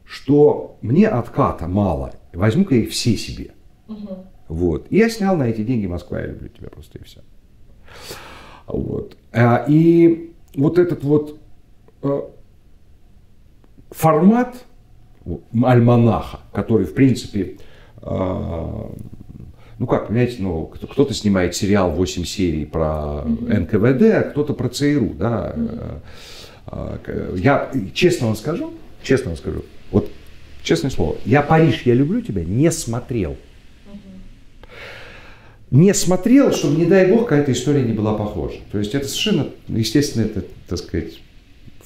что 0.04 0.78
мне 0.82 1.08
отката 1.08 1.66
мало. 1.66 2.12
Возьму-ка 2.32 2.74
их 2.74 2.90
все 2.90 3.16
себе. 3.16 3.52
Угу. 3.88 4.26
Вот. 4.48 4.86
И 4.90 4.98
я 4.98 5.10
снял 5.10 5.36
на 5.36 5.44
эти 5.44 5.62
деньги 5.62 5.86
«Москва, 5.86 6.20
я 6.20 6.26
люблю 6.26 6.48
тебя» 6.48 6.68
просто 6.68 6.98
и 6.98 7.04
все. 7.04 7.20
Вот. 8.66 9.16
А, 9.32 9.64
и 9.66 10.32
вот 10.54 10.78
этот 10.78 11.02
вот 11.02 11.40
э, 12.02 12.20
формат 13.90 14.56
альманаха, 15.62 16.40
который, 16.52 16.86
в 16.86 16.94
принципе, 16.94 17.56
э, 18.02 18.82
ну 19.78 19.86
как, 19.86 20.08
понимаете, 20.08 20.36
ну, 20.38 20.66
кто-то 20.66 21.12
снимает 21.12 21.54
сериал 21.54 21.90
8 21.90 22.24
серий 22.24 22.64
про 22.64 23.24
НКВД, 23.24 24.02
а 24.02 24.22
кто-то 24.30 24.54
про 24.54 24.68
ЦРУ, 24.68 25.14
да. 25.14 25.54
А, 26.66 26.98
я 27.36 27.70
честно 27.94 28.28
вам 28.28 28.36
скажу, 28.36 28.72
честно 29.02 29.30
вам 29.30 29.36
скажу, 29.36 29.64
вот 29.90 30.10
честное 30.62 30.90
слово, 30.90 31.16
я 31.24 31.42
Париж, 31.42 31.82
я 31.84 31.94
люблю 31.94 32.20
тебя, 32.20 32.44
не 32.44 32.70
смотрел. 32.72 33.36
Не 35.70 35.94
смотрел, 35.94 36.52
чтобы, 36.52 36.76
не 36.76 36.86
дай 36.86 37.10
бог, 37.10 37.22
какая-то 37.22 37.50
история 37.50 37.82
не 37.82 37.92
была 37.92 38.14
похожа. 38.14 38.58
То 38.70 38.78
есть 38.78 38.94
это 38.94 39.08
совершенно, 39.08 39.48
естественно, 39.66 40.24
это, 40.24 40.44
так 40.68 40.78
сказать, 40.78 41.20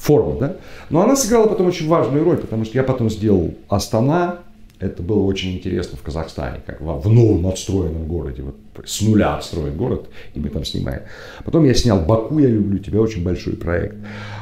форма, 0.00 0.38
да? 0.38 0.56
Но 0.88 1.02
она 1.02 1.14
сыграла 1.14 1.46
потом 1.46 1.66
очень 1.66 1.86
важную 1.86 2.24
роль, 2.24 2.38
потому 2.38 2.64
что 2.64 2.78
я 2.78 2.82
потом 2.82 3.10
сделал 3.10 3.54
Астана, 3.68 4.38
это 4.80 5.02
было 5.02 5.22
очень 5.24 5.52
интересно 5.56 5.98
в 5.98 6.02
Казахстане, 6.02 6.60
как 6.64 6.80
в 6.80 7.08
новом 7.10 7.46
отстроенном 7.46 8.06
городе, 8.06 8.42
вот 8.42 8.56
с 8.86 9.02
нуля 9.02 9.36
отстроен 9.36 9.76
город, 9.76 10.08
и 10.34 10.40
мы 10.40 10.48
там 10.48 10.64
снимаем. 10.64 11.02
Потом 11.44 11.66
я 11.66 11.74
снял 11.74 12.00
Баку, 12.00 12.38
я 12.38 12.48
люблю 12.48 12.78
тебя, 12.78 12.98
очень 13.00 13.22
большой 13.22 13.56
проект. 13.56 13.96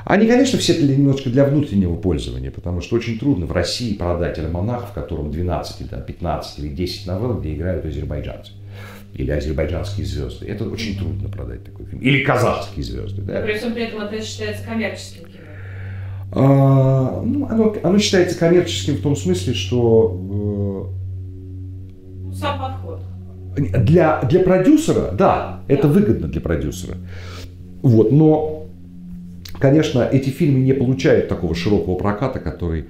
Они, 0.04 0.28
конечно, 0.28 0.56
все 0.60 0.74
для, 0.74 0.94
немножко 0.94 1.28
для 1.28 1.44
внутреннего 1.44 1.96
пользования, 1.96 2.52
потому 2.52 2.80
что 2.80 2.94
очень 2.94 3.18
трудно 3.18 3.46
в 3.46 3.52
России 3.52 3.94
продать 3.94 4.38
альманах, 4.38 4.90
в 4.90 4.92
котором 4.92 5.32
12, 5.32 5.80
или 5.80 5.88
15 6.06 6.58
или 6.60 6.68
10 6.68 7.06
новелл, 7.08 7.40
где 7.40 7.54
играют 7.56 7.84
азербайджанцы 7.84 8.52
или 9.14 9.32
азербайджанские 9.32 10.06
звезды. 10.06 10.46
Это 10.46 10.68
очень 10.68 10.96
трудно 10.96 11.28
продать 11.28 11.64
такой 11.64 11.86
фильм. 11.86 12.00
Или 12.00 12.22
казахские 12.22 12.84
звезды. 12.84 13.22
Да? 13.22 13.40
При 13.40 13.54
всем 13.54 13.72
при 13.72 13.84
этом 13.84 14.02
это 14.02 14.22
считается 14.22 14.64
коммерческим. 14.64 15.24
А, 16.30 17.22
ну, 17.24 17.46
оно, 17.48 17.74
оно 17.82 17.98
считается 17.98 18.38
коммерческим 18.38 18.96
в 18.96 19.00
том 19.00 19.16
смысле, 19.16 19.54
что... 19.54 20.90
Э, 22.30 22.34
Сам 22.34 22.58
подход. 22.58 23.02
Для, 23.56 24.22
для 24.22 24.40
продюсера, 24.40 25.10
да, 25.12 25.60
это 25.68 25.88
да. 25.88 25.94
выгодно 25.94 26.28
для 26.28 26.40
продюсера. 26.40 26.96
Вот, 27.82 28.12
но, 28.12 28.66
конечно, 29.58 30.02
эти 30.02 30.28
фильмы 30.28 30.60
не 30.60 30.74
получают 30.74 31.28
такого 31.28 31.54
широкого 31.54 31.96
проката, 31.96 32.40
который 32.40 32.86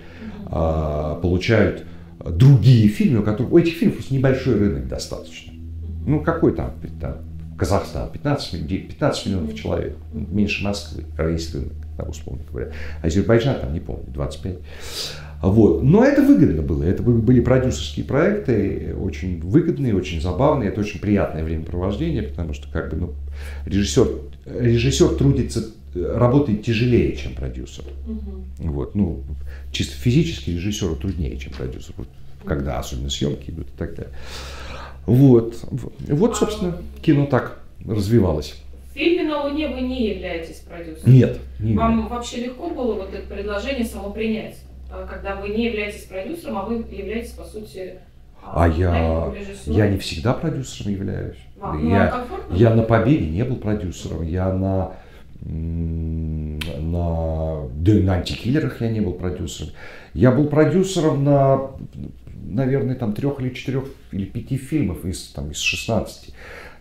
а, 0.47 1.15
получают 1.17 1.85
другие 2.19 2.89
фильмы, 2.89 3.21
у 3.21 3.23
которых 3.23 3.53
у 3.53 3.59
этих 3.59 3.75
фильмов 3.75 3.97
просто 3.97 4.15
небольшой 4.15 4.59
рынок 4.59 4.89
достаточно. 4.89 5.53
Ну, 6.07 6.21
какой 6.21 6.55
там, 6.55 6.73
там 7.01 7.17
Казахстан, 7.57 8.11
15, 8.11 8.69
15 8.89 9.27
миллионов 9.27 9.55
человек, 9.55 9.97
меньше 10.13 10.65
Москвы, 10.65 11.05
есть 11.31 11.55
рынок 11.55 11.73
там, 11.99 12.11
условно 12.11 12.43
говоря. 12.49 12.71
Азербайджан, 13.03 13.61
там, 13.61 13.75
не 13.75 13.81
помню, 13.81 14.05
25. 14.09 14.57
Вот. 15.43 15.83
Но 15.83 16.05
это 16.05 16.23
выгодно 16.23 16.63
было. 16.63 16.85
Это 16.85 17.03
были 17.03 17.41
продюсерские 17.41 18.05
проекты, 18.05 18.95
очень 18.99 19.41
выгодные, 19.41 19.95
очень 19.95 20.21
забавные. 20.21 20.71
Это 20.71 20.81
очень 20.81 21.01
приятное 21.01 21.45
времяпровождение, 21.45 22.23
потому 22.23 22.55
что 22.55 22.69
как 22.71 22.91
бы, 22.91 22.97
ну, 22.97 23.15
режиссер, 23.67 24.09
режиссер 24.47 25.09
трудится, 25.17 25.67
работает 25.95 26.63
тяжелее, 26.63 27.17
чем 27.17 27.35
продюсер. 27.35 27.85
Угу. 28.07 28.71
Вот. 28.73 28.95
Ну, 28.95 29.23
чисто 29.73 29.95
физически 29.97 30.51
режиссеру 30.51 30.97
труднее, 30.97 31.37
чем 31.37 31.53
продюсер. 31.53 31.95
Когда 32.45 32.79
особенно 32.79 33.11
съемки 33.11 33.51
идут 33.51 33.67
и 33.67 33.79
так 33.79 33.95
далее. 33.95 34.13
Вот. 35.07 35.57
Вот, 36.09 36.37
собственно, 36.37 36.79
кино 37.03 37.27
так 37.27 37.61
развивалось 37.85 38.55
фильме 38.99 39.23
«На 39.23 39.45
Луне» 39.45 39.69
вы 39.69 39.83
не 39.83 40.09
являетесь 40.09 40.57
продюсером? 40.57 41.13
Нет. 41.13 41.39
Не 41.61 41.77
Вам 41.77 41.93
являюсь. 41.93 42.11
вообще 42.11 42.37
легко 42.39 42.69
было 42.69 42.95
вот 42.95 43.15
это 43.15 43.33
предложение 43.33 43.87
само 43.87 44.11
принять, 44.11 44.57
а, 44.91 45.07
когда 45.07 45.37
вы 45.37 45.51
не 45.51 45.67
являетесь 45.67 46.05
продюсером, 46.05 46.59
а 46.59 46.65
вы 46.65 46.85
являетесь, 46.91 47.31
по 47.31 47.45
сути, 47.45 47.95
а, 48.43 48.65
а 48.65 48.69
я, 48.69 49.33
я 49.67 49.89
не 49.89 49.99
всегда 49.99 50.35
продюсером 50.35 50.93
являюсь. 50.93 51.37
А, 51.61 51.75
ну, 51.75 51.91
я, 51.91 52.13
а 52.13 52.55
я 52.55 52.75
на 52.75 52.83
«Побеге» 52.83 53.29
не 53.29 53.45
был 53.45 53.57
продюсером, 53.57 54.23
я 54.23 54.53
на, 54.53 54.95
на, 55.43 57.69
да, 57.73 57.93
на 57.93 58.15
«Антикиллерах» 58.15 58.81
я 58.81 58.91
не 58.91 59.01
был 59.01 59.13
продюсером. 59.13 59.73
Я 60.13 60.33
был 60.33 60.49
продюсером 60.49 61.23
на, 61.23 61.71
наверное, 62.45 62.97
там 62.97 63.13
трех 63.13 63.41
или 63.41 63.55
четырех 63.55 63.85
или 64.11 64.25
пяти 64.25 64.57
фильмов 64.57 65.05
из, 65.05 65.29
там, 65.29 65.53
из 65.53 65.59
16. 65.59 66.35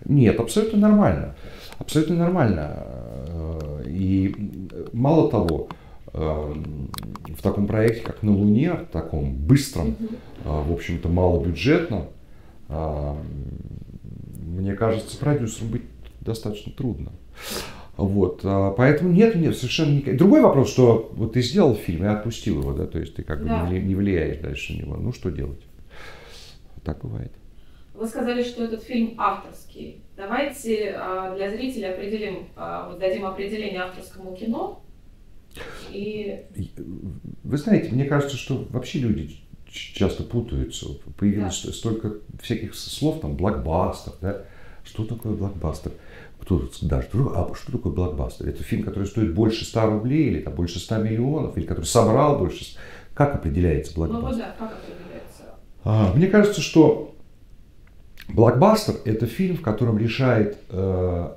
Нет, 0.05 0.39
абсолютно 0.39 0.79
нормально 0.79 1.35
абсолютно 1.79 2.15
нормально. 2.15 2.73
Э, 2.77 3.83
и 3.85 4.35
мало 4.93 5.29
того, 5.29 5.69
э, 6.13 6.53
в 7.27 7.41
таком 7.41 7.67
проекте, 7.67 8.01
как 8.01 8.23
на 8.23 8.31
Луне, 8.35 8.73
таком 8.91 9.33
быстром, 9.35 9.95
э, 9.99 10.09
в 10.45 10.71
общем-то, 10.71 11.09
малобюджетном, 11.09 12.07
мне 14.45 14.73
кажется, 14.73 15.17
продюсером 15.17 15.69
быть 15.71 15.83
достаточно 16.19 16.71
трудно. 16.73 17.13
Вот, 17.95 18.41
поэтому 18.75 19.09
нет, 19.11 19.35
нет, 19.35 19.55
совершенно 19.55 19.95
никак. 19.95 20.17
Другой 20.17 20.41
вопрос, 20.41 20.69
что 20.69 21.11
вот 21.15 21.33
ты 21.33 21.41
сделал 21.41 21.75
фильм 21.75 22.03
и 22.03 22.07
отпустил 22.07 22.59
его, 22.59 22.73
да, 22.73 22.85
то 22.85 22.99
есть 22.99 23.15
ты 23.15 23.23
как 23.23 23.39
бы 23.41 23.47
Да. 23.47 23.65
вли- 23.65 23.81
не 23.81 23.95
влияешь 23.95 24.37
дальше 24.39 24.73
на 24.73 24.81
него. 24.81 24.97
Ну, 24.97 25.13
что 25.13 25.29
делать? 25.31 25.61
Так 26.83 26.99
бывает. 27.01 27.31
Вы 27.97 28.05
сказали, 28.05 28.43
что 28.43 28.63
этот 28.63 28.83
фильм 28.83 29.15
авторский. 29.17 30.03
Давайте 30.15 30.95
а, 30.95 31.35
для 31.35 31.49
зрителей 31.49 31.91
определим, 31.91 32.47
а, 32.55 32.89
вот 32.89 32.99
дадим 32.99 33.25
определение 33.25 33.81
авторскому 33.81 34.35
кино. 34.35 34.83
И 35.89 36.45
Вы 37.43 37.57
знаете, 37.57 37.89
мне 37.89 38.05
кажется, 38.05 38.37
что 38.37 38.67
вообще 38.69 38.99
люди 38.99 39.37
часто 39.67 40.21
путаются. 40.21 40.89
Появилось 41.17 41.55
столько 41.75 42.17
всяких 42.39 42.75
слов, 42.75 43.19
там, 43.21 43.35
блокбастер, 43.35 44.13
да? 44.21 44.43
Что 44.83 45.03
такое 45.03 45.33
блокбастер? 45.33 45.91
Кто 46.39 46.59
тут 46.59 46.77
даже, 46.83 47.07
а 47.13 47.51
что 47.55 47.71
такое 47.71 47.91
блокбастер? 47.93 48.47
Это 48.47 48.61
фильм, 48.61 48.83
который 48.83 49.05
стоит 49.05 49.33
больше 49.33 49.65
100 49.65 49.85
рублей, 49.87 50.27
или 50.27 50.41
там 50.41 50.53
больше 50.53 50.79
100 50.79 50.97
миллионов, 50.97 51.57
или 51.57 51.65
который 51.65 51.85
собрал 51.85 52.37
больше... 52.37 52.77
Как 53.15 53.33
определяется 53.33 53.93
ну 53.95 54.05
блокбастер? 54.05 54.29
вот 54.29 54.37
да, 54.37 54.55
как 54.59 54.77
определяется? 54.77 55.43
А, 55.83 56.13
Мне 56.13 56.27
кажется, 56.27 56.61
что 56.61 57.16
блокбастер– 58.29 58.95
это 59.05 59.25
фильм, 59.25 59.57
в 59.57 59.61
котором 59.61 59.97
решает 59.97 60.57
э, 60.69 61.29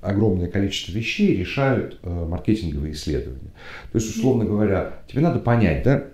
огромное 0.00 0.48
количество 0.48 0.92
вещей, 0.92 1.36
решают 1.36 1.98
э, 2.02 2.26
маркетинговые 2.26 2.92
исследования. 2.92 3.52
То 3.92 3.98
есть, 3.98 4.16
условно 4.16 4.44
говоря, 4.44 5.00
тебе 5.08 5.22
надо 5.22 5.40
понять, 5.40 5.82
да, 5.82 6.04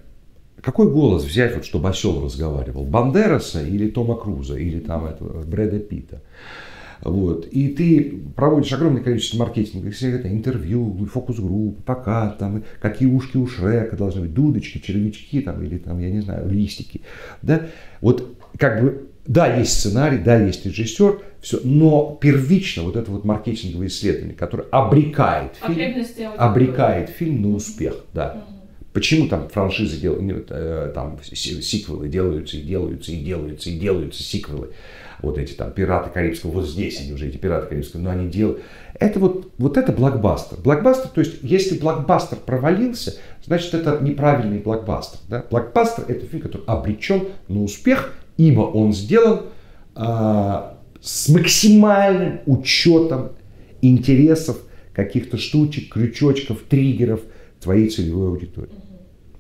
какой 0.61 0.91
голос 0.91 1.25
взять, 1.25 1.55
вот, 1.55 1.65
чтобы 1.65 1.89
осел 1.89 2.25
разговаривал, 2.25 2.85
Бандераса 2.85 3.63
или 3.65 3.91
Тома 3.91 4.17
Круза, 4.17 4.57
или 4.57 4.79
там 4.79 5.07
этого 5.07 5.45
Брэда 5.45 5.81
Питта. 5.81 6.23
Вот. 7.03 7.47
И 7.47 7.69
ты 7.69 8.21
проводишь 8.37 8.73
огромное 8.73 9.03
количество 9.03 9.39
маркетинговых 9.39 9.95
исследований, 9.95 10.37
интервью, 10.37 11.07
фокус-групп, 11.13 11.85
пока 11.85 12.31
там, 12.31 12.63
какие 12.81 13.09
ушки 13.09 13.37
у 13.37 13.47
Шрека 13.47 13.97
должны 13.97 14.23
быть, 14.23 14.35
дудочки, 14.35 14.79
червячки 14.79 15.41
там, 15.41 15.63
или 15.65 15.79
там, 15.79 15.99
я 15.99 16.11
не 16.11 16.21
знаю, 16.21 16.49
листики. 16.49 17.01
Да? 17.43 17.67
Вот 18.01 18.39
как 18.57 18.83
бы, 18.83 19.09
да, 19.27 19.57
есть 19.57 19.79
сценарий, 19.81 20.19
да, 20.19 20.37
есть 20.45 20.65
режиссер, 20.65 21.21
все, 21.41 21.61
но 21.65 22.17
первично 22.21 22.85
вот 22.85 22.97
это 22.97 23.11
вот 23.11 23.25
маркетинговое 23.25 23.89
исследование, 23.89 24.35
которое 24.35 24.69
обрекает 24.71 25.57
фильм, 25.57 25.77
обрекает 26.39 27.09
фильм 27.11 27.43
на 27.43 27.55
успех, 27.57 27.97
да. 28.15 28.45
Почему 28.93 29.27
там 29.27 29.49
франшизы 29.49 29.97
делают, 29.97 30.49
э, 30.51 30.93
там 30.95 31.19
си- 31.23 31.63
сиквелы 31.63 32.09
делаются 32.09 32.59
и 32.59 32.61
делаются 32.61 33.11
и 33.11 33.23
делаются 33.23 33.71
и 33.71 33.79
делаются 33.79 34.23
сиквелы. 34.23 34.73
Вот 35.23 35.39
эти 35.39 35.53
там 35.53 35.71
пираты 35.71 36.11
Карибского, 36.11 36.51
вот 36.51 36.69
здесь 36.69 37.01
они 37.01 37.13
уже 37.13 37.29
эти 37.29 37.37
пираты 37.37 37.69
Карибского, 37.69 38.01
но 38.01 38.11
они 38.11 38.29
делают. 38.29 38.61
Это 38.99 39.21
вот, 39.21 39.53
вот 39.57 39.77
это 39.77 39.93
блокбастер. 39.93 40.59
Блокбастер, 40.59 41.09
то 41.09 41.21
есть 41.21 41.39
если 41.43 41.79
блокбастер 41.79 42.39
провалился, 42.39 43.15
значит 43.45 43.73
это 43.75 43.99
неправильный 44.01 44.59
блокбастер. 44.59 45.21
Да? 45.29 45.45
Блокбастер 45.49 46.05
это 46.09 46.27
фильм, 46.27 46.43
который 46.43 46.65
обречен 46.67 47.29
на 47.49 47.63
успех, 47.63 48.13
ибо 48.37 48.63
он 48.63 48.93
сделан 48.93 49.43
а, 49.95 50.79
с 51.01 51.29
максимальным 51.29 52.41
учетом 52.47 53.33
интересов 53.81 54.59
каких-то 54.93 55.39
штучек, 55.39 55.93
крючочков, 55.93 56.63
триггеров 56.69 57.21
твоей 57.61 57.89
целевой 57.89 58.29
аудитории. 58.29 58.71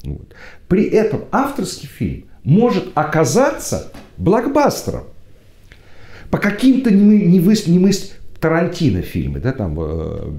Вот. 0.05 0.35
При 0.68 0.85
этом 0.85 1.24
авторский 1.30 1.89
фильм 1.89 2.24
может 2.45 2.87
оказаться 2.95 3.93
блокбастером. 4.16 5.05
По 6.33 6.39
каким-то 6.39 6.89
немы- 6.91 7.22
невыс- 7.26 7.68
немыс- 7.68 8.12
Тарантино 8.41 9.03
фильмы, 9.03 9.39
да, 9.39 9.53
там 9.53 9.78
э, 9.78 10.30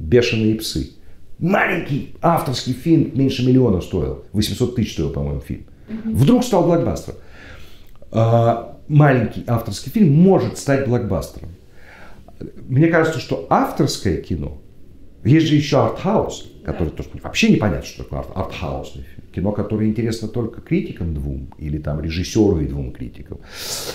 «Бешеные 0.00 0.54
псы». 0.56 0.90
Маленький 1.38 2.14
авторский 2.22 2.72
фильм, 2.72 3.12
меньше 3.14 3.46
миллиона 3.46 3.80
стоил, 3.82 4.24
800 4.32 4.74
тысяч 4.74 4.94
стоил, 4.94 5.10
по-моему, 5.10 5.40
фильм. 5.40 5.66
Вдруг 6.04 6.42
стал 6.44 6.64
блокбастером. 6.64 7.18
А, 8.10 8.78
Маленький 8.88 9.44
авторский 9.46 9.92
фильм 9.92 10.12
может 10.14 10.56
стать 10.58 10.88
блокбастером. 10.88 11.50
Мне 12.66 12.86
кажется, 12.88 13.20
что 13.20 13.46
авторское 13.50 14.16
кино, 14.22 14.58
есть 15.24 15.46
же 15.46 15.54
еще 15.56 15.76
артхаус, 15.84 16.50
который 16.64 16.88
тоже 16.88 17.10
вообще 17.22 17.50
непонятно, 17.50 17.84
что 17.86 18.02
такое 18.02 18.20
арт- 18.20 18.32
артхаусный 18.34 19.02
фильм. 19.02 19.17
Кино, 19.32 19.52
которое 19.52 19.88
интересно 19.88 20.28
только 20.28 20.60
критикам 20.60 21.14
двум, 21.14 21.48
или 21.58 21.78
там 21.78 22.00
режиссеру 22.00 22.60
и 22.60 22.66
двум 22.66 22.92
критикам, 22.92 23.38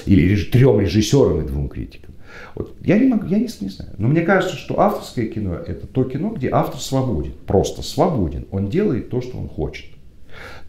или 0.05 0.33
реж- 0.33 0.51
трем 0.51 0.79
режиссерам 0.79 1.41
и 1.41 1.47
двум 1.47 1.69
критикам. 1.69 2.13
Вот. 2.55 2.75
Я 2.81 2.97
не 2.97 3.07
могу, 3.07 3.27
я 3.27 3.37
не, 3.37 3.47
не 3.59 3.69
знаю. 3.69 3.91
Но 3.97 4.07
мне 4.07 4.21
кажется, 4.21 4.55
что 4.55 4.79
авторское 4.79 5.27
кино– 5.27 5.55
это 5.67 5.87
то 5.87 6.03
кино, 6.03 6.29
где 6.29 6.49
автор 6.49 6.79
свободен, 6.79 7.33
просто 7.45 7.81
свободен. 7.81 8.47
Он 8.51 8.69
делает 8.69 9.09
то, 9.09 9.21
что 9.21 9.37
он 9.37 9.47
хочет. 9.47 9.85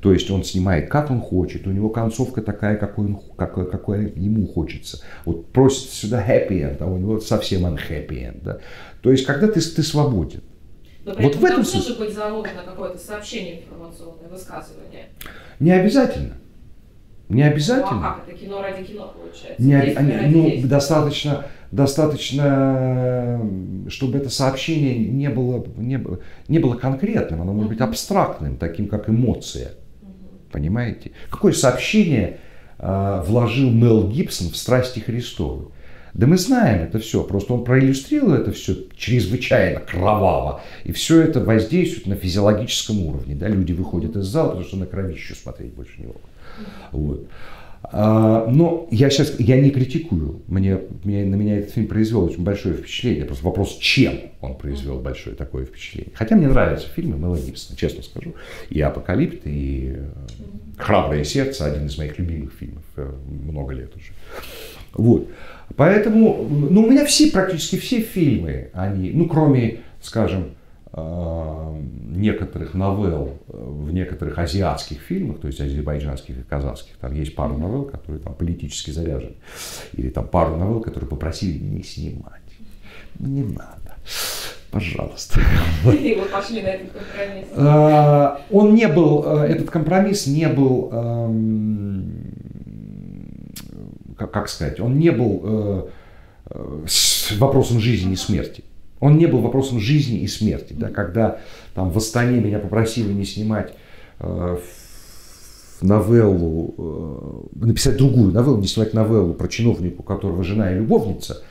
То 0.01 0.12
есть 0.12 0.31
он 0.31 0.45
снимает, 0.45 0.91
как 0.91 1.11
он 1.11 1.21
хочет, 1.21 1.67
у 1.67 1.71
него 1.71 1.89
концовка 1.89 2.43
такая, 2.43 2.77
какой, 2.77 3.07
он, 3.07 3.21
какой, 3.37 3.71
какой 3.71 4.12
ему 4.15 4.47
хочется. 4.47 5.01
Вот 5.25 5.47
просит 5.47 5.91
сюда 5.91 6.23
happy 6.23 6.61
end, 6.61 6.77
а 6.81 6.87
у 6.87 6.99
него 6.99 7.21
совсем 7.21 7.65
unhappy 7.65 8.11
end. 8.11 8.41
Да? 8.43 8.59
То 9.01 9.11
есть 9.11 9.25
когда 9.25 9.49
ты, 9.49 9.61
ты 9.61 9.83
свободен. 9.83 10.43
Но 11.05 11.12
Вот 11.14 11.36
в 11.36 11.44
этом 11.44 11.64
смысле. 11.64 11.80
может 11.80 11.98
быть 11.98 12.14
заложено 12.14 12.62
какое-то 12.64 12.98
сообщение 12.98 13.62
информационное, 13.62 14.28
высказывание. 14.30 15.07
Не 15.61 15.72
обязательно. 15.72 16.34
Не 17.28 17.42
Ну, 17.42 17.48
а 17.48 17.52
обязательно. 17.52 18.00
как 18.02 18.28
это 18.28 18.38
кино 18.38 18.62
ради 18.62 18.84
кино 18.84 19.14
получается? 19.16 19.62
Не, 19.62 19.74
они- 19.74 20.12
ради 20.16 20.34
ну, 20.34 20.44
действия. 20.44 20.68
достаточно, 20.68 21.44
достаточно, 21.72 23.40
чтобы 23.88 24.18
это 24.18 24.30
сообщение 24.30 24.96
не 24.98 25.28
было, 25.30 25.64
не, 25.76 25.98
было- 25.98 26.20
не 26.48 26.59
было 26.59 26.74
конкретным, 26.76 27.42
оно 27.42 27.52
может 27.52 27.70
быть 27.70 27.80
абстрактным, 27.80 28.57
таким 28.57 28.88
как 28.88 29.09
эмоция. 29.09 29.72
Понимаете? 30.52 31.12
Какое 31.30 31.52
сообщение 31.52 32.38
а, 32.78 33.22
вложил 33.22 33.70
Мел 33.70 34.09
Гибсон 34.09 34.50
в 34.50 34.57
«Страсти 34.57 35.00
Христовы»? 35.00 35.66
Да 36.15 36.29
мы 36.29 36.39
знаем 36.39 36.83
это 36.83 37.01
все, 37.01 37.25
просто 37.25 37.55
он 37.55 37.65
проиллюстрировал 37.65 38.35
это 38.35 38.53
все 38.53 38.77
чрезвычайно 38.97 39.81
кроваво, 39.81 40.61
и 40.85 40.93
все 40.93 41.21
это 41.21 41.41
воздействует 41.41 42.07
на 42.07 42.15
физиологическом 42.15 43.01
уровне. 43.05 43.35
Да? 43.35 43.49
Люди 43.49 43.73
выходят 43.73 44.17
из 44.17 44.25
зала, 44.27 44.51
потому 44.51 44.65
что 44.65 44.77
на 44.77 44.87
кровищу 44.87 45.35
смотреть 45.35 45.73
больше 45.75 45.93
не 45.99 46.07
могут. 46.07 46.23
Вот. 46.93 47.27
А, 47.93 48.47
но 48.49 48.89
я 48.91 49.11
сейчас, 49.11 49.39
я 49.39 49.61
не 49.61 49.71
критикую, 49.71 50.41
мне, 50.47 50.79
мне- 51.03 51.25
на 51.25 51.35
меня 51.35 51.59
этот 51.59 51.73
фильм 51.75 51.87
произвел 51.89 52.25
очень 52.25 52.43
большое 52.43 52.77
впечатление, 52.77 53.25
просто 53.25 53.45
вопрос, 53.45 53.77
чем 53.79 54.15
он 54.41 54.55
произвел 54.57 55.01
большое 55.01 55.37
такое 55.37 55.67
впечатление. 55.67 56.12
Хотя 56.15 56.37
мне 56.37 56.49
нравятся 56.49 56.87
фильмы 56.89 57.17
Мэла 57.19 57.37
Гибсона, 57.37 57.77
честно 57.77 58.03
скажу, 58.03 58.35
и 58.71 58.81
«Апокалипт», 58.81 59.43
и 59.47 59.97
э, 59.97 60.07
«Храброе 60.79 61.25
сердце», 61.25 61.67
один 61.67 61.87
из 61.87 61.99
моих 61.99 62.19
любимых 62.19 62.53
фильмов, 62.55 62.85
э, 62.97 63.12
много 63.29 63.75
лет 63.75 63.95
уже. 63.97 64.12
Вот. 64.95 65.29
Поэтому, 65.77 66.47
ну, 66.49 66.85
у 66.85 66.91
меня 66.91 67.05
все, 67.05 67.31
практически 67.31 67.79
все 67.79 68.01
фильмы, 68.01 68.71
они, 68.73 69.11
ну, 69.11 69.27
кроме, 69.27 69.81
скажем, 70.01 70.55
э, 70.93 71.81
некоторых 72.15 72.75
новелл 72.75 73.39
э, 73.49 73.57
в 73.57 73.93
некоторых 73.93 74.39
азиатских 74.39 75.01
фильмах, 75.01 75.41
то 75.41 75.49
есть 75.49 75.61
азербайджанских 75.61 76.39
и 76.39 76.43
казахских, 76.43 76.97
там 76.97 77.12
есть 77.15 77.35
пару 77.35 77.57
новелл, 77.57 77.85
которые 77.85 78.23
там 78.23 78.35
политически 78.35 78.91
заряжены, 78.91 79.35
или 79.95 80.11
там 80.11 80.29
пару 80.29 80.57
новелл, 80.57 80.81
которые 80.81 81.09
попросили 81.09 81.59
не 81.59 81.83
снимать. 81.83 82.43
Не 83.19 83.43
надо, 83.43 83.97
пожалуйста. 84.71 85.41
И 85.93 86.15
вы 86.15 86.27
пошли 86.27 86.62
на 86.62 86.69
этот 86.69 86.93
компромисс. 86.93 87.47
А, 87.57 88.41
Он 88.51 88.75
не 88.75 88.89
был, 88.89 89.25
э, 89.27 89.47
этот 89.47 89.71
компромисс 89.71 90.27
не 90.27 90.49
был, 90.49 90.91
эм, 90.93 92.35
как, 94.17 94.31
как 94.31 94.49
сказать, 94.49 94.81
он 94.81 94.99
не 94.99 95.11
был 95.11 95.41
э, 95.43 95.89
э, 96.51 96.85
с 96.87 97.37
вопросом 97.39 97.81
жизни 97.81 98.12
и 98.12 98.17
смерти. 98.17 98.65
Он 99.01 99.19
не 99.19 99.27
был 99.27 99.41
вопросом 99.41 99.81
жизни 99.81 100.21
и 100.21 100.27
смерти. 100.27 100.73
Да, 100.73 100.89
когда 100.89 101.39
там 101.75 101.91
в 101.91 101.97
Астане 101.97 102.41
меня 102.41 102.59
попросили 102.59 103.12
не 103.12 103.25
снимать 103.25 103.75
э, 104.21 104.59
новеллу, 105.81 107.49
э, 107.57 107.67
написать 107.67 107.97
другую 107.97 108.33
новеллу, 108.33 108.59
не 108.59 108.67
снимать 108.67 108.95
новеллу 108.95 109.35
про 109.35 109.49
чиновника, 109.49 110.01
у 110.01 110.03
которого 110.03 110.43
жена 110.43 110.73
и 110.73 110.77
любовница, 110.77 111.43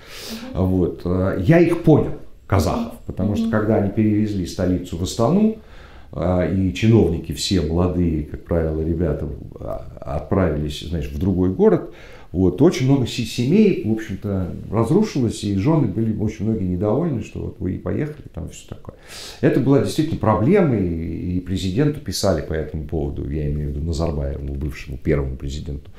вот, 0.54 1.02
э, 1.06 1.44
я 1.46 1.60
их 1.60 1.84
понял, 1.84 2.14
казахов, 2.48 2.94
потому 3.06 3.36
что 3.36 3.50
когда 3.50 3.78
они 3.78 3.92
перевезли 3.92 4.46
столицу 4.46 4.98
в 4.98 5.04
Астану, 5.04 5.58
а, 6.16 6.46
и 6.46 6.72
чиновники 6.74 7.32
все 7.32 7.62
молодые, 7.62 8.26
как 8.26 8.44
правило, 8.44 8.82
ребята, 8.82 9.28
а, 9.60 10.18
отправились, 10.18 10.82
значит, 10.82 11.12
в 11.12 11.20
другой 11.20 11.50
город, 11.50 11.92
вот, 12.34 12.60
очень 12.64 12.88
много 12.88 13.06
семей, 13.06 13.84
в 13.86 13.92
общем-то, 13.92 14.56
разрушилось, 14.72 15.44
и 15.44 15.56
жены 15.56 15.86
были 15.86 16.18
очень 16.18 16.46
многие 16.46 16.64
недовольны, 16.64 17.24
что 17.24 17.40
вот 17.42 17.60
вы 17.60 17.76
и 17.76 17.78
поехали, 17.78 18.26
там 18.34 18.50
все 18.50 18.68
такое. 18.68 18.96
Это 19.42 19.60
была 19.60 19.84
действительно 19.84 20.20
проблема, 20.20 20.76
и, 20.76 21.40
президенту 21.42 22.00
писали 22.00 22.42
по 22.42 22.54
этому 22.54 22.86
поводу, 22.86 23.30
я 23.30 23.52
имею 23.52 23.70
в 23.70 23.76
виду 23.76 23.86
Назарбаеву, 23.86 24.56
бывшему 24.56 24.98
первому 24.98 25.36
президенту. 25.36 25.92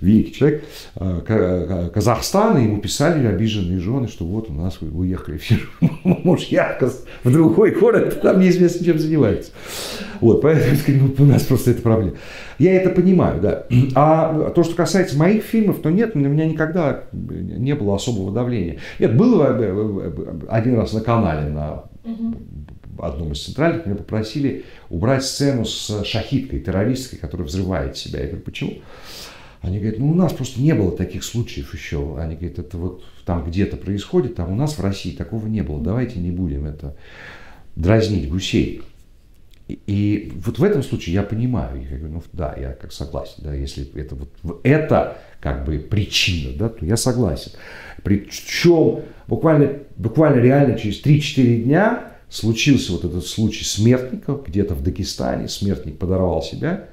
Великий 0.00 0.32
человек 0.32 0.64
э, 0.96 1.90
Казахстана, 1.94 2.58
ему 2.58 2.80
писали 2.80 3.24
обиженные 3.24 3.78
жены, 3.78 4.08
что 4.08 4.24
вот 4.24 4.50
у 4.50 4.52
нас 4.52 4.80
вы 4.80 4.90
уехали 4.90 5.40
муж 6.02 6.44
Яркос 6.44 7.04
в 7.22 7.30
другой 7.30 7.70
город, 7.70 8.22
там 8.22 8.40
неизвестно 8.40 8.84
чем 8.84 8.98
занимается. 8.98 9.52
Вот, 10.20 10.40
поэтому 10.42 11.14
ну, 11.18 11.24
у 11.24 11.26
нас 11.26 11.42
просто 11.42 11.72
это 11.72 11.82
проблема. 11.82 12.14
Я 12.58 12.74
это 12.74 12.90
понимаю, 12.90 13.40
да. 13.40 13.66
А 13.94 14.50
то, 14.50 14.62
что 14.64 14.74
касается 14.74 15.16
моих 15.18 15.42
фильмов, 15.42 15.80
то 15.80 15.90
нет, 15.90 16.14
на 16.14 16.26
меня 16.26 16.46
никогда 16.46 17.04
не 17.12 17.74
было 17.74 17.96
особого 17.96 18.32
давления. 18.32 18.78
Нет, 18.98 19.16
было 19.16 19.56
э, 19.58 19.58
э, 19.60 20.40
один 20.48 20.76
раз 20.76 20.92
на 20.92 21.00
канале, 21.00 21.48
на 21.50 21.84
одном 22.98 23.32
из 23.32 23.44
центральных, 23.44 23.86
меня 23.86 23.96
попросили 23.96 24.64
убрать 24.88 25.24
сцену 25.24 25.64
с 25.64 26.04
шахидкой, 26.04 26.60
террористкой, 26.60 27.18
которая 27.18 27.46
взрывает 27.46 27.96
себя. 27.96 28.20
Я 28.20 28.26
говорю, 28.26 28.42
почему? 28.42 28.74
Они 29.60 29.78
говорят, 29.78 29.98
ну 29.98 30.10
у 30.10 30.14
нас 30.14 30.32
просто 30.32 30.60
не 30.60 30.74
было 30.74 30.96
таких 30.96 31.24
случаев 31.24 31.74
еще. 31.74 32.16
Они 32.18 32.36
говорят, 32.36 32.58
это 32.58 32.78
вот 32.78 33.04
там 33.24 33.44
где-то 33.44 33.76
происходит, 33.76 34.36
там 34.36 34.52
у 34.52 34.54
нас 34.54 34.78
в 34.78 34.80
России 34.80 35.10
такого 35.10 35.46
не 35.46 35.62
было. 35.62 35.82
Давайте 35.82 36.20
не 36.20 36.30
будем 36.30 36.66
это 36.66 36.96
дразнить 37.74 38.28
гусей. 38.28 38.82
И, 39.68 40.32
вот 40.44 40.58
в 40.58 40.64
этом 40.64 40.82
случае 40.84 41.14
я 41.14 41.22
понимаю, 41.24 41.82
я 41.82 41.98
говорю, 41.98 42.14
ну 42.14 42.22
да, 42.32 42.54
я 42.56 42.72
как 42.72 42.92
согласен, 42.92 43.42
да, 43.42 43.52
если 43.52 43.84
это 44.00 44.14
вот 44.14 44.60
это 44.62 45.18
как 45.40 45.64
бы 45.64 45.78
причина, 45.78 46.56
да, 46.56 46.68
то 46.68 46.84
я 46.86 46.96
согласен. 46.96 47.50
Причем 48.04 49.02
буквально, 49.26 49.80
буквально 49.96 50.40
реально 50.40 50.78
через 50.78 51.04
3-4 51.04 51.62
дня 51.64 52.12
случился 52.28 52.92
вот 52.92 53.04
этот 53.04 53.26
случай 53.26 53.64
смертников 53.64 54.46
где-то 54.46 54.74
в 54.74 54.82
Дагестане, 54.84 55.48
смертник 55.48 55.98
подорвал 55.98 56.42
себя, 56.42 56.88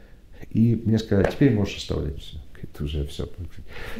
и 0.49 0.81
мне 0.83 0.97
сказали, 0.97 1.29
теперь 1.29 1.53
можешь 1.53 1.77
оставлять 1.77 2.19
все. 2.19 2.37
Это 2.61 2.83
уже 2.85 3.05
все. 3.05 3.29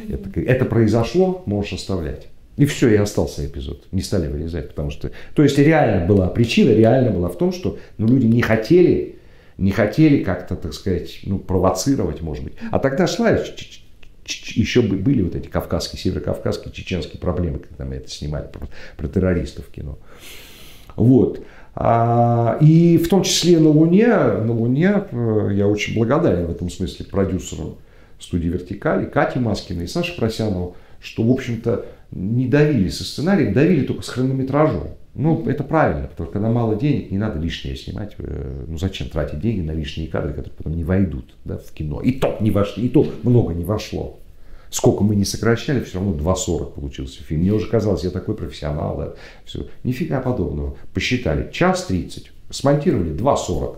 Это, 0.08 0.40
это 0.40 0.64
произошло, 0.64 1.42
можешь 1.46 1.74
оставлять. 1.74 2.28
И 2.56 2.66
все, 2.66 2.88
и 2.88 2.96
остался 2.96 3.44
эпизод. 3.44 3.86
Не 3.90 4.02
стали 4.02 4.28
вырезать, 4.28 4.68
потому 4.68 4.90
что... 4.90 5.10
То 5.34 5.42
есть 5.42 5.58
реально 5.58 6.06
была 6.06 6.28
причина, 6.28 6.70
реально 6.70 7.10
была 7.10 7.28
в 7.28 7.36
том, 7.36 7.52
что 7.52 7.78
ну, 7.98 8.06
люди 8.06 8.26
не 8.26 8.42
хотели, 8.42 9.16
не 9.58 9.72
хотели 9.72 10.22
как-то, 10.22 10.54
так 10.54 10.72
сказать, 10.72 11.20
ну, 11.24 11.38
провоцировать, 11.38 12.22
может 12.22 12.44
быть. 12.44 12.54
А 12.70 12.78
тогда 12.78 13.06
шла 13.06 13.30
еще 14.26 14.82
были 14.82 15.22
вот 15.22 15.34
эти 15.34 15.48
кавказские, 15.48 16.00
северокавказские, 16.00 16.72
чеченские 16.72 17.20
проблемы, 17.20 17.58
когда 17.58 17.84
мы 17.84 17.96
это 17.96 18.08
снимали 18.08 18.46
про, 18.46 18.68
про 18.96 19.08
террористов 19.08 19.66
в 19.66 19.70
кино. 19.70 19.98
Вот. 20.96 21.44
А, 21.74 22.56
и 22.60 22.98
в 22.98 23.08
том 23.08 23.24
числе 23.24 23.58
на 23.58 23.68
Луне, 23.68 24.06
на 24.06 24.52
Луне 24.52 25.02
э, 25.10 25.50
я 25.54 25.66
очень 25.66 25.94
благодарен 25.94 26.46
в 26.46 26.50
этом 26.50 26.70
смысле 26.70 27.04
продюсеру 27.06 27.78
студии 28.20 28.48
«Вертикали», 28.48 29.06
Кате 29.06 29.40
Маскиной 29.40 29.84
и 29.84 29.88
Саше 29.88 30.16
Просянову, 30.16 30.76
что, 31.00 31.22
в 31.22 31.30
общем-то, 31.30 31.84
не 32.14 32.46
давили 32.46 32.88
со 32.88 33.04
сценарием, 33.04 33.52
давили 33.52 33.84
только 33.84 34.02
с 34.02 34.08
хронометражом. 34.08 34.90
Ну, 35.14 35.46
это 35.48 35.62
правильно, 35.62 36.08
потому 36.08 36.26
что 36.26 36.32
когда 36.32 36.48
мало 36.48 36.76
денег, 36.76 37.10
не 37.10 37.18
надо 37.18 37.38
лишнее 37.38 37.76
снимать. 37.76 38.14
Э, 38.18 38.64
ну, 38.66 38.78
зачем 38.78 39.08
тратить 39.08 39.40
деньги 39.40 39.60
на 39.60 39.72
лишние 39.72 40.08
кадры, 40.08 40.30
которые 40.30 40.54
потом 40.54 40.76
не 40.76 40.84
войдут 40.84 41.34
да, 41.44 41.58
в 41.58 41.70
кино. 41.72 42.00
И 42.00 42.12
то 42.12 42.36
не 42.40 42.50
вошли, 42.50 42.86
и 42.86 42.88
то 42.88 43.06
много 43.22 43.52
не 43.52 43.64
вошло. 43.64 44.18
Сколько 44.70 45.04
мы 45.04 45.14
не 45.14 45.24
сокращали, 45.24 45.82
все 45.84 45.98
равно 45.98 46.14
2.40 46.14 46.74
получился 46.74 47.22
фильм. 47.22 47.42
Мне 47.42 47.52
уже 47.52 47.68
казалось, 47.68 48.02
я 48.02 48.10
такой 48.10 48.36
профессионал. 48.36 48.96
Да, 48.96 49.14
все. 49.44 49.66
Нифига 49.84 50.20
подобного. 50.20 50.76
Посчитали, 50.92 51.50
час 51.52 51.84
30, 51.86 52.32
смонтировали 52.50 53.12
2.40. 53.12 53.76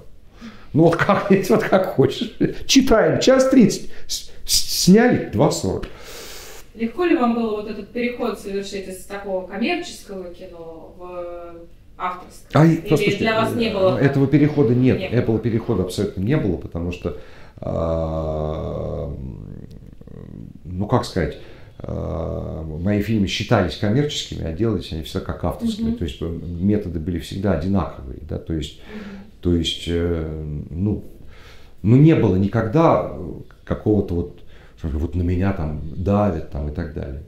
Ну 0.73 0.83
вот 0.85 0.97
как, 0.97 1.31
вот 1.51 1.63
как 1.65 1.95
хочешь. 1.95 2.35
Читаем, 2.67 3.21
час 3.21 3.49
30, 3.49 3.91
сняли 4.47 5.31
2.40. 5.33 5.87
Легко 6.77 7.05
ли 7.05 7.17
вам 7.17 7.35
было 7.35 7.57
вот 7.57 7.71
этот 7.71 7.89
переход 7.89 8.39
совершить 8.39 8.87
из 8.89 9.05
такого 9.07 9.47
коммерческого 9.47 10.33
кино 10.33 10.95
в 10.99 11.55
авторское? 11.97 12.63
А, 12.63 12.67
Или 12.67 12.77
послушайте, 12.83 13.19
для 13.19 13.41
вас 13.41 13.55
не 13.55 13.71
было? 13.71 13.99
Этого 13.99 14.27
перехода 14.27 14.75
нет, 14.75 14.99
не 14.99 15.09
этого 15.09 15.39
перехода 15.39 15.85
абсолютно 15.85 16.21
не 16.21 16.37
было, 16.37 16.57
потому 16.57 16.93
что, 16.93 17.17
а, 17.61 19.11
ну 20.65 20.87
как 20.87 21.07
сказать, 21.07 21.39
а, 21.79 22.63
мои 22.63 23.01
фильмы 23.01 23.27
считались 23.27 23.77
коммерческими, 23.77 24.45
а 24.45 24.53
делались 24.53 24.93
они 24.93 25.03
всегда 25.03 25.21
как 25.21 25.45
авторские. 25.45 25.89
Угу. 25.89 25.97
То 25.97 26.05
есть 26.05 26.21
методы 26.21 26.99
были 26.99 27.19
всегда 27.21 27.53
одинаковые. 27.53 28.19
Да? 28.29 28.39
То 28.39 28.53
есть, 28.53 28.81
угу. 28.81 29.31
то 29.41 29.55
есть 29.55 29.85
э, 29.87 30.45
ну, 30.71 31.05
ну, 31.83 31.97
не 31.97 32.15
было 32.15 32.37
никогда 32.37 33.13
какого-то 33.65 34.15
вот 34.15 34.41
что 34.79 34.89
вот 34.89 35.15
на 35.15 35.23
меня 35.23 35.53
там 35.53 35.83
давят 35.97 36.51
там, 36.51 36.69
и 36.69 36.73
так 36.73 36.95
далее. 36.95 37.23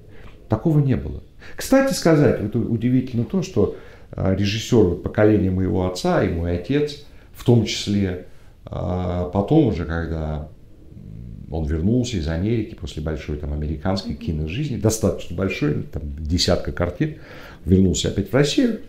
Такого 0.48 0.80
не 0.80 0.96
было. 0.96 1.22
Кстати 1.56 1.92
сказать, 1.92 2.40
это 2.40 2.58
удивительно 2.58 3.24
то, 3.24 3.42
что 3.42 3.76
а, 4.12 4.34
режиссер 4.34 4.96
поколения 4.96 5.50
моего 5.50 5.86
отца 5.86 6.24
и 6.24 6.32
мой 6.32 6.58
отец, 6.58 7.04
в 7.32 7.44
том 7.44 7.64
числе 7.64 8.26
а, 8.64 9.28
потом 9.30 9.68
уже, 9.68 9.84
когда 9.84 10.48
он 11.50 11.64
вернулся 11.66 12.16
из 12.18 12.28
Америки 12.28 12.74
после 12.74 13.02
большой 13.02 13.38
там, 13.38 13.52
американской 13.52 14.14
киножизни, 14.14 14.76
достаточно 14.76 15.36
большой, 15.36 15.82
там 15.82 16.02
десятка 16.18 16.72
картин, 16.72 17.16
вернулся 17.64 18.08
опять 18.08 18.30
в 18.30 18.34
Россию. 18.34 18.80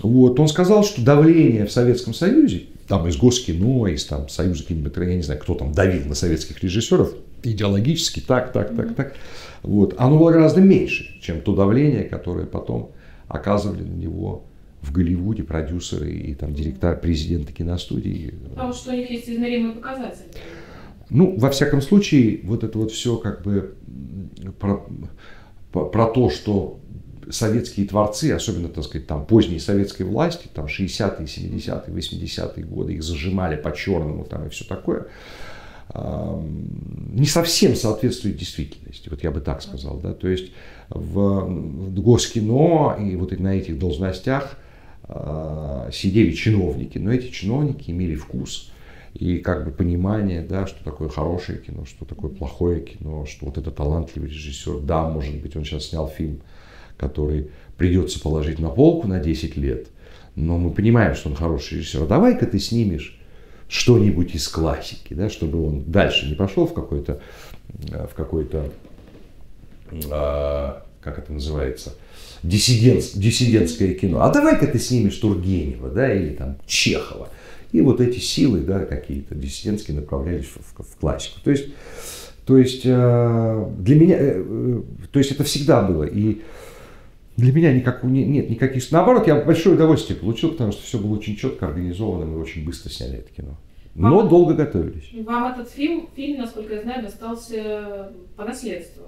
Вот, 0.00 0.40
он 0.40 0.48
сказал, 0.48 0.84
что 0.84 1.02
давление 1.04 1.66
в 1.66 1.72
Советском 1.72 2.14
Союзе, 2.14 2.64
там 2.88 3.06
из 3.06 3.16
Госкино, 3.16 3.86
из 3.86 4.04
там, 4.04 4.28
Союза 4.28 4.64
кинематографии, 4.64 5.12
я 5.12 5.16
не 5.16 5.22
знаю, 5.22 5.40
кто 5.40 5.54
там 5.54 5.72
давил 5.72 6.06
на 6.06 6.14
советских 6.14 6.62
режиссеров, 6.62 7.14
идеологически 7.44 8.20
так, 8.20 8.52
так, 8.52 8.74
так, 8.74 8.94
так. 8.94 9.14
Вот. 9.62 9.94
Оно 9.98 10.18
было 10.18 10.30
гораздо 10.30 10.60
меньше, 10.60 11.18
чем 11.20 11.40
то 11.40 11.54
давление, 11.54 12.04
которое 12.04 12.46
потом 12.46 12.92
оказывали 13.28 13.82
на 13.82 13.94
него 13.94 14.44
в 14.82 14.92
Голливуде 14.92 15.42
продюсеры 15.42 16.12
и 16.12 16.34
там 16.34 16.54
директор, 16.54 16.98
президенты 16.98 17.52
киностудии. 17.52 18.34
Потому 18.50 18.72
что 18.72 18.92
у 18.92 18.94
них 18.94 19.10
есть 19.10 19.28
измеримые 19.28 19.74
показатели. 19.74 20.26
Ну, 21.10 21.38
во 21.38 21.50
всяком 21.50 21.80
случае, 21.80 22.40
вот 22.44 22.64
это 22.64 22.78
вот 22.78 22.92
все 22.92 23.16
как 23.16 23.42
бы 23.42 23.74
про, 24.58 24.86
про 25.70 26.06
то, 26.06 26.30
что 26.30 26.80
советские 27.30 27.86
творцы, 27.86 28.32
особенно, 28.32 28.68
так 28.68 28.84
сказать, 28.84 29.06
там 29.06 29.24
поздние 29.24 29.60
советской 29.60 30.02
власти, 30.02 30.48
там 30.52 30.66
60-е, 30.66 31.26
70-е, 31.26 31.94
80-е 31.94 32.64
годы, 32.64 32.94
их 32.94 33.02
зажимали 33.02 33.56
по-черному 33.56 34.24
там 34.24 34.46
и 34.46 34.48
все 34.50 34.64
такое, 34.64 35.06
не 35.94 37.26
совсем 37.26 37.76
соответствует 37.76 38.36
действительности, 38.36 39.08
вот 39.08 39.22
я 39.22 39.30
бы 39.30 39.40
так 39.40 39.62
сказал, 39.62 39.98
да, 39.98 40.12
то 40.12 40.28
есть 40.28 40.50
в, 40.88 41.90
Госкино 42.00 42.96
и 42.98 43.14
вот 43.14 43.38
на 43.38 43.54
этих 43.54 43.78
должностях 43.78 44.58
э, 45.08 45.90
сидели 45.92 46.32
чиновники, 46.32 46.98
но 46.98 47.12
эти 47.12 47.30
чиновники 47.30 47.92
имели 47.92 48.16
вкус 48.16 48.72
и 49.14 49.38
как 49.38 49.64
бы 49.64 49.70
понимание, 49.70 50.42
да, 50.42 50.66
что 50.66 50.82
такое 50.82 51.08
хорошее 51.08 51.58
кино, 51.58 51.84
что 51.84 52.04
такое 52.04 52.30
плохое 52.30 52.80
кино, 52.80 53.24
что 53.26 53.46
вот 53.46 53.58
это 53.58 53.70
талантливый 53.70 54.28
режиссер, 54.28 54.80
да, 54.80 55.08
может 55.08 55.40
быть, 55.40 55.54
он 55.54 55.64
сейчас 55.64 55.86
снял 55.86 56.08
фильм, 56.08 56.40
который 56.96 57.50
придется 57.76 58.20
положить 58.20 58.58
на 58.58 58.68
полку 58.68 59.06
на 59.06 59.20
10 59.20 59.56
лет, 59.56 59.86
но 60.34 60.58
мы 60.58 60.72
понимаем, 60.72 61.14
что 61.14 61.28
он 61.28 61.36
хороший 61.36 61.78
режиссер, 61.78 62.02
а 62.02 62.06
давай-ка 62.06 62.46
ты 62.46 62.58
снимешь 62.58 63.13
что-нибудь 63.74 64.36
из 64.36 64.46
классики, 64.46 65.14
да, 65.14 65.28
чтобы 65.28 65.66
он 65.66 65.82
дальше 65.90 66.28
не 66.28 66.36
пошел 66.36 66.64
в 66.64 66.72
какой-то, 66.74 67.20
э, 67.90 68.06
в 68.06 68.14
какой-то, 68.14 68.70
а, 70.12 70.86
как 71.00 71.18
это 71.18 71.32
называется, 71.32 71.94
диссидент, 72.44 73.02
диссидентское 73.14 73.94
кино. 73.94 74.22
А 74.22 74.30
давай-ка 74.32 74.68
ты 74.68 74.78
снимешь 74.78 75.16
Тургенева, 75.16 75.90
да, 75.90 76.14
или 76.14 76.34
там 76.34 76.56
Чехова. 76.66 77.28
И 77.72 77.80
вот 77.80 78.00
эти 78.00 78.20
силы, 78.20 78.60
да, 78.60 78.84
какие-то 78.84 79.34
диссидентские 79.34 79.96
направлялись 79.96 80.46
в, 80.46 80.58
в, 80.58 80.92
в 80.92 80.96
классику. 80.96 81.40
То 81.42 81.50
есть, 81.50 81.64
то 82.46 82.56
есть 82.56 82.82
э, 82.84 83.70
для 83.76 83.96
меня, 83.96 84.16
э, 84.20 84.82
то 85.10 85.18
есть 85.18 85.32
это 85.32 85.42
всегда 85.42 85.82
было. 85.82 86.04
И 86.04 86.42
для 87.36 87.52
меня 87.52 87.72
никак, 87.72 88.02
нет 88.04 88.48
никаких... 88.48 88.90
Наоборот, 88.92 89.26
я 89.26 89.42
большое 89.42 89.74
удовольствие 89.74 90.18
получил, 90.18 90.52
потому 90.52 90.72
что 90.72 90.82
все 90.82 90.98
было 90.98 91.16
очень 91.16 91.36
четко 91.36 91.66
организовано, 91.66 92.26
мы 92.26 92.40
очень 92.40 92.64
быстро 92.64 92.90
сняли 92.90 93.18
это 93.18 93.32
кино. 93.32 93.56
Но 93.94 94.16
вам, 94.16 94.28
долго 94.28 94.54
готовились. 94.54 95.10
Вам 95.24 95.52
этот 95.52 95.70
фильм, 95.70 96.08
фильм, 96.14 96.40
насколько 96.40 96.74
я 96.74 96.82
знаю, 96.82 97.02
достался 97.02 98.12
по 98.36 98.44
наследству 98.44 99.04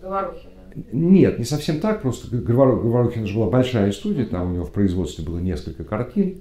Говорухина. 0.00 0.52
Нет, 0.92 1.38
не 1.38 1.44
совсем 1.44 1.80
так, 1.80 2.02
просто 2.02 2.36
Говорухина 2.36 3.26
же 3.26 3.34
была 3.34 3.50
большая 3.50 3.90
студия, 3.92 4.26
там 4.26 4.50
у 4.50 4.54
него 4.54 4.64
в 4.64 4.72
производстве 4.72 5.24
было 5.24 5.38
несколько 5.38 5.82
картин, 5.82 6.40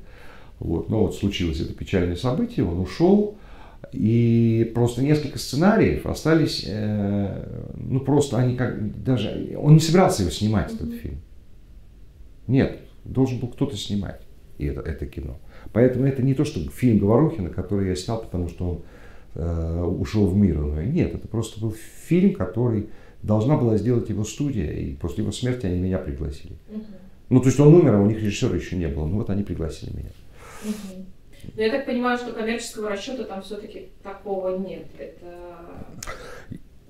вот, 0.60 0.90
но 0.90 1.04
вот 1.04 1.16
случилось 1.16 1.60
это 1.62 1.74
печальное 1.74 2.16
событие, 2.16 2.66
он 2.66 2.80
ушел, 2.80 3.38
И 3.92 4.72
просто 4.76 5.02
несколько 5.02 5.40
сценариев 5.40 6.06
остались, 6.06 6.66
э, 6.68 7.72
ну 7.76 8.00
просто 8.02 8.38
они 8.38 8.56
как 8.56 9.04
даже, 9.04 9.58
он 9.58 9.76
не 9.76 9.80
собирался 9.80 10.22
его 10.24 10.32
снимать, 10.32 10.74
этот 10.74 10.94
фильм. 10.96 11.20
Нет, 12.48 12.80
должен 13.06 13.40
был 13.40 13.48
кто-то 13.48 13.76
снимать 13.78 14.22
и 14.60 14.66
это, 14.66 14.82
это 14.82 15.06
кино. 15.08 15.40
Поэтому 15.72 16.06
это 16.06 16.22
не 16.22 16.36
то, 16.36 16.46
что 16.46 16.60
фильм 16.70 17.00
Говорухина, 17.00 17.50
который 17.50 17.88
я 17.88 17.96
снял, 17.96 18.22
потому 18.22 18.50
что 18.50 18.70
он 18.70 18.82
э, 19.36 19.84
ушел 19.84 20.28
в 20.28 20.36
мир. 20.36 20.58
Нет, 20.86 21.16
это 21.16 21.28
просто 21.28 21.60
был 21.60 21.74
фильм, 22.08 22.36
который 22.36 22.90
должна 23.24 23.58
была 23.58 23.78
сделать 23.78 24.10
его 24.10 24.24
студия, 24.24 24.72
и 24.72 24.94
после 24.96 25.24
его 25.24 25.32
смерти 25.32 25.66
они 25.66 25.80
меня 25.80 25.98
пригласили. 25.98 26.54
Угу. 26.70 26.84
Ну, 27.30 27.40
то 27.40 27.48
есть 27.48 27.60
он 27.60 27.74
умер, 27.74 27.96
а 27.96 28.02
у 28.02 28.08
них 28.08 28.22
режиссера 28.22 28.56
еще 28.56 28.76
не 28.76 28.88
было. 28.88 29.08
Ну 29.08 29.18
вот 29.18 29.30
они 29.30 29.44
пригласили 29.44 29.92
меня. 29.92 30.12
Угу. 30.66 31.06
Но 31.56 31.62
я 31.62 31.72
так 31.72 31.86
понимаю, 31.86 32.18
что 32.18 32.32
коммерческого 32.32 32.90
расчета 32.90 33.24
там 33.24 33.42
все-таки 33.42 33.90
такого 34.04 34.58
нет. 34.58 34.88
Это... 34.98 35.36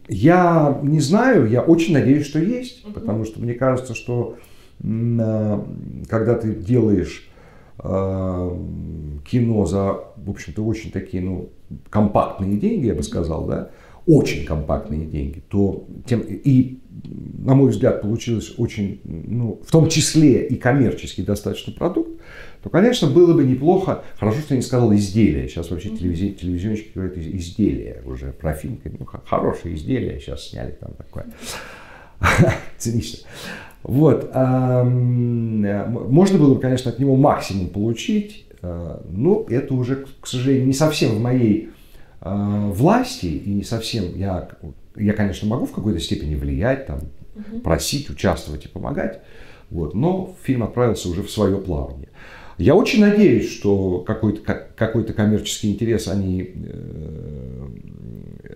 Я 0.08 0.80
не 0.82 1.00
знаю, 1.00 1.48
я 1.48 1.62
очень 1.62 1.94
надеюсь, 1.94 2.26
что 2.26 2.40
есть, 2.40 2.84
угу. 2.84 2.94
потому 2.94 3.26
что 3.26 3.40
мне 3.40 3.54
кажется, 3.54 3.94
что 3.94 4.38
а, 4.84 5.68
когда 6.10 6.36
ты 6.36 6.54
делаешь 6.54 7.30
э, 7.82 8.58
кино 9.30 9.66
за, 9.66 10.00
в 10.16 10.30
общем-то, 10.30 10.64
очень 10.64 10.92
такие, 10.92 11.22
ну, 11.22 11.50
компактные 11.90 12.58
деньги, 12.58 12.88
я 12.88 12.94
бы 12.94 13.04
сказал, 13.04 13.46
да, 13.46 13.70
очень 14.10 14.44
компактные 14.44 15.06
деньги, 15.06 15.44
то 15.50 15.88
тем 16.08 16.22
и, 16.22 16.80
на 17.38 17.54
мой 17.54 17.70
взгляд, 17.70 18.02
получилось 18.02 18.56
очень, 18.58 19.02
ну, 19.04 19.62
в 19.64 19.72
том 19.72 19.88
числе 19.88 20.48
и 20.48 20.56
коммерческий 20.56 21.22
достаточно 21.22 21.72
продукт, 21.72 22.20
то, 22.64 22.70
конечно, 22.70 23.08
было 23.08 23.36
бы 23.36 23.44
неплохо, 23.44 24.04
хорошо, 24.18 24.40
что 24.40 24.56
я 24.56 24.58
не 24.58 24.64
сказал 24.64 24.92
изделие, 24.96 25.48
сейчас 25.48 25.70
вообще 25.70 25.90
телевизи, 25.90 26.32
телевизионщики 26.32 26.92
говорят 26.96 27.18
изделие 27.18 28.02
уже 28.04 28.34
про 28.34 28.54
фильм, 28.54 28.82
ну, 28.98 29.06
хорошее 29.06 29.76
изделие 29.76 30.20
сейчас 30.20 30.50
сняли 30.50 30.72
там 30.72 30.94
такое, 30.94 31.28
цинично. 32.80 33.28
Вот, 33.84 34.34
можно 34.34 36.40
было 36.40 36.56
бы, 36.56 36.60
конечно, 36.60 36.92
от 36.92 36.98
него 36.98 37.16
максимум 37.16 37.70
получить, 37.70 38.48
а, 38.62 39.02
но 39.10 39.46
это 39.50 39.74
уже, 39.74 40.06
к 40.20 40.28
сожалению, 40.28 40.68
не 40.68 40.74
совсем 40.74 41.12
в 41.12 41.22
моей 41.22 41.70
власти 42.22 43.28
и 43.28 43.50
не 43.54 43.64
совсем 43.64 44.16
я, 44.18 44.50
я, 44.96 45.14
конечно, 45.14 45.48
могу 45.48 45.66
в 45.66 45.72
какой-то 45.72 46.00
степени 46.00 46.36
влиять, 46.36 46.86
там, 46.86 47.00
угу. 47.36 47.60
просить, 47.62 48.10
участвовать 48.10 48.66
и 48.66 48.68
помогать, 48.68 49.22
вот, 49.70 49.94
но 49.94 50.36
фильм 50.44 50.64
отправился 50.64 51.10
уже 51.10 51.22
в 51.24 51.32
свое 51.32 51.58
плавание. 51.58 52.10
Я 52.58 52.76
очень 52.76 53.00
надеюсь, 53.00 53.50
что 53.50 54.00
какой-то 54.00 54.42
какой 54.76 55.06
коммерческий 55.06 55.72
интерес 55.72 56.10
они, 56.10 56.56
э, 56.56 57.68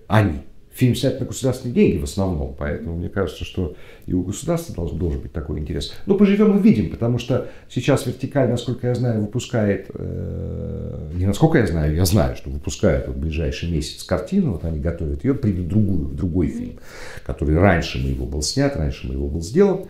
они 0.07 0.41
фильм 0.74 0.95
снят 0.95 1.19
на 1.19 1.26
государственные 1.26 1.76
деньги 1.76 1.97
в 1.97 2.03
основном, 2.03 2.55
поэтому 2.57 2.97
мне 2.97 3.09
кажется, 3.09 3.45
что 3.45 3.76
и 4.05 4.13
у 4.13 4.24
государства 4.24 4.74
должен, 4.76 4.97
должен 4.97 5.21
быть 5.21 5.32
такой 5.32 5.59
интерес. 5.59 5.93
Но 6.05 6.15
поживем 6.15 6.57
и 6.57 6.61
видим, 6.61 6.89
потому 6.89 7.19
что 7.19 7.47
сейчас 7.69 8.05
вертикаль, 8.05 8.49
насколько 8.49 8.88
я 8.88 8.95
знаю, 8.95 9.21
выпускает, 9.21 9.91
э, 9.93 11.11
не 11.13 11.26
насколько 11.26 11.59
я 11.59 11.67
знаю, 11.67 11.95
я 11.95 12.05
знаю, 12.05 12.36
что 12.36 12.49
выпускают 12.49 13.07
вот 13.07 13.15
в 13.15 13.19
ближайший 13.19 13.71
месяц 13.71 14.03
картину, 14.03 14.53
вот 14.53 14.65
они 14.65 14.80
готовят 14.80 15.24
ее, 15.24 15.36
придет 15.36 15.67
другую, 15.67 16.09
другой 16.09 16.47
фильм, 16.47 16.80
который 17.26 17.55
раньше 17.57 17.99
мы 17.99 18.09
его 18.09 18.26
был 18.26 18.41
снят, 18.41 18.76
раньше 18.76 19.07
мы 19.07 19.13
его 19.13 19.28
был 19.28 19.41
сделан. 19.41 19.86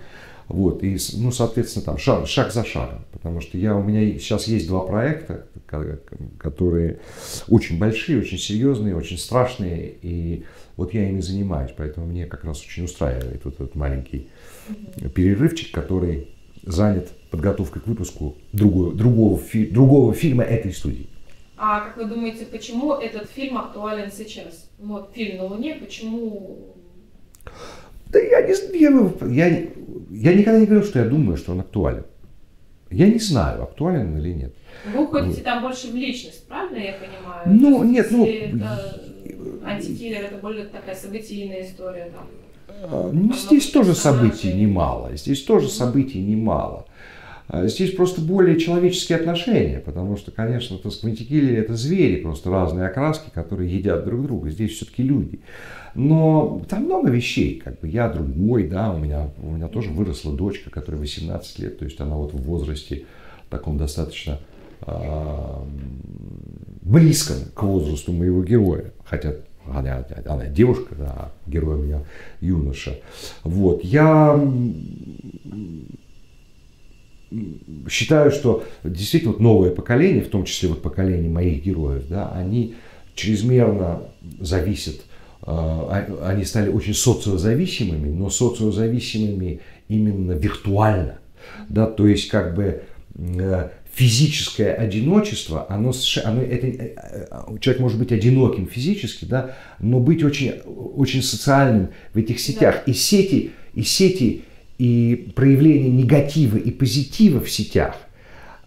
Вот, 0.50 0.84
и, 0.84 0.98
ну, 1.14 1.32
соответственно, 1.32 1.86
там 1.86 1.98
шаг, 1.98 2.28
шаг 2.28 2.52
за 2.52 2.66
шагом, 2.66 3.06
потому 3.12 3.40
что 3.40 3.58
я, 3.58 3.76
у 3.76 3.82
меня 3.82 4.20
сейчас 4.20 4.48
есть 4.48 4.68
два 4.68 4.82
проекта, 4.82 5.46
которые 6.38 7.00
очень 7.48 7.80
большие, 7.80 8.20
очень 8.20 8.38
серьезные, 8.38 8.96
очень 8.96 9.18
страшные, 9.18 9.96
и 10.02 10.44
вот 10.76 10.94
я 10.94 11.10
ими 11.10 11.22
занимаюсь, 11.22 11.72
поэтому 11.76 12.08
мне 12.08 12.26
как 12.26 12.44
раз 12.44 12.62
очень 12.62 12.86
устраивает 12.86 13.46
вот 13.46 13.56
этот 13.56 13.76
маленький 13.76 14.30
перерывчик, 15.14 15.72
который 15.72 16.30
занят 16.64 17.10
подготовкой 17.30 17.82
к 17.82 17.88
выпуску 17.88 18.36
другого, 18.54 18.94
другого, 18.94 19.38
фи, 19.38 19.66
другого 19.68 20.14
фильма 20.14 20.44
этой 20.44 20.74
студии. 20.74 21.08
А 21.58 21.82
как 21.82 21.98
вы 21.98 22.06
думаете, 22.06 22.46
почему 22.46 22.94
этот 22.94 23.30
фильм 23.30 23.58
актуален 23.58 24.12
сейчас? 24.12 24.70
Вот 24.80 25.12
фильм 25.14 25.38
на 25.38 25.46
Луне, 25.46 25.76
почему? 25.76 26.76
Да 28.08 28.20
я 28.20 28.42
не 28.42 28.80
я, 28.80 29.48
я, 29.48 29.68
я 30.10 30.34
никогда 30.34 30.60
не 30.60 30.66
говорил, 30.66 30.86
что 30.86 31.00
я 31.00 31.06
думаю, 31.06 31.38
что 31.38 31.52
он 31.52 31.62
актуален. 31.62 32.06
Я 32.92 33.08
не 33.08 33.20
знаю, 33.20 33.64
актуален 33.64 34.14
он 34.14 34.18
или 34.20 34.34
нет. 34.34 34.54
Вы 34.94 35.04
уходите 35.04 35.38
вот. 35.38 35.44
там 35.44 35.62
больше 35.64 35.88
в 35.92 35.96
личность, 35.96 36.48
правильно 36.48 36.78
я 36.78 36.94
понимаю? 36.94 37.44
Ну, 37.46 37.84
нет, 37.84 38.08
ну... 38.12 38.26
Это 38.26 39.13
антикиллер 39.66 40.26
это 40.26 40.38
более 40.38 40.66
такая 40.66 40.96
событийная 40.96 41.66
история 41.66 42.12
там. 42.14 42.28
А, 42.84 43.10
ну, 43.12 43.34
здесь 43.34 43.70
тоже 43.70 43.94
событий 43.94 44.54
немало. 44.54 45.16
Здесь 45.16 45.44
тоже 45.44 45.70
событий 45.70 46.20
немало. 46.20 46.86
А, 47.48 47.68
здесь 47.68 47.92
просто 47.92 48.22
более 48.22 48.60
человеческие 48.60 49.18
отношения, 49.18 49.80
потому 49.80 50.18
что, 50.18 50.32
конечно, 50.32 50.78
то 50.78 50.90
антикиллеры 51.04 51.62
это 51.62 51.76
звери, 51.76 52.22
просто 52.22 52.50
разные 52.50 52.88
окраски, 52.88 53.30
которые 53.34 53.74
едят 53.74 54.06
друг 54.06 54.24
друга. 54.24 54.50
Здесь 54.50 54.72
все-таки 54.72 55.04
люди. 55.04 55.42
Но 55.96 56.64
там 56.70 56.86
много 56.86 57.10
вещей, 57.10 57.62
как 57.64 57.80
бы 57.80 57.88
я 57.88 58.10
другой, 58.10 58.68
да, 58.68 58.92
у 58.92 58.98
меня, 58.98 59.30
у 59.42 59.52
меня 59.52 59.68
тоже 59.68 59.92
выросла 59.92 60.36
дочка, 60.36 60.72
которая 60.72 61.02
18 61.02 61.60
лет, 61.60 61.78
то 61.78 61.86
есть 61.86 62.00
она 62.02 62.16
вот 62.16 62.34
в 62.34 62.42
возрасте 62.42 63.06
таком 63.50 63.78
достаточно 63.78 64.40
э, 64.82 65.64
близком 66.82 67.38
к 67.54 67.62
возрасту 67.62 68.12
моего 68.12 68.44
героя, 68.44 68.92
хотя 69.06 69.36
она, 69.72 70.06
она 70.26 70.46
девушка, 70.48 70.96
да, 70.96 71.32
герой 71.48 71.80
у 71.80 71.84
меня 71.84 72.02
юноша. 72.42 73.00
Вот, 73.44 73.84
я 73.84 74.40
считаю, 77.90 78.32
что 78.32 78.64
действительно 78.84 79.34
вот 79.34 79.42
новое 79.42 79.72
поколение, 79.72 80.24
в 80.24 80.30
том 80.30 80.46
числе 80.46 80.70
вот 80.70 80.82
поколение 80.82 81.30
моих 81.30 81.64
героев, 81.64 82.08
да, 82.08 82.32
они 82.32 82.76
чрезмерно 83.16 84.04
зависят, 84.40 85.02
э, 85.46 86.06
они 86.24 86.46
стали 86.46 86.70
очень 86.70 86.94
социозависимыми, 86.94 88.10
но 88.10 88.30
социозависимыми 88.30 89.62
именно 89.88 90.34
виртуально, 90.34 91.20
да, 91.70 91.88
то 91.88 92.08
есть 92.08 92.30
как 92.30 92.56
бы 92.56 92.84
э, 93.16 93.70
физическое 93.94 94.74
одиночество, 94.74 95.68
оно, 95.70 95.94
оно 96.24 96.42
это, 96.42 96.68
э, 96.68 96.96
э, 97.30 97.58
человек 97.60 97.82
может 97.82 98.00
быть 98.00 98.12
одиноким 98.12 98.68
физически, 98.68 99.26
да, 99.26 99.56
но 99.80 100.00
быть 100.00 100.24
очень, 100.24 100.52
очень 100.96 101.22
социальным 101.22 101.90
в 102.14 102.18
этих 102.18 102.40
сетях. 102.40 102.84
Да. 102.86 102.92
И 102.92 102.96
сети, 102.96 103.52
и 103.76 103.84
сети, 103.84 104.44
и 104.80 105.32
проявление 105.36 105.92
негатива 105.92 106.58
и 106.58 106.72
позитива 106.72 107.40
в 107.40 107.52
сетях 107.52 107.96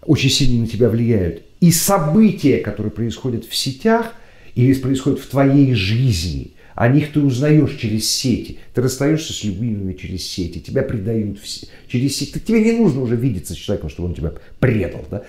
очень 0.03 0.31
сильно 0.31 0.62
на 0.62 0.68
тебя 0.68 0.89
влияют. 0.89 1.43
И 1.61 1.72
события, 1.72 2.59
которые 2.59 2.93
происходят 2.93 3.45
в 3.45 3.57
сетях 3.57 4.12
или 4.55 4.72
происходят 4.74 5.18
в 5.18 5.27
твоей 5.29 5.74
жизни– 5.74 6.53
о 6.77 6.89
них 6.89 7.12
ты 7.12 7.20
узнаешь 7.20 7.74
через 7.77 8.09
сети. 8.09 8.59
Ты 8.74 8.83
расстаешься 8.83 9.33
с 9.33 9.43
любимыми 9.43 9.95
через 9.95 10.29
сети, 10.29 10.61
тебя 10.61 10.83
предают 10.83 11.41
все, 11.41 11.66
через 11.89 12.16
сети. 12.16 12.39
Тебе 12.39 12.62
не 12.62 12.72
нужно 12.72 13.01
уже 13.01 13.16
видеться 13.16 13.55
с 13.55 13.57
человеком, 13.57 13.89
чтобы 13.89 14.11
он 14.11 14.14
тебя 14.14 14.35
предал. 14.61 15.03
Да? 15.11 15.22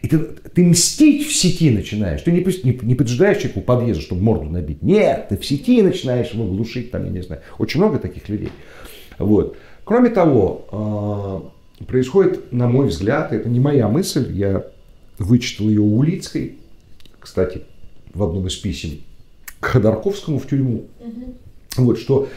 И 0.00 0.08
ты, 0.08 0.18
ты 0.18 0.64
мстить 0.64 1.28
в 1.28 1.34
сети 1.34 1.70
начинаешь. 1.70 2.22
Ты 2.22 2.32
не, 2.32 2.40
не, 2.40 2.78
не 2.82 2.94
поджидаешь 2.94 3.36
человеку 3.36 3.60
подъезда, 3.60 4.02
чтобы 4.02 4.22
морду 4.22 4.48
набить. 4.48 4.82
Нет, 4.82 5.26
ты 5.28 5.36
в 5.36 5.44
сети 5.44 5.82
начинаешь 5.82 6.30
его 6.30 6.46
глушить, 6.46 6.90
там, 6.90 7.04
я 7.04 7.10
не 7.10 7.22
знаю. 7.22 7.42
Очень 7.58 7.80
много 7.80 7.98
таких 7.98 8.26
людей. 8.30 8.50
Вот. 9.18 9.58
Кроме 9.84 10.08
того, 10.08 10.66
а, 10.72 11.84
происходит, 11.84 12.50
на 12.50 12.66
мой 12.66 12.88
взгляд, 12.88 13.30
это 13.30 13.46
не 13.46 13.60
моя 13.60 13.88
мысль, 13.88 14.32
я 14.32 14.64
вычитал 15.18 15.68
ее 15.68 15.80
у 15.80 15.98
Улицкой, 15.98 16.56
кстати, 17.20 17.60
в 18.14 18.22
одном 18.22 18.46
из 18.46 18.56
писем 18.56 19.00
к 19.64 19.68
Ходорковскому 19.68 20.38
в 20.38 20.46
тюрьму. 20.46 20.86
Угу. 21.00 21.84
Вот, 21.84 21.98
что 21.98 22.28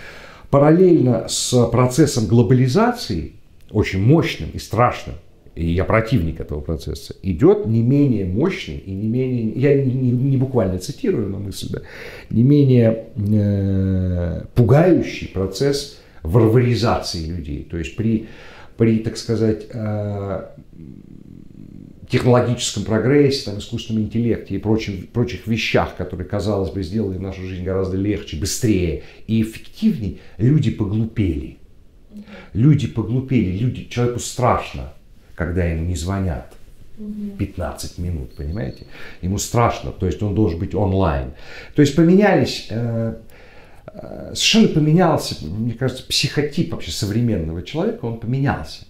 параллельно 0.49 1.27
с 1.27 1.67
процессом 1.67 2.25
глобализации, 2.25 3.33
очень 3.69 4.01
мощным 4.01 4.49
и 4.53 4.59
страшным, 4.59 5.15
и 5.55 5.65
я 5.65 5.83
противник 5.83 6.39
этого 6.39 6.61
процесса, 6.61 7.15
идет 7.21 7.65
не 7.65 7.81
менее 7.81 8.25
мощный 8.25 8.77
и 8.77 8.91
не 8.91 9.07
менее, 9.07 9.51
я 9.55 9.83
не, 9.83 9.91
не, 9.91 10.11
не 10.11 10.37
буквально 10.37 10.79
цитирую, 10.79 11.29
но 11.29 11.39
мысль, 11.39 11.67
да, 11.71 11.81
не 12.29 12.43
менее 12.43 13.07
э, 13.15 14.43
пугающий 14.55 15.27
процесс 15.29 15.99
варваризации 16.23 17.25
людей. 17.25 17.67
То 17.69 17.77
есть 17.77 17.95
при, 17.95 18.27
при 18.77 18.99
так 18.99 19.17
сказать, 19.17 19.65
э, 19.73 20.45
технологическом 22.09 22.83
прогрессе, 22.83 23.45
там, 23.45 23.59
искусственном 23.59 24.03
интеллекте 24.03 24.55
и 24.55 24.57
прочих, 24.59 25.09
прочих 25.09 25.45
вещах, 25.47 25.95
которые, 25.95 26.27
казалось 26.27 26.71
бы, 26.71 26.81
сделали 26.83 27.17
нашу 27.17 27.41
жизнь 27.43 27.63
гораздо 27.63 27.97
легче, 27.97 28.37
быстрее 28.37 29.03
и 29.27 29.41
эффективнее, 29.41 30.17
люди 30.37 30.71
поглупели. 30.71 31.57
Люди 32.53 32.87
поглупели, 32.87 33.57
люди, 33.57 33.87
человеку 33.89 34.19
страшно, 34.19 34.93
когда 35.35 35.63
ему 35.65 35.85
не 35.85 35.95
звонят. 35.95 36.53
15 37.37 37.99
минут, 37.99 38.35
понимаете? 38.35 38.87
Ему 39.21 39.37
страшно, 39.37 39.91
то 39.91 40.07
есть 40.07 40.23
он 40.23 40.33
должен 40.33 40.57
быть 40.57 40.73
онлайн. 40.73 41.33
То 41.75 41.83
есть 41.83 41.95
поменялись, 41.95 42.67
э, 42.71 43.17
э, 43.85 44.33
совершенно 44.33 44.69
поменялся, 44.69 45.35
мне 45.45 45.73
кажется, 45.73 46.03
психотип 46.07 46.71
вообще 46.71 46.89
современного 46.89 47.61
человека, 47.61 48.05
он 48.05 48.19
поменялся 48.19 48.86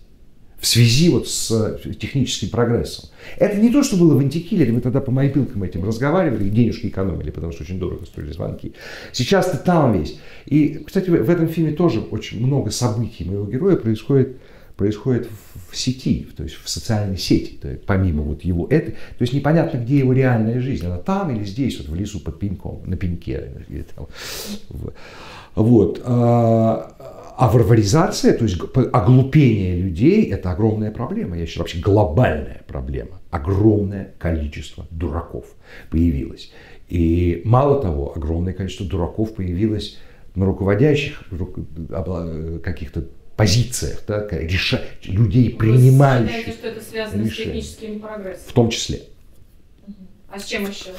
в 0.59 0.65
связи 0.65 1.09
вот 1.09 1.27
с 1.27 1.51
э, 1.51 1.93
техническим 1.93 2.49
прогрессом. 2.49 3.09
Это 3.37 3.57
не 3.57 3.71
то, 3.71 3.83
что 3.83 3.95
было 3.95 4.15
в 4.15 4.19
антикиллере, 4.19 4.71
мы 4.71 4.81
тогда 4.81 5.01
по 5.01 5.11
мобилкам 5.11 5.63
этим 5.63 5.85
разговаривали 5.85 6.47
и 6.47 6.49
денежки 6.49 6.87
экономили, 6.87 7.29
потому 7.29 7.53
что 7.53 7.63
очень 7.63 7.79
дорого 7.79 8.05
стоили 8.05 8.31
звонки. 8.31 8.73
Сейчас 9.13 9.51
ты 9.51 9.57
там 9.57 9.93
весь. 9.93 10.17
И, 10.45 10.83
кстати, 10.85 11.09
в 11.09 11.29
этом 11.29 11.47
фильме 11.47 11.73
тоже 11.73 11.99
очень 11.99 12.45
много 12.45 12.71
событий 12.71 13.23
моего 13.23 13.45
героя 13.45 13.75
происходит 13.75 14.37
происходит 14.77 15.27
в 15.71 15.75
сети, 15.75 16.27
то 16.37 16.43
есть 16.43 16.55
в 16.63 16.69
социальной 16.69 17.17
сети, 17.17 17.57
то 17.59 17.67
есть 17.67 17.83
помимо 17.87 18.21
вот 18.21 18.43
его 18.43 18.67
это, 18.69 18.91
то 18.91 19.21
есть 19.21 19.33
непонятно, 19.33 19.79
где 19.79 19.97
его 19.97 20.13
реальная 20.13 20.61
жизнь, 20.61 20.85
она 20.85 20.99
там 20.99 21.35
или 21.35 21.43
здесь, 21.43 21.79
вот 21.79 21.89
в 21.89 21.95
лесу 21.95 22.19
под 22.19 22.39
пеньком, 22.39 22.83
на 22.85 22.95
пеньке. 22.95 23.65
Вот. 25.55 26.01
А, 27.37 27.49
варваризация, 27.49 28.33
то 28.33 28.45
есть 28.45 28.57
оглупение 28.93 29.75
людей, 29.75 30.23
это 30.31 30.49
огромная 30.49 30.89
проблема. 30.89 31.37
Я 31.37 31.45
считаю, 31.45 31.65
вообще 31.65 31.77
глобальная 31.77 32.63
проблема. 32.67 33.21
Огромное 33.29 34.15
количество 34.17 34.87
дураков 34.89 35.45
появилось. 35.91 36.51
И 36.89 37.43
мало 37.45 37.79
того, 37.79 38.11
огромное 38.15 38.53
количество 38.53 38.87
дураков 38.87 39.35
появилось 39.35 39.99
на 40.33 40.45
руководящих 40.45 41.21
каких-то 42.63 43.05
позициях, 43.35 44.01
да, 44.07 44.27
реша... 44.31 44.81
людей, 45.03 45.51
принимающих. 45.51 46.37
Вы 46.37 46.39
считаете, 46.39 46.59
что 46.59 46.67
это 46.69 46.81
связано 46.83 47.23
решения. 47.23 47.61
с 47.61 47.75
техническим 47.75 47.99
прогрессом? 47.99 48.43
В 48.47 48.53
том 48.53 48.69
числе. 48.71 49.01
А 50.27 50.39
с 50.39 50.45
чем 50.45 50.63
еще? 50.63 50.89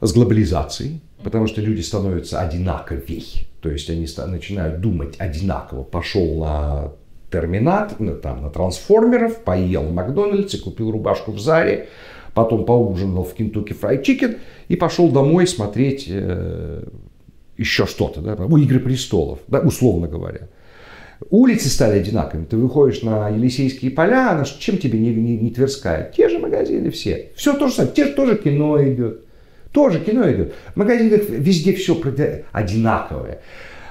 С 0.00 0.12
глобализацией, 0.14 1.02
потому 1.22 1.46
что 1.46 1.60
люди 1.60 1.82
становятся 1.82 2.40
одинаковей. 2.40 3.46
То 3.66 3.72
есть 3.72 3.90
они 3.90 4.06
начинают 4.28 4.80
думать 4.80 5.16
одинаково. 5.18 5.82
Пошел 5.82 6.38
на 6.38 6.92
терминат, 7.32 7.98
ну, 7.98 8.14
там, 8.14 8.42
на 8.42 8.48
трансформеров, 8.48 9.38
поел 9.38 9.82
в 9.82 9.92
Макдональдсе, 9.92 10.58
купил 10.58 10.92
рубашку 10.92 11.32
в 11.32 11.40
Заре, 11.40 11.88
потом 12.32 12.64
поужинал 12.64 13.24
в 13.24 13.34
Kentucky 13.34 13.76
Fried 13.76 14.04
Chicken 14.04 14.38
и 14.68 14.76
пошел 14.76 15.10
домой 15.10 15.48
смотреть 15.48 16.06
э, 16.08 16.84
еще 17.56 17.86
что-то, 17.86 18.20
да, 18.20 18.36
у 18.36 18.56
«Игры 18.56 18.78
престолов», 18.78 19.40
да, 19.48 19.58
условно 19.58 20.06
говоря. 20.06 20.42
Улицы 21.30 21.68
стали 21.68 21.98
одинаковыми. 21.98 22.44
Ты 22.44 22.58
выходишь 22.58 23.02
на 23.02 23.30
Елисейские 23.30 23.90
поля, 23.90 24.30
она, 24.30 24.44
чем 24.44 24.78
тебе 24.78 25.00
не, 25.00 25.12
не, 25.12 25.36
не 25.38 25.50
Тверская? 25.50 26.12
Те 26.16 26.28
же 26.28 26.38
магазины 26.38 26.92
все. 26.92 27.32
Все 27.34 27.52
то 27.54 27.66
же 27.66 27.74
самое. 27.74 27.92
Те 27.92 28.04
же 28.04 28.12
тоже 28.12 28.36
кино 28.36 28.80
идет. 28.80 29.25
Тоже 29.72 30.00
кино 30.00 30.30
идет. 30.30 30.54
В 30.74 30.76
магазинах 30.76 31.22
везде 31.28 31.74
все 31.74 32.00
одинаковое. 32.52 33.40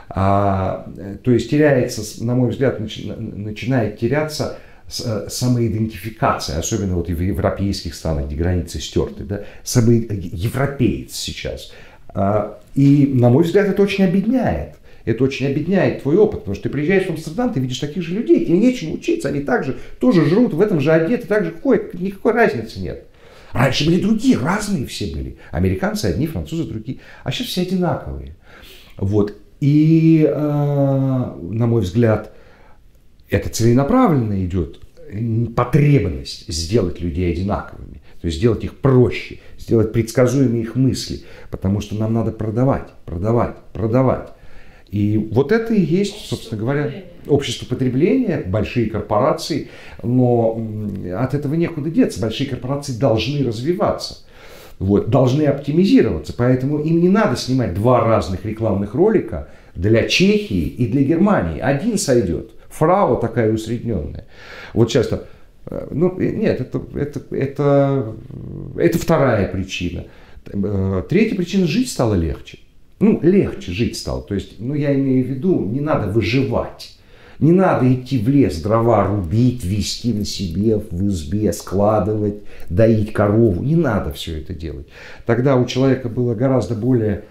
А, 0.10 0.88
то 1.24 1.32
есть 1.32 1.50
теряется, 1.50 2.24
на 2.24 2.36
мой 2.36 2.52
взгляд, 2.52 2.80
начи, 2.80 3.12
начинает 3.12 4.00
теряться 4.00 4.58
э, 4.88 5.28
самоидентификация, 5.30 6.60
особенно 6.60 6.96
вот 6.96 7.10
в 7.10 7.22
европейских 7.22 7.96
странах, 7.96 8.28
где 8.28 8.36
границы 8.36 8.80
стерты, 8.80 9.24
да, 9.24 9.44
европеец 9.64 11.16
сейчас. 11.16 11.72
А, 12.10 12.60
и, 12.76 13.12
на 13.14 13.30
мой 13.30 13.44
взгляд, 13.44 13.68
это 13.68 13.82
очень 13.82 14.06
объединяет. 14.06 14.76
Это 15.06 15.24
очень 15.24 15.48
объединяет 15.48 16.02
твой 16.02 16.18
опыт, 16.18 16.40
потому 16.40 16.56
что 16.56 16.64
ты 16.64 16.70
приезжаешь 16.70 17.06
в 17.06 17.12
Амстердам, 17.12 17.54
ты 17.54 17.60
видишь 17.60 17.80
таких 17.80 18.02
же 18.02 18.16
людей, 18.16 18.44
тебе 18.44 18.58
нечему 18.58 18.96
учиться, 18.96 19.30
они 19.30 19.42
также 19.42 19.78
тоже 20.00 20.26
жрут, 20.26 20.54
в 20.54 20.62
этом 20.62 20.80
же 20.80 20.92
одеты, 20.92 21.28
так 21.28 21.46
же 21.46 21.52
ходят, 21.52 21.94
никакой 21.94 22.34
разницы 22.34 22.80
нет. 22.80 23.06
Раньше 23.56 23.86
были 23.86 24.02
другие, 24.02 24.38
разные 24.38 24.86
все 24.86 25.14
были. 25.14 25.38
Американцы 25.52 26.06
одни, 26.06 26.28
французы 26.28 26.66
другие. 26.66 27.00
А 27.24 27.32
сейчас 27.32 27.48
все 27.48 27.62
одинаковые. 27.62 28.36
Вот. 28.98 29.34
И, 29.62 30.28
э, 30.30 30.36
на 30.36 31.66
мой 31.66 31.82
взгляд, 31.82 32.34
это 33.30 33.50
целенаправленно 33.50 34.46
идет 34.46 34.82
потребность 35.56 36.52
сделать 36.52 37.00
людей 37.00 37.32
одинаковыми. 37.32 38.02
То 38.20 38.28
есть 38.28 38.40
сделать 38.40 38.64
их 38.66 38.78
проще, 38.78 39.40
сделать 39.58 39.94
предсказуемые 39.94 40.64
их 40.64 40.76
мысли. 40.76 41.22
Потому 41.50 41.80
что 41.80 41.96
нам 41.96 42.14
надо 42.14 42.32
продавать, 42.32 42.90
продавать, 43.06 43.56
продавать. 43.72 44.32
И 44.96 45.18
вот 45.18 45.52
это 45.52 45.74
и 45.74 45.82
есть, 45.82 46.26
собственно 46.26 46.62
говоря, 46.62 46.90
общество 47.28 47.66
потребления, 47.66 48.42
большие 48.46 48.90
корпорации, 48.90 49.68
но 50.02 50.58
от 51.20 51.34
этого 51.34 51.56
некуда 51.56 51.90
деться. 51.90 52.22
Большие 52.22 52.50
корпорации 52.50 52.94
должны 52.94 53.46
развиваться, 53.46 54.20
вот, 54.80 55.10
должны 55.10 55.44
оптимизироваться, 55.48 56.34
поэтому 56.34 56.80
им 56.80 57.02
не 57.02 57.10
надо 57.10 57.36
снимать 57.36 57.74
два 57.74 58.06
разных 58.06 58.46
рекламных 58.46 58.96
ролика 58.96 59.50
для 59.76 60.08
Чехии 60.08 60.66
и 60.66 60.88
для 60.88 61.04
Германии. 61.04 61.60
Один 61.60 61.98
сойдет. 61.98 62.52
Фрау 62.70 63.20
такая 63.20 63.52
усредненная. 63.52 64.28
Вот 64.74 64.90
часто, 64.90 65.26
э, 65.66 65.88
ну, 65.92 66.18
нет, 66.18 66.62
это, 66.62 66.82
это, 66.96 67.22
это, 67.36 68.16
это 68.78 68.98
вторая 68.98 69.50
причина. 69.50 70.06
Э, 70.46 71.04
третья 71.10 71.36
причина, 71.36 71.68
жить 71.68 71.90
стало 71.90 72.14
легче 72.14 72.60
ну, 73.00 73.20
легче 73.22 73.72
жить 73.72 73.98
стало. 73.98 74.22
То 74.22 74.36
есть, 74.36 74.60
ну, 74.60 74.74
я 74.74 74.94
имею 74.94 75.26
в 75.26 75.30
виду, 75.30 75.66
не 75.66 75.82
надо 75.82 76.08
выживать. 76.08 76.92
Не 77.40 77.52
надо 77.52 77.92
идти 77.94 78.18
в 78.18 78.30
лес, 78.30 78.62
дрова 78.62 79.06
рубить, 79.06 79.66
вести 79.66 80.14
на 80.14 80.24
себе 80.24 80.78
в 80.78 81.08
избе, 81.08 81.52
складывать, 81.52 82.36
доить 82.70 83.12
корову. 83.12 83.62
Не 83.62 83.76
надо 83.76 84.14
все 84.14 84.40
это 84.40 84.54
делать. 84.54 84.88
Тогда 85.26 85.58
у 85.58 85.66
человека 85.66 86.08
было 86.08 86.34
гораздо 86.34 86.76
более 86.76 87.26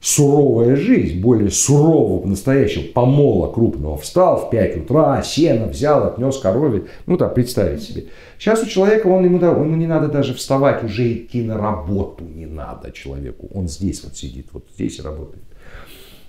суровая 0.00 0.76
жизнь, 0.76 1.20
более 1.20 1.50
сурового, 1.50 2.26
настоящего 2.26 2.84
помола 2.92 3.52
крупного. 3.52 3.98
Встал 3.98 4.46
в 4.46 4.50
5 4.50 4.76
утра, 4.78 5.22
сено 5.22 5.66
взял, 5.66 6.06
отнес 6.06 6.38
корове. 6.38 6.86
Ну 7.06 7.16
так, 7.16 7.34
представить 7.34 7.82
себе. 7.82 8.06
Сейчас 8.38 8.62
у 8.62 8.66
человека, 8.66 9.06
он, 9.08 9.24
ему, 9.24 9.38
ему 9.38 9.76
не 9.76 9.86
надо 9.86 10.08
даже 10.08 10.32
вставать, 10.34 10.82
уже 10.82 11.12
идти 11.12 11.42
на 11.42 11.58
работу 11.58 12.24
не 12.24 12.46
надо 12.46 12.90
человеку. 12.92 13.48
Он 13.52 13.68
здесь 13.68 14.02
вот 14.02 14.16
сидит, 14.16 14.46
вот 14.52 14.64
здесь 14.74 15.00
работает. 15.00 15.44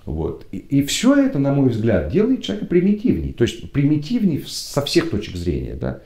Вот. 0.05 0.45
И, 0.51 0.57
и 0.57 0.83
все 0.83 1.15
это, 1.15 1.39
на 1.39 1.53
мой 1.53 1.69
взгляд, 1.69 2.09
делает 2.09 2.43
человека 2.43 2.67
примитивней. 2.67 3.31
То 3.33 3.43
есть 3.43 3.71
примитивней 3.71 4.43
со 4.45 4.81
всех 4.81 5.09
точек 5.09 5.37
зрения. 5.37 5.75
Да? 5.75 6.01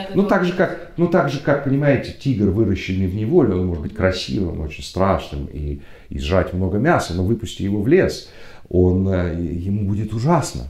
От 0.00 0.14
ну, 0.14 0.26
так 0.26 0.44
же, 0.44 0.52
как, 0.52 0.92
ну, 0.96 1.08
так 1.08 1.30
же, 1.30 1.40
как, 1.40 1.64
понимаете, 1.64 2.12
тигр, 2.12 2.50
выращенный 2.50 3.06
в 3.06 3.14
неволе, 3.14 3.54
он 3.54 3.66
может 3.66 3.82
быть 3.82 3.94
красивым, 3.94 4.60
очень 4.60 4.82
страшным 4.82 5.46
и, 5.46 5.80
и 6.08 6.18
сжать 6.18 6.52
много 6.52 6.78
мяса, 6.78 7.14
но 7.14 7.24
выпусти 7.24 7.62
его 7.62 7.82
в 7.82 7.88
лес, 7.88 8.30
он, 8.68 9.08
э, 9.08 9.34
ему 9.40 9.88
будет 9.88 10.12
ужасно. 10.12 10.68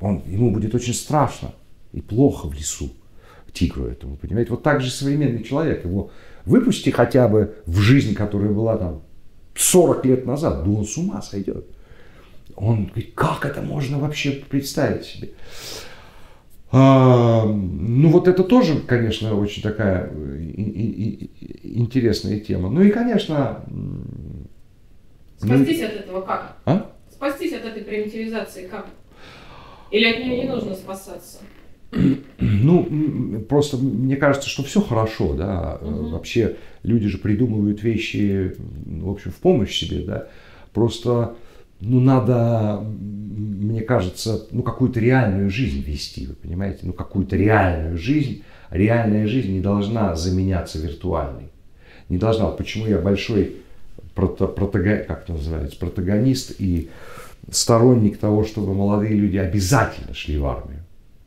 Он, 0.00 0.22
ему 0.26 0.50
будет 0.50 0.74
очень 0.74 0.94
страшно 0.94 1.52
и 1.92 2.00
плохо 2.00 2.48
в 2.48 2.54
лесу 2.54 2.90
тигру 3.54 3.86
этому, 3.86 4.16
понимаете? 4.16 4.50
Вот 4.50 4.62
так 4.62 4.82
же 4.82 4.90
современный 4.90 5.42
человек, 5.42 5.84
его 5.84 6.10
выпусти 6.44 6.90
хотя 6.90 7.28
бы 7.28 7.54
в 7.66 7.78
жизнь, 7.78 8.14
которая 8.14 8.50
была 8.50 8.76
там 8.76 9.02
40 9.56 10.04
лет 10.04 10.26
назад, 10.26 10.64
да 10.64 10.70
он 10.70 10.84
с 10.84 10.96
ума 10.98 11.22
сойдет. 11.22 11.66
Он 12.56 12.86
говорит, 12.86 13.14
как 13.14 13.46
это 13.46 13.62
можно 13.62 13.98
вообще 13.98 14.32
представить 14.32 15.04
себе? 15.04 15.30
А, 16.76 17.44
ну 17.46 18.08
вот 18.08 18.26
это 18.26 18.42
тоже, 18.42 18.80
конечно, 18.80 19.38
очень 19.38 19.62
такая 19.62 20.10
интересная 21.62 22.40
тема. 22.40 22.68
Ну 22.68 22.82
и, 22.82 22.90
конечно... 22.90 23.64
Спастись 25.38 25.80
ну... 25.80 25.86
от 25.86 25.92
этого 25.92 26.20
как? 26.22 26.56
А? 26.64 26.90
Спастись 27.12 27.52
от 27.52 27.64
этой 27.64 27.84
примитивизации 27.84 28.66
как? 28.66 28.86
Или 29.92 30.04
от 30.12 30.18
нее 30.18 30.42
не 30.42 30.48
нужно 30.48 30.74
спасаться? 30.74 31.38
Ну, 32.40 33.44
просто 33.48 33.76
мне 33.76 34.16
кажется, 34.16 34.48
что 34.48 34.64
все 34.64 34.80
хорошо, 34.80 35.34
да. 35.34 35.78
Угу. 35.80 36.08
Вообще 36.08 36.56
люди 36.82 37.06
же 37.06 37.18
придумывают 37.18 37.84
вещи, 37.84 38.56
в 38.84 39.08
общем, 39.08 39.30
в 39.30 39.36
помощь 39.36 39.78
себе, 39.78 40.00
да. 40.04 40.26
Просто, 40.72 41.36
ну, 41.84 42.00
надо, 42.00 42.80
мне 42.82 43.82
кажется, 43.82 44.46
ну, 44.50 44.62
какую-то 44.62 45.00
реальную 45.00 45.50
жизнь 45.50 45.82
вести, 45.82 46.26
вы 46.26 46.34
понимаете? 46.34 46.80
Ну, 46.82 46.92
какую-то 46.92 47.36
реальную 47.36 47.98
жизнь. 47.98 48.42
Реальная 48.70 49.26
жизнь 49.26 49.52
не 49.52 49.60
должна 49.60 50.16
заменяться 50.16 50.78
виртуальной. 50.78 51.48
Не 52.08 52.18
должна. 52.18 52.48
Почему 52.48 52.86
я 52.86 52.98
большой 52.98 53.56
прото, 54.14 54.48
протага, 54.48 54.96
как 54.98 55.24
это 55.24 55.34
называется, 55.34 55.78
протагонист 55.78 56.54
и 56.58 56.90
сторонник 57.50 58.18
того, 58.18 58.44
чтобы 58.44 58.74
молодые 58.74 59.14
люди 59.14 59.36
обязательно 59.36 60.14
шли 60.14 60.38
в 60.38 60.46
армию 60.46 60.83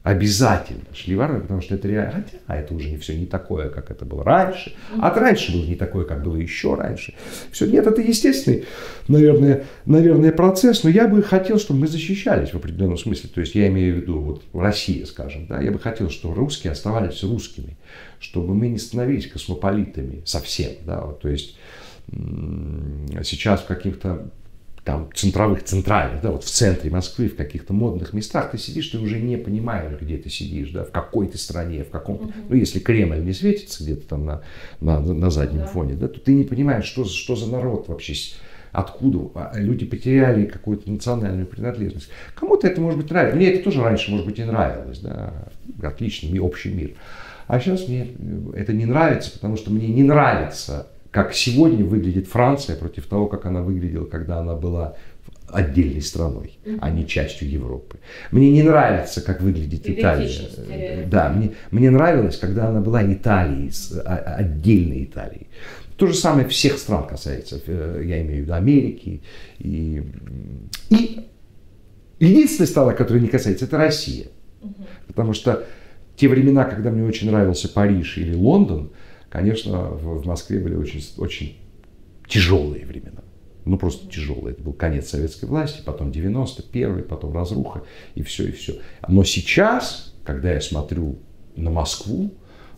обязательно 0.07 0.85
шли 0.93 1.17
в 1.17 1.21
армию, 1.21 1.41
потому 1.41 1.61
что 1.61 1.75
это 1.75 1.85
реально, 1.89 2.23
хотя 2.23 2.61
это 2.61 2.73
уже 2.73 2.89
не 2.89 2.97
все 2.97 3.17
не 3.17 3.25
такое, 3.25 3.69
как 3.69 3.91
это 3.91 4.05
было 4.05 4.23
раньше, 4.23 4.73
а 5.01 5.13
раньше 5.13 5.51
было 5.51 5.65
не 5.65 5.75
такое, 5.75 6.05
как 6.05 6.23
было 6.23 6.37
еще 6.37 6.75
раньше. 6.75 7.13
Все, 7.51 7.65
нет, 7.65 7.85
это 7.87 8.01
естественный, 8.01 8.63
наверное, 9.09 9.65
наверное, 9.85 10.31
процесс, 10.31 10.85
но 10.85 10.89
я 10.89 11.09
бы 11.09 11.21
хотел, 11.21 11.59
чтобы 11.59 11.81
мы 11.81 11.87
защищались 11.87 12.51
в 12.51 12.55
определенном 12.55 12.97
смысле, 12.97 13.29
то 13.33 13.41
есть 13.41 13.53
я 13.55 13.67
имею 13.67 13.95
в 13.95 13.97
виду 13.97 14.19
вот 14.21 14.43
Россия, 14.53 15.05
скажем, 15.05 15.45
да, 15.47 15.59
я 15.59 15.71
бы 15.71 15.79
хотел, 15.79 16.09
чтобы 16.09 16.35
русские 16.35 16.71
оставались 16.71 17.21
русскими, 17.23 17.75
чтобы 18.21 18.55
мы 18.55 18.69
не 18.69 18.77
становились 18.77 19.27
космополитами 19.27 20.21
совсем, 20.23 20.71
да, 20.85 21.01
вот, 21.01 21.19
то 21.19 21.27
есть 21.27 21.57
сейчас 23.23 23.59
в 23.59 23.65
каких-то 23.65 24.31
там 24.87 25.09
центровых, 25.13 25.65
центральных, 25.65 26.21
да, 26.21 26.31
вот 26.31 26.45
в 26.45 26.49
центре 26.49 26.89
Москвы, 26.89 27.27
в 27.27 27.35
каких-то 27.35 27.73
модных 27.73 28.13
местах, 28.13 28.51
ты 28.51 28.57
сидишь, 28.57 28.87
ты 28.87 28.97
уже 28.99 29.19
не 29.19 29.35
понимаешь, 29.35 29.99
где 29.99 30.17
ты 30.17 30.29
сидишь, 30.29 30.69
да, 30.69 30.85
в 30.85 30.91
какой 30.91 31.27
ты 31.27 31.37
стране, 31.37 31.83
в 31.83 31.89
каком, 31.89 32.15
угу. 32.15 32.31
ну, 32.47 32.55
если 32.55 32.79
Кремль 32.79 33.21
не 33.21 33.33
светится 33.33 33.83
где-то 33.83 34.07
там 34.07 34.25
на, 34.25 34.41
на, 34.79 35.01
на 35.01 35.29
заднем 35.29 35.59
да. 35.59 35.65
фоне, 35.65 35.95
да, 35.95 36.07
то 36.07 36.21
ты 36.21 36.33
не 36.33 36.45
понимаешь, 36.45 36.85
что, 36.85 37.03
что 37.03 37.35
за 37.35 37.51
народ 37.51 37.89
вообще, 37.89 38.13
откуда 38.71 39.29
а, 39.35 39.59
люди 39.59 39.85
потеряли 39.85 40.45
какую-то 40.45 40.89
национальную 40.89 41.47
принадлежность. 41.47 42.07
Кому-то 42.33 42.65
это 42.65 42.79
может 42.79 42.97
быть 42.97 43.09
нравится, 43.09 43.35
мне 43.35 43.51
это 43.51 43.65
тоже 43.65 43.83
раньше, 43.83 44.09
может 44.09 44.25
быть, 44.25 44.39
и 44.39 44.45
нравилось, 44.45 44.99
да, 44.99 45.49
отличный 45.83 46.39
общий 46.39 46.69
мир. 46.69 46.91
А 47.47 47.59
сейчас 47.59 47.89
мне 47.89 48.07
это 48.55 48.71
не 48.71 48.85
нравится, 48.85 49.31
потому 49.33 49.57
что 49.57 49.69
мне 49.69 49.89
не 49.89 50.03
нравится 50.03 50.87
как 51.11 51.33
сегодня 51.33 51.85
выглядит 51.85 52.27
Франция 52.27 52.75
против 52.75 53.07
того, 53.07 53.27
как 53.27 53.45
она 53.45 53.61
выглядела, 53.61 54.05
когда 54.05 54.39
она 54.39 54.55
была 54.55 54.95
отдельной 55.49 56.01
страной, 56.01 56.59
mm-hmm. 56.65 56.79
а 56.81 56.89
не 56.89 57.07
частью 57.07 57.49
Европы. 57.49 57.99
Мне 58.31 58.51
не 58.51 58.63
нравится, 58.63 59.21
как 59.21 59.41
выглядит 59.41 59.89
Италия. 59.89 61.07
Да, 61.09 61.29
мне, 61.29 61.51
мне 61.71 61.89
нравилось, 61.89 62.37
когда 62.37 62.67
она 62.67 62.81
была 62.81 63.01
Италией, 63.05 63.71
а, 64.05 64.15
отдельной 64.39 65.05
Италией. 65.05 65.47
То 65.95 66.07
же 66.07 66.13
самое 66.13 66.47
всех 66.47 66.77
стран 66.77 67.07
касается, 67.07 67.59
э, 67.65 68.03
я 68.05 68.21
имею 68.21 68.39
в 68.39 68.41
виду 68.43 68.53
Америки. 68.53 69.23
И, 69.57 70.03
и 70.89 71.25
единственная 72.19 72.67
страна, 72.67 72.93
которая 72.93 73.23
не 73.23 73.29
касается, 73.29 73.65
это 73.65 73.77
Россия. 73.77 74.27
Угу. 74.61 74.85
Потому 75.07 75.33
что 75.33 75.63
те 76.15 76.27
времена, 76.27 76.65
когда 76.65 76.91
мне 76.91 77.03
очень 77.03 77.31
нравился 77.31 77.69
Париж 77.69 78.17
или 78.17 78.35
Лондон, 78.35 78.91
конечно, 79.29 79.89
в, 79.89 80.25
Москве 80.25 80.59
были 80.59 80.75
очень, 80.75 81.01
очень 81.17 81.57
тяжелые 82.27 82.85
времена. 82.85 83.21
Ну, 83.65 83.77
просто 83.77 84.09
тяжелые. 84.09 84.53
Это 84.53 84.63
был 84.63 84.73
конец 84.73 85.09
советской 85.09 85.45
власти, 85.45 85.81
потом 85.85 86.11
91-й, 86.11 87.03
потом 87.03 87.33
разруха, 87.33 87.83
и 88.15 88.23
все, 88.23 88.47
и 88.47 88.51
все. 88.51 88.75
Но 89.07 89.23
сейчас, 89.23 90.13
когда 90.23 90.53
я 90.53 90.61
смотрю 90.61 91.19
на 91.55 91.69
Москву, 91.69 92.33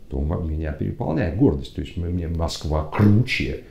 то 0.10 0.20
меня 0.20 0.72
переполняет 0.72 1.38
гордость. 1.38 1.76
То 1.76 1.82
есть 1.82 1.95
мне 1.95 2.28
Москва 2.28 2.89
круче 2.91 3.64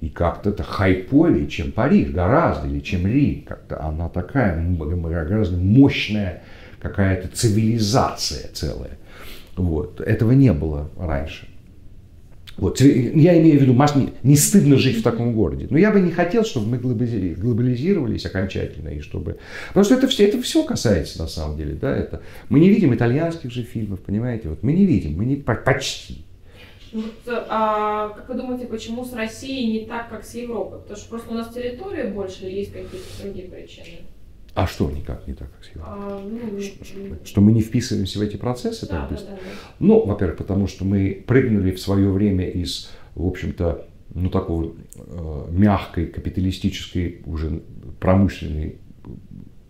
и 0.00 0.10
как-то 0.10 0.50
это 0.50 0.62
хайповее, 0.62 1.48
чем 1.48 1.72
Париж, 1.72 2.10
гораздо, 2.10 2.68
или 2.68 2.80
чем 2.80 3.06
Рим. 3.06 3.44
Как-то 3.44 3.82
она 3.82 4.08
такая 4.08 4.62
гораздо 4.76 5.56
мощная 5.56 6.42
какая-то 6.80 7.28
цивилизация 7.28 8.50
целая. 8.52 8.98
Вот. 9.56 10.00
Этого 10.00 10.32
не 10.32 10.52
было 10.52 10.90
раньше. 10.98 11.48
Вот. 12.56 12.80
Я 12.80 13.38
имею 13.40 13.58
в 13.58 13.62
виду, 13.62 13.74
Маш, 13.74 13.94
не, 13.94 14.10
не 14.22 14.36
стыдно 14.36 14.76
жить 14.76 14.98
в 14.98 15.02
таком 15.02 15.34
городе. 15.34 15.66
Но 15.68 15.76
я 15.78 15.90
бы 15.90 16.00
не 16.00 16.10
хотел, 16.10 16.44
чтобы 16.44 16.66
мы 16.68 16.78
глобализировались 16.78 18.24
окончательно. 18.24 18.88
И 18.88 19.00
чтобы... 19.00 19.38
Потому 19.68 19.84
что 19.84 19.94
это 19.94 20.08
все, 20.08 20.26
это 20.26 20.40
все 20.40 20.64
касается 20.64 21.18
на 21.18 21.28
самом 21.28 21.56
деле. 21.56 21.74
Да? 21.74 21.94
Это... 21.94 22.22
Мы 22.48 22.60
не 22.60 22.70
видим 22.70 22.94
итальянских 22.94 23.50
же 23.50 23.62
фильмов, 23.62 24.00
понимаете? 24.00 24.48
Вот 24.48 24.62
мы 24.62 24.72
не 24.72 24.86
видим, 24.86 25.16
мы 25.16 25.26
не 25.26 25.36
почти. 25.36 26.24
Вот, 26.92 27.12
а 27.26 28.08
как 28.10 28.28
вы 28.28 28.36
думаете, 28.36 28.66
почему 28.66 29.04
с 29.04 29.12
Россией 29.12 29.80
не 29.80 29.86
так, 29.86 30.08
как 30.08 30.24
с 30.24 30.34
Европой? 30.34 30.78
Потому 30.78 30.96
что 30.98 31.08
просто 31.10 31.30
у 31.30 31.34
нас 31.34 31.52
территория 31.52 32.04
больше 32.04 32.44
или 32.44 32.60
есть 32.60 32.72
какие-то 32.72 33.22
другие 33.22 33.48
причины? 33.48 33.98
А 34.56 34.66
что 34.66 34.90
никак 34.90 35.26
не 35.28 35.34
так, 35.34 35.52
как 35.54 35.64
с 35.64 35.68
Европой? 35.68 35.94
А, 35.94 36.22
ну, 36.24 36.60
что, 36.62 37.26
что 37.26 37.40
мы 37.42 37.52
не 37.52 37.60
вписываемся 37.60 38.18
в 38.18 38.22
эти 38.22 38.36
процессы 38.36 38.88
да, 38.88 39.02
так 39.02 39.10
быстро? 39.10 39.32
Да, 39.32 39.36
да, 39.36 39.42
да. 39.42 39.50
Ну, 39.80 40.06
во-первых, 40.06 40.38
потому 40.38 40.66
что 40.66 40.86
мы 40.86 41.22
прыгнули 41.26 41.72
в 41.72 41.78
свое 41.78 42.10
время 42.10 42.48
из, 42.48 42.88
в 43.14 43.26
общем-то, 43.26 43.86
ну, 44.14 44.30
такой 44.30 44.72
э, 44.96 45.46
мягкой, 45.50 46.06
капиталистической, 46.06 47.20
уже 47.26 47.60
промышленной 48.00 48.78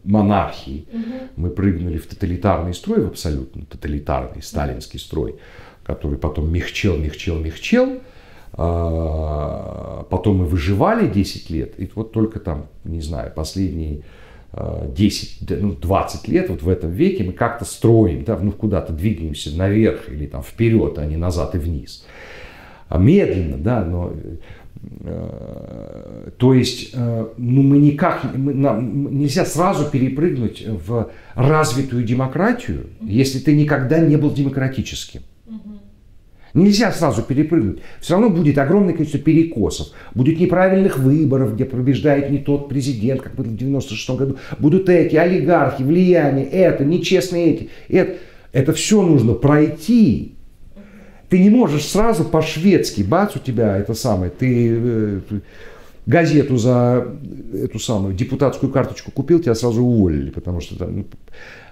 монархии. 0.04 0.86
Угу. 0.92 1.02
Мы 1.34 1.50
прыгнули 1.50 1.98
в 1.98 2.06
тоталитарный 2.06 2.72
строй, 2.72 3.00
в 3.00 3.08
абсолютно 3.08 3.66
тоталитарный 3.66 4.40
сталинский 4.40 5.00
строй, 5.00 5.34
который 5.82 6.16
потом 6.16 6.52
мягчел, 6.52 6.96
мягчел, 6.96 7.40
мягчел. 7.40 8.00
А, 8.52 10.06
потом 10.10 10.36
мы 10.36 10.44
выживали 10.44 11.08
10 11.08 11.50
лет, 11.50 11.74
и 11.80 11.90
вот 11.96 12.12
только 12.12 12.38
там, 12.38 12.68
не 12.84 13.00
знаю, 13.00 13.32
последние 13.34 14.02
10, 14.56 15.50
ну, 15.60 15.72
20 15.72 16.28
лет 16.28 16.48
вот 16.48 16.62
в 16.62 16.68
этом 16.68 16.90
веке 16.90 17.24
мы 17.24 17.32
как-то 17.32 17.64
строим, 17.64 18.24
да, 18.24 18.38
ну, 18.38 18.52
куда-то 18.52 18.92
двигаемся 18.92 19.56
наверх 19.56 20.08
или 20.08 20.26
там 20.26 20.42
вперед, 20.42 20.98
а 20.98 21.04
не 21.04 21.16
назад 21.16 21.54
и 21.54 21.58
вниз. 21.58 22.06
А 22.88 22.98
медленно, 22.98 23.58
да, 23.58 23.84
но 23.84 24.12
э, 25.00 26.30
то 26.38 26.54
есть, 26.54 26.90
э, 26.94 27.26
ну, 27.36 27.62
мы 27.62 27.78
никак, 27.78 28.34
мы, 28.34 28.54
нам, 28.54 29.18
нельзя 29.18 29.44
сразу 29.44 29.90
перепрыгнуть 29.90 30.64
в 30.66 31.10
развитую 31.34 32.04
демократию, 32.04 32.86
если 33.00 33.40
ты 33.40 33.54
никогда 33.54 33.98
не 33.98 34.16
был 34.16 34.32
демократическим. 34.32 35.22
Нельзя 36.56 36.90
сразу 36.90 37.22
перепрыгнуть. 37.22 37.80
Все 38.00 38.14
равно 38.14 38.30
будет 38.30 38.56
огромное 38.56 38.94
количество 38.94 39.20
перекосов. 39.20 39.88
Будет 40.14 40.40
неправильных 40.40 40.98
выборов, 40.98 41.54
где 41.54 41.66
побеждает 41.66 42.30
не 42.30 42.38
тот 42.38 42.70
президент, 42.70 43.20
как 43.20 43.34
было 43.34 43.44
в 43.44 43.56
96 43.56 44.10
году. 44.10 44.38
Будут 44.58 44.88
эти 44.88 45.16
олигархи, 45.16 45.82
влияние, 45.82 46.46
это, 46.46 46.82
нечестные 46.82 47.52
эти. 47.52 47.68
Это, 47.90 48.16
это 48.52 48.72
все 48.72 49.02
нужно 49.02 49.34
пройти. 49.34 50.32
Ты 51.28 51.40
не 51.40 51.50
можешь 51.50 51.84
сразу 51.84 52.24
по-шведски, 52.24 53.02
бац, 53.02 53.36
у 53.36 53.38
тебя 53.38 53.76
это 53.76 53.92
самое, 53.92 54.30
ты 54.30 54.78
э, 54.78 55.20
газету 56.06 56.56
за 56.56 57.06
эту 57.52 57.78
самую 57.78 58.14
депутатскую 58.14 58.72
карточку 58.72 59.10
купил, 59.10 59.40
тебя 59.40 59.56
сразу 59.56 59.82
уволили, 59.82 60.30
потому 60.30 60.60
что 60.60 60.78
там, 60.78 60.96
ну, 60.96 61.06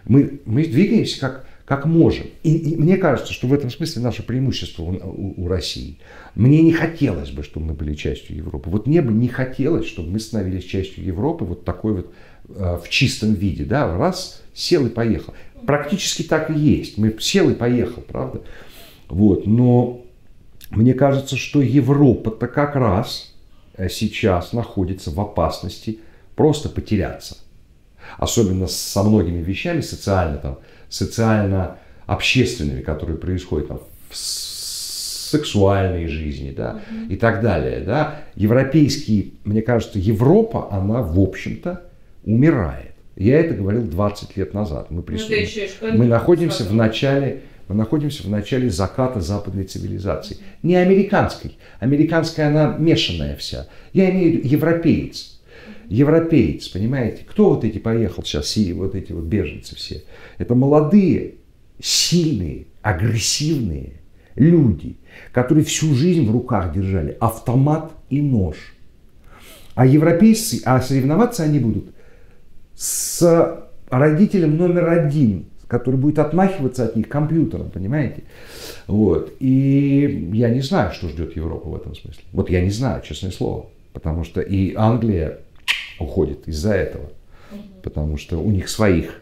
мы, 0.06 0.40
мы 0.44 0.64
двигаемся 0.64 1.20
как 1.20 1.46
как 1.64 1.86
можем. 1.86 2.26
И, 2.42 2.54
и 2.56 2.76
мне 2.76 2.96
кажется, 2.96 3.32
что 3.32 3.46
в 3.46 3.54
этом 3.54 3.70
смысле 3.70 4.02
наше 4.02 4.22
преимущество 4.22 4.82
у, 4.82 4.92
у, 4.92 5.44
у 5.44 5.48
России. 5.48 5.98
Мне 6.34 6.62
не 6.62 6.72
хотелось 6.72 7.30
бы, 7.30 7.42
чтобы 7.42 7.66
мы 7.66 7.74
были 7.74 7.94
частью 7.94 8.36
Европы. 8.36 8.68
Вот 8.68 8.86
мне 8.86 9.00
бы 9.00 9.12
не 9.12 9.28
хотелось, 9.28 9.86
чтобы 9.86 10.10
мы 10.10 10.20
становились 10.20 10.64
частью 10.64 11.04
Европы 11.04 11.44
вот 11.44 11.64
такой 11.64 11.94
вот 11.94 12.12
э, 12.48 12.78
в 12.84 12.88
чистом 12.90 13.32
виде. 13.32 13.64
Да? 13.64 13.96
Раз, 13.96 14.42
сел 14.52 14.86
и 14.86 14.90
поехал. 14.90 15.32
Практически 15.66 16.22
так 16.22 16.50
и 16.50 16.54
есть. 16.54 16.98
Мы 16.98 17.16
сел 17.18 17.48
и 17.48 17.54
поехал, 17.54 18.02
правда? 18.02 18.42
Вот. 19.08 19.46
Но 19.46 20.04
мне 20.70 20.92
кажется, 20.92 21.36
что 21.36 21.62
Европа-то 21.62 22.46
как 22.46 22.76
раз 22.76 23.34
э, 23.76 23.88
сейчас 23.88 24.52
находится 24.52 25.10
в 25.10 25.18
опасности 25.18 26.00
просто 26.36 26.68
потеряться. 26.68 27.38
Особенно 28.18 28.66
со 28.66 29.02
многими 29.02 29.42
вещами 29.42 29.80
социально 29.80 30.36
там, 30.36 30.58
социально-общественными, 30.94 32.80
которые 32.80 33.18
происходят 33.18 33.68
там, 33.68 33.80
в 34.08 34.16
сексуальной 34.16 36.06
жизни, 36.06 36.54
да, 36.56 36.80
mm-hmm. 36.88 37.12
и 37.12 37.16
так 37.16 37.42
далее, 37.42 37.80
да. 37.80 38.20
Европейский, 38.36 39.34
мне 39.44 39.62
кажется, 39.62 39.98
Европа, 39.98 40.68
она, 40.70 41.02
в 41.02 41.18
общем-то, 41.18 41.82
умирает. 42.24 42.92
Я 43.16 43.40
это 43.40 43.54
говорил 43.54 43.82
20 43.82 44.36
лет 44.36 44.54
назад. 44.54 44.90
Мы, 44.90 45.02
прису... 45.02 45.26
ну, 45.80 45.98
мы 45.98 46.06
находимся 46.06 46.64
в 46.64 46.72
начале 46.72 47.42
мы 47.66 47.76
находимся 47.76 48.22
в 48.24 48.28
начале 48.28 48.68
заката 48.68 49.22
западной 49.22 49.64
цивилизации. 49.64 50.36
Не 50.62 50.76
американской. 50.76 51.56
Американская, 51.80 52.48
она 52.48 52.76
мешанная 52.78 53.36
вся. 53.36 53.68
Я 53.94 54.10
имею 54.10 54.32
в 54.32 54.34
виду 54.36 54.48
европеец 54.48 55.33
европеец, 55.88 56.68
понимаете? 56.68 57.24
Кто 57.28 57.50
вот 57.50 57.64
эти 57.64 57.78
поехал 57.78 58.22
сейчас, 58.22 58.56
и 58.56 58.72
вот 58.72 58.94
эти 58.94 59.12
вот 59.12 59.24
беженцы 59.24 59.76
все? 59.76 60.02
Это 60.38 60.54
молодые, 60.54 61.34
сильные, 61.80 62.66
агрессивные 62.82 64.00
люди, 64.34 64.96
которые 65.32 65.64
всю 65.64 65.94
жизнь 65.94 66.26
в 66.26 66.30
руках 66.30 66.72
держали 66.72 67.16
автомат 67.20 67.92
и 68.10 68.20
нож. 68.20 68.56
А 69.74 69.86
европейцы, 69.86 70.60
а 70.64 70.80
соревноваться 70.80 71.42
они 71.42 71.58
будут 71.58 71.94
с 72.74 73.66
родителем 73.88 74.56
номер 74.56 74.88
один, 74.88 75.46
который 75.68 75.96
будет 75.96 76.18
отмахиваться 76.18 76.84
от 76.84 76.96
них 76.96 77.08
компьютером, 77.08 77.70
понимаете? 77.70 78.24
Вот. 78.86 79.32
И 79.40 80.30
я 80.32 80.50
не 80.50 80.60
знаю, 80.60 80.92
что 80.92 81.08
ждет 81.08 81.36
Европу 81.36 81.70
в 81.70 81.76
этом 81.76 81.94
смысле. 81.94 82.22
Вот 82.32 82.50
я 82.50 82.60
не 82.62 82.70
знаю, 82.70 83.02
честное 83.02 83.30
слово. 83.30 83.66
Потому 83.92 84.24
что 84.24 84.40
и 84.40 84.74
Англия 84.74 85.40
уходит 85.98 86.46
из-за 86.48 86.74
этого. 86.74 87.10
Потому 87.82 88.16
что 88.16 88.38
у 88.38 88.50
них 88.50 88.68
своих 88.68 89.20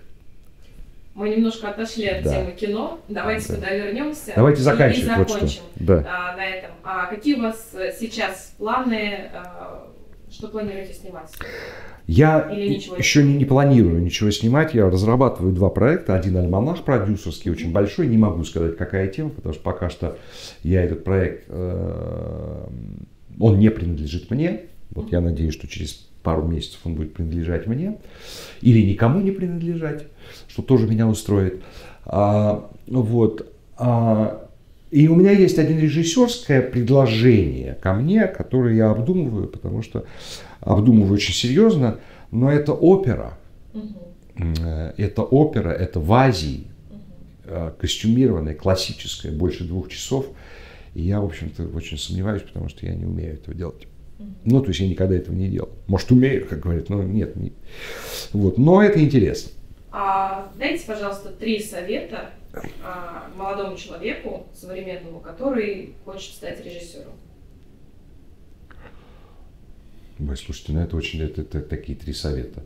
Мы 1.15 1.29
немножко 1.29 1.69
отошли 1.69 2.07
от 2.07 2.23
Да. 2.25 2.35
темы 2.35 2.53
кино. 2.53 2.99
Давайте 3.09 3.49
Да. 3.49 3.55
туда 3.57 3.71
вернемся. 3.75 4.33
Давайте 4.35 4.63
заканчивать. 4.63 5.05
И 5.07 5.19
Вот 5.19 5.29
что. 5.29 5.35
закончим 5.35 5.63
Да. 5.77 6.07
а, 6.09 6.37
на 6.37 6.47
этом. 6.47 6.71
А 6.83 7.07
какие 7.07 7.35
у 7.35 7.43
вас 7.43 7.71
э, 7.75 7.93
сейчас 8.01 8.55
планы? 8.57 9.29
а, 9.35 9.89
что 10.31 10.49
планируете 10.49 10.95
снимать? 10.95 11.31
Я 12.07 12.49
еще 12.51 13.23
не, 13.23 13.35
не 13.35 13.45
планирую 13.45 14.01
ничего 14.03 14.31
снимать. 14.31 14.73
Я 14.73 14.89
разрабатываю 14.89 15.53
два 15.53 15.69
проекта. 15.69 16.17
Один 16.17 16.39
альманах 16.39 16.83
продюсерский, 16.83 17.51
очень 17.51 17.73
большой. 17.73 18.07
Не 18.07 18.17
могу 18.17 18.43
сказать, 18.45 18.79
какая 18.79 19.09
тема, 19.09 19.29
потому 19.31 19.53
что 19.53 19.63
пока 19.63 19.91
что 19.91 20.17
я 20.63 20.83
этот 20.83 21.05
проект, 21.05 21.45
э, 21.49 22.67
он 23.39 23.59
не 23.59 23.71
принадлежит 23.71 24.31
мне. 24.31 24.63
Вот 24.91 25.13
я 25.13 25.21
надеюсь, 25.21 25.53
что 25.53 25.69
через 25.69 26.09
пару 26.23 26.47
месяцев 26.47 26.81
он 26.85 26.95
будет 26.95 27.15
принадлежать 27.15 27.67
мне. 27.67 27.99
Или 28.61 28.83
никому 28.83 29.21
не 29.21 29.31
принадлежать, 29.31 30.05
что 30.49 30.63
тоже 30.63 30.87
меня 30.87 31.09
устроит. 31.09 31.63
А, 32.05 32.71
вот. 32.87 33.53
А, 33.77 34.49
и 34.91 35.09
у 35.09 35.15
меня 35.15 35.33
есть 35.33 35.59
один 35.59 35.79
режиссерское 35.79 36.61
предложение 36.61 37.79
ко 37.81 37.95
мне, 37.95 38.27
которое 38.27 38.75
я 38.75 38.91
обдумываю, 38.91 39.49
потому 39.49 39.83
что 39.83 40.05
обдумываю 40.61 41.15
очень 41.15 41.35
серьезно, 41.35 41.99
но 42.31 42.51
это 42.51 42.73
опера. 42.73 43.39
Это 44.97 45.23
опера, 45.23 45.71
это 45.71 46.01
в 46.01 46.13
Азии, 46.13 46.67
э, 47.45 47.73
костюмированная, 47.79 48.55
классическая, 48.55 49.31
больше 49.31 49.65
двух 49.65 49.89
часов. 49.91 50.27
И 50.95 51.03
я, 51.03 51.21
в 51.21 51.25
общем-то, 51.25 51.65
очень 51.75 51.99
сомневаюсь, 51.99 52.43
потому 52.43 52.69
что 52.69 52.87
я 52.87 52.95
не 52.95 53.05
умею 53.05 53.35
этого 53.35 53.55
делать. 53.55 53.87
Ну, 54.45 54.61
то 54.61 54.69
есть 54.69 54.81
я 54.81 54.89
никогда 54.89 55.15
этого 55.15 55.35
не 55.35 55.49
делал. 55.49 55.71
Может, 55.87 56.11
умею, 56.11 56.47
как 56.49 56.61
говорят, 56.61 56.89
но 56.89 57.03
нет. 57.03 57.37
Не... 57.37 57.53
Вот. 58.33 58.59
Но 58.59 58.83
это 58.83 59.01
интересно. 59.01 59.53
А, 59.91 60.51
дайте, 60.59 60.87
пожалуйста, 60.87 61.31
три 61.31 61.61
совета 61.61 62.31
а, 62.83 63.31
молодому 63.37 63.77
человеку 63.77 64.47
современному, 64.55 65.21
который 65.21 65.95
хочет 66.05 66.35
стать 66.35 66.65
режиссером. 66.65 67.13
Ой, 70.19 70.37
слушайте, 70.37 70.73
ну 70.73 70.81
это 70.81 70.97
очень 70.97 71.23
это, 71.23 71.43
это 71.43 71.61
такие 71.61 71.97
три 71.97 72.13
совета. 72.13 72.63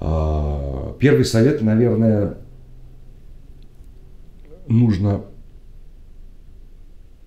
А, 0.00 0.96
Первый 0.98 1.24
совет, 1.24 1.62
наверное, 1.62 2.38
нужно 4.66 5.24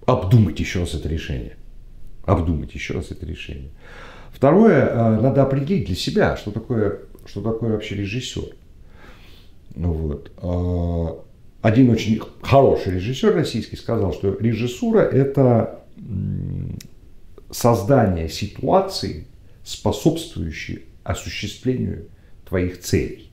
обдумать 0.06 0.60
еще 0.60 0.80
раз 0.82 0.94
это 0.94 1.08
решение. 1.08 1.56
Обдумать 2.30 2.74
еще 2.74 2.94
раз 2.94 3.12
это 3.12 3.26
решение. 3.26 3.72
Второе, 4.32 4.90
а, 4.92 5.20
надо 5.20 5.42
определить 5.44 5.88
для 5.88 5.96
себя, 5.96 6.38
что 6.38 6.52
такое, 6.52 7.00
что 7.26 7.42
такое 7.42 7.72
вообще 7.72 7.96
режиссер. 7.96 8.56
Вот. 9.76 10.32
А, 10.38 11.24
Один 11.62 11.90
очень 11.90 12.22
хороший 12.42 12.94
режиссер 12.94 13.34
российский 13.34 13.76
сказал, 13.76 14.14
что 14.14 14.38
режиссура– 14.40 15.00
это 15.02 15.84
создание 17.52 18.30
ситуации, 18.30 19.28
способствующей 19.64 20.86
осуществлению 21.04 22.08
твоих 22.48 22.80
целей. 22.80 23.29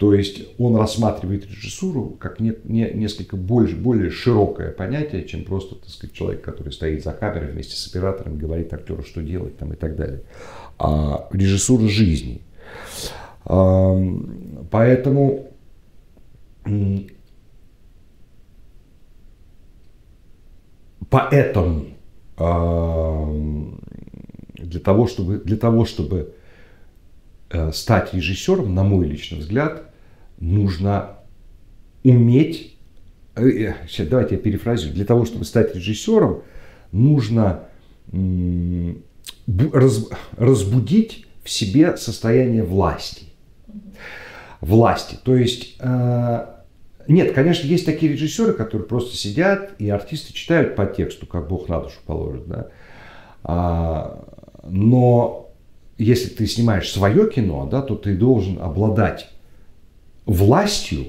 То 0.00 0.14
есть 0.14 0.40
он 0.56 0.76
рассматривает 0.76 1.44
режиссуру 1.44 2.16
как 2.18 2.40
не, 2.40 2.54
не- 2.64 2.90
несколько 2.94 3.36
больше, 3.36 3.76
более 3.76 4.08
широкое 4.08 4.72
понятие, 4.72 5.26
чем 5.26 5.44
просто 5.44 5.74
так 5.74 5.90
сказать, 5.90 6.16
человек, 6.16 6.40
который 6.40 6.72
стоит 6.72 7.04
за 7.04 7.12
камерой 7.12 7.52
вместе 7.52 7.76
с 7.76 7.86
оператором, 7.86 8.38
говорит 8.38 8.72
актеру, 8.72 9.02
что 9.02 9.20
делать 9.20 9.58
там, 9.58 9.74
и 9.74 9.76
так 9.76 9.96
далее. 9.96 10.22
А 10.78 11.28
режиссура 11.32 11.86
жизни. 11.86 12.40
Ам, 13.44 14.66
Поэтому 14.70 15.50
Поэтому 21.10 21.88
для 24.54 24.80
того, 24.80 25.06
чтобы, 25.08 25.40
для 25.40 25.58
того, 25.58 25.84
чтобы 25.84 26.32
э, 27.50 27.70
стать 27.72 28.14
режиссером, 28.14 28.74
на 28.74 28.82
мой 28.82 29.06
личный 29.06 29.40
взгляд, 29.40 29.89
нужно 30.40 31.18
уметь, 32.02 32.76
э, 33.36 33.48
э, 33.48 33.74
сейчас 33.86 34.08
давайте 34.08 34.34
я 34.36 34.40
перефразирую, 34.40 34.94
для 34.94 35.04
того, 35.04 35.24
чтобы 35.24 35.44
стать 35.44 35.74
режиссером, 35.74 36.42
нужно 36.92 37.64
разбудить 40.36 41.26
в 41.44 41.50
себе 41.50 41.96
состояние 41.96 42.64
власти. 42.64 43.26
Власти. 44.60 45.16
То 45.22 45.36
есть, 45.36 45.76
э, 45.78 46.46
нет, 47.06 47.32
конечно, 47.32 47.66
есть 47.66 47.86
такие 47.86 48.12
режиссеры, 48.12 48.52
которые 48.52 48.86
просто 48.86 49.16
сидят, 49.16 49.72
и 49.78 49.88
артисты 49.88 50.32
читают 50.32 50.76
по 50.76 50.86
тексту, 50.86 51.26
как 51.26 51.48
Бог 51.48 51.68
на 51.68 51.80
душу 51.80 51.98
положит, 52.04 52.46
да. 52.46 52.68
А, 53.42 54.24
но 54.64 55.50
если 55.98 56.28
ты 56.28 56.46
снимаешь 56.46 56.90
свое 56.90 57.30
кино, 57.30 57.66
да, 57.70 57.82
то 57.82 57.94
ты 57.96 58.14
должен 58.14 58.60
обладать 58.60 59.30
властью, 60.32 61.06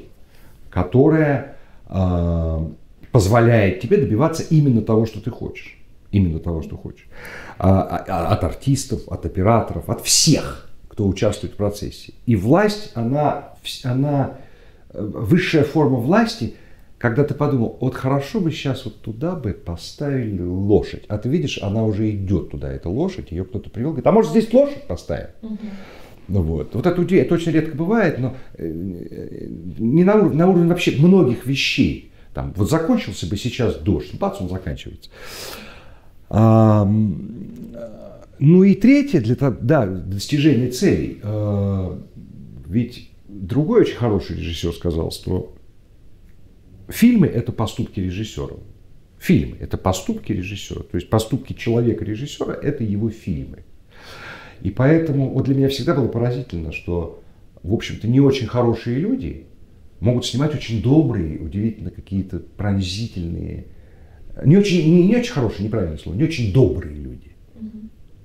которая 0.70 1.56
а, 1.86 2.68
позволяет 3.12 3.82
тебе 3.82 3.98
добиваться 3.98 4.44
именно 4.44 4.82
того, 4.82 5.06
что 5.06 5.22
ты 5.22 5.30
хочешь. 5.30 5.78
Именно 6.12 6.40
того, 6.40 6.62
что 6.62 6.76
хочешь. 6.76 7.08
А, 7.58 7.82
а, 7.82 8.34
от 8.34 8.44
артистов, 8.44 9.02
от 9.08 9.26
операторов, 9.26 9.90
от 9.90 10.02
всех, 10.02 10.70
кто 10.88 11.08
участвует 11.08 11.54
в 11.54 11.58
процессе. 11.58 12.14
И 12.26 12.36
власть, 12.36 12.92
она, 12.96 13.54
она 13.84 14.38
э, 14.90 15.02
высшая 15.02 15.64
форма 15.64 15.98
власти, 15.98 16.56
когда 16.98 17.24
ты 17.24 17.34
подумал, 17.34 17.78
вот 17.80 17.96
хорошо 17.96 18.42
бы 18.42 18.52
сейчас 18.52 18.86
вот 18.86 19.02
туда 19.02 19.36
бы 19.36 19.54
поставили 19.54 20.42
лошадь. 20.42 21.06
А 21.08 21.18
ты 21.18 21.30
видишь, 21.30 21.60
она 21.62 21.84
уже 21.84 22.12
идет 22.12 22.52
туда, 22.52 22.72
эта 22.72 22.90
лошадь, 22.90 23.32
ее 23.32 23.46
кто-то 23.46 23.70
привел, 23.70 23.92
говорит, 23.92 24.08
а 24.08 24.12
может 24.12 24.32
здесь 24.32 24.52
лошадь 24.54 24.84
поставим? 24.84 25.30
Ну 25.42 25.58
вот. 26.40 26.76
Вот 26.76 26.86
это, 26.86 27.02
удив- 27.02 27.20
это 27.20 27.34
очень 27.34 27.52
редко 27.52 27.76
бывает, 27.76 28.20
но 28.20 28.38
э, 28.54 28.66
э, 28.66 29.48
не 29.80 30.04
на 30.04 30.16
уровне, 30.16 30.38
на 30.38 30.48
уровне 30.48 30.70
вообще 30.70 30.96
многих 30.98 31.46
вещей. 31.46 32.12
Там, 32.34 32.54
вот 32.56 32.70
закончился 32.70 33.28
бы 33.28 33.36
сейчас 33.36 33.76
дождь, 33.76 34.14
бац, 34.14 34.40
он 34.40 34.48
заканчивается. 34.50 35.10
А, 36.30 36.90
ну 38.40 38.64
и 38.64 38.74
третье, 38.76 39.20
для 39.20 39.36
да, 39.36 39.86
достижения 39.86 40.70
целей. 40.70 41.20
Э, 41.22 42.00
Ведь 42.68 43.12
другой 43.28 43.82
очень 43.82 43.98
хороший 43.98 44.38
режиссер 44.38 44.74
сказал, 44.74 45.12
что 45.12 45.54
фильмы– 46.88 47.28
это 47.28 47.52
поступки 47.52 48.00
режиссера. 48.00 48.56
Фильмы– 49.20 49.58
это 49.60 49.78
поступки 49.78 50.32
режиссера. 50.32 50.82
То 50.84 50.96
есть 50.96 51.10
поступки 51.10 51.54
человека-режиссера– 51.54 52.54
это 52.62 52.84
его 52.84 53.10
фильмы. 53.10 53.66
И 54.62 54.70
поэтому 54.70 55.30
вот 55.30 55.46
для 55.46 55.56
меня 55.56 55.70
всегда 55.70 55.96
было 55.96 56.08
поразительно, 56.08 56.72
что, 56.72 57.22
в 57.64 57.74
общем-то, 57.74 58.08
не 58.08 58.20
очень 58.20 58.48
хорошие 58.48 59.00
люди 59.00 59.48
могут 60.00 60.26
снимать 60.26 60.54
очень 60.54 60.82
добрые, 60.82 61.40
удивительно 61.40 61.92
какие-то 61.92 62.40
пронзительные, 62.40 63.68
не 64.44 64.58
очень, 64.58 64.92
не, 64.92 65.08
не 65.08 65.16
очень 65.16 65.34
хорошие, 65.34 65.66
неправильное 65.66 65.98
слово, 65.98 66.16
не 66.16 66.24
очень 66.24 66.54
добрые 66.54 66.96
люди, 66.96 67.32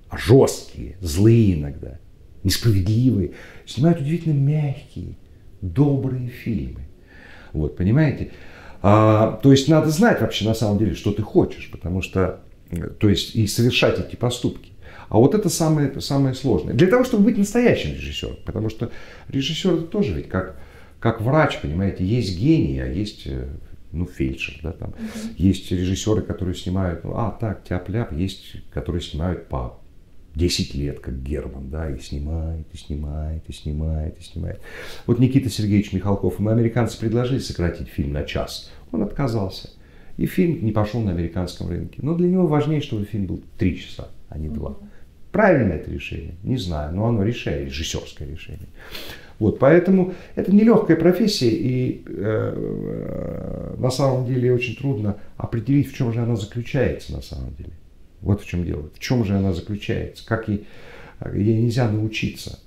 а 0.09 0.16
жесткие, 0.16 0.97
злые 1.01 1.55
иногда, 1.55 1.99
несправедливые, 2.45 3.32
снимают 3.66 4.01
удивительно 4.01 4.34
мягкие, 4.34 5.16
добрые 5.61 6.28
фильмы. 6.28 6.82
Вот, 7.53 7.76
понимаете? 7.76 8.30
А, 8.82 9.41
то 9.43 9.51
есть 9.51 9.68
надо 9.68 9.91
знать 9.91 10.20
вообще 10.20 10.45
на 10.45 10.55
самом 10.55 10.78
деле, 10.78 10.95
что 10.95 11.12
ты 11.12 11.22
хочешь, 11.22 11.70
потому 11.70 12.03
что, 12.03 12.41
э, 12.70 12.89
то 12.89 13.09
есть 13.09 13.34
и 13.34 13.47
совершать 13.47 13.99
эти 13.99 14.16
поступки. 14.16 14.72
А 15.09 15.19
вот 15.19 15.35
это 15.35 15.49
самое, 15.49 16.01
самое 16.01 16.35
сложное. 16.35 16.75
Для 16.75 16.89
того, 16.89 17.05
чтобы 17.05 17.25
быть 17.25 17.39
настоящим 17.39 17.95
режиссером. 17.95 18.37
Потому 18.45 18.69
что 18.69 18.91
режиссер 19.29 19.75
это 19.75 19.83
тоже 19.85 20.15
ведь 20.15 20.29
как, 20.29 20.59
как 21.01 21.21
врач, 21.21 21.61
понимаете, 21.61 22.05
есть 22.05 22.39
гений, 22.39 22.81
а 22.81 22.87
есть 22.87 23.23
э, 23.27 23.49
ну, 23.93 24.07
фельдшер, 24.07 24.61
да, 24.63 24.73
там. 24.73 24.95
Есть 25.37 25.71
режиссеры, 25.71 26.23
которые 26.23 26.55
снимают, 26.55 27.05
ну, 27.05 27.13
а, 27.15 27.37
так, 27.39 27.65
тяп-ляп, 27.65 28.13
есть, 28.13 28.57
которые 28.73 29.03
снимают 29.03 29.49
по 29.49 29.79
10 30.35 30.75
лет, 30.75 31.01
как 31.01 31.23
Герман, 31.23 31.71
да, 31.71 31.91
и 31.91 31.99
снимает, 31.99 32.67
и 32.73 32.77
снимает, 32.77 33.43
и 33.49 33.53
снимает, 33.53 34.19
и 34.21 34.23
снимает. 34.23 34.61
Вот 35.07 35.19
Никита 35.19 35.49
Сергеевич 35.49 35.93
Михалков, 35.93 36.39
ему 36.39 36.51
американцы 36.51 37.01
предложили 37.01 37.39
сократить 37.39 37.89
фильм 37.89 38.13
на 38.13 38.25
час, 38.25 38.71
он 38.93 39.03
отказался. 39.03 39.71
И 40.19 40.27
фильм 40.27 40.65
не 40.65 40.73
пошел 40.73 41.01
на 41.03 41.11
американском 41.11 41.69
рынке. 41.69 41.99
Но 42.03 42.15
для 42.15 42.29
него 42.29 42.47
важнее, 42.47 42.81
чтобы 42.81 43.05
фильм 43.05 43.27
был 43.27 43.43
3 43.59 43.79
часа, 43.79 44.09
а 44.29 44.39
не 44.39 44.49
2. 44.49 44.77
Правильно 45.37 45.74
это 45.74 45.91
решение? 45.91 46.34
Не 46.45 46.57
знаю, 46.57 46.97
но 46.97 47.09
оно 47.09 47.22
решение, 47.22 47.66
режиссерское 47.66 48.26
решение. 48.26 48.68
Вот, 49.39 49.59
поэтому 49.59 50.14
это 50.34 50.51
нелегкая 50.51 50.97
профессия, 50.97 51.51
и 51.51 52.03
э, 52.07 52.55
э, 52.57 53.74
на 53.76 53.91
самом 53.91 54.24
деле 54.24 54.55
очень 54.55 54.76
трудно 54.76 55.18
определить, 55.37 55.93
в 55.93 55.95
чем 55.95 56.11
же 56.14 56.20
она 56.20 56.37
заключается 56.37 57.12
на 57.12 57.20
самом 57.20 57.55
деле. 57.55 57.72
Вот 58.22 58.41
в 58.41 58.47
чем 58.47 58.64
дело. 58.64 58.89
В 58.95 58.99
чем 58.99 59.26
же 59.26 59.37
она 59.37 59.53
заключается? 59.53 60.26
Как 60.26 60.49
ей, 60.49 60.66
ей 61.34 61.61
нельзя 61.61 61.87
научиться. 61.91 62.59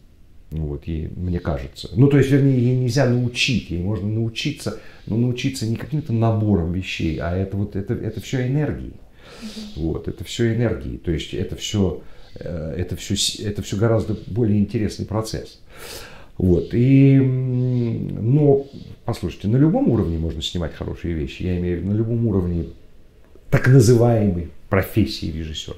Ну 0.51 0.67
Вот, 0.67 0.85
ей, 0.85 1.07
мне 1.15 1.39
кажется. 1.39 1.89
Ну, 1.95 2.07
то 2.07 2.19
есть, 2.19 2.29
вернее, 2.29 2.59
ей 2.59 2.77
нельзя 2.77 3.09
научить, 3.09 3.71
ей 3.71 3.81
можно 3.81 4.07
научиться, 4.07 4.79
но 5.07 5.17
научиться 5.17 5.65
не 5.65 5.75
каким-то 5.75 6.13
набором 6.13 6.71
вещей, 6.73 7.17
а 7.17 7.35
это 7.35 7.57
вот, 7.57 7.75
это, 7.75 7.95
это 7.95 8.21
все 8.21 8.45
энергии. 8.45 8.93
Вот, 9.75 10.07
это 10.07 10.23
все 10.23 10.53
энергии, 10.53 10.97
то 10.97 11.09
есть 11.09 11.33
это 11.33 11.55
все, 11.55 12.03
это 12.35 12.95
все, 12.95 13.15
это 13.43 13.61
все 13.61 13.77
гораздо 13.77 14.15
более 14.27 14.59
интересный 14.59 15.05
процесс. 15.05 15.59
Вот, 16.37 16.73
и, 16.73 17.17
но, 17.19 18.65
послушайте, 19.03 19.49
на 19.49 19.57
любом 19.57 19.89
уровне 19.89 20.17
можно 20.17 20.41
снимать 20.41 20.73
хорошие 20.73 21.13
вещи, 21.13 21.43
я 21.43 21.57
имею 21.57 21.77
в 21.77 21.81
виду 21.81 21.91
на 21.91 21.97
любом 21.97 22.27
уровне 22.27 22.67
так 23.49 23.67
называемой 23.67 24.49
профессии 24.69 25.31
режиссера. 25.31 25.75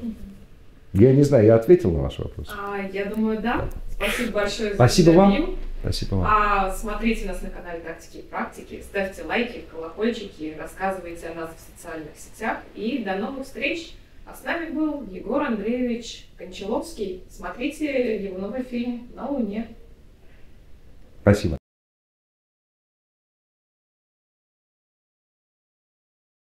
Я 0.93 1.14
не 1.14 1.24
знаю, 1.24 1.45
я 1.45 1.56
ответил 1.56 1.91
на 1.91 2.02
ваш 2.02 2.20
вопрос. 2.20 2.49
А, 2.56 2.78
я 2.93 3.06
думаю, 3.06 3.41
да. 3.41 3.70
Спасибо 3.95 4.32
большое 4.34 4.70
за 4.70 4.76
Спасибо 4.76 5.12
вам. 5.12 5.56
Спасибо 5.82 6.16
вам. 6.16 6.28
А, 6.28 6.72
смотрите 6.72 7.26
нас 7.26 7.41
на 7.41 7.49
канале 7.49 7.80
Тактики 7.80 8.18
и 8.18 8.22
Практики, 8.22 8.84
ставьте 8.84 9.24
лайки, 9.24 9.64
колокольчики, 9.72 10.56
рассказывайте 10.60 11.28
о 11.28 11.34
нас 11.34 11.49
в 11.49 11.76
социальных 11.76 12.12
сетях. 12.16 12.60
И 12.76 13.04
до 13.04 13.16
новых 13.16 13.45
встреч! 13.45 13.95
А 14.26 14.34
с 14.34 14.43
нами 14.43 14.72
был 14.72 15.03
Егор 15.03 15.41
Андреевич 15.41 16.28
Кончаловский. 16.38 17.24
Смотрите 17.30 18.24
его 18.24 18.38
новый 18.38 18.63
фильм 18.63 19.09
«На 19.15 19.28
Луне». 19.28 19.76
Спасибо. 21.22 21.61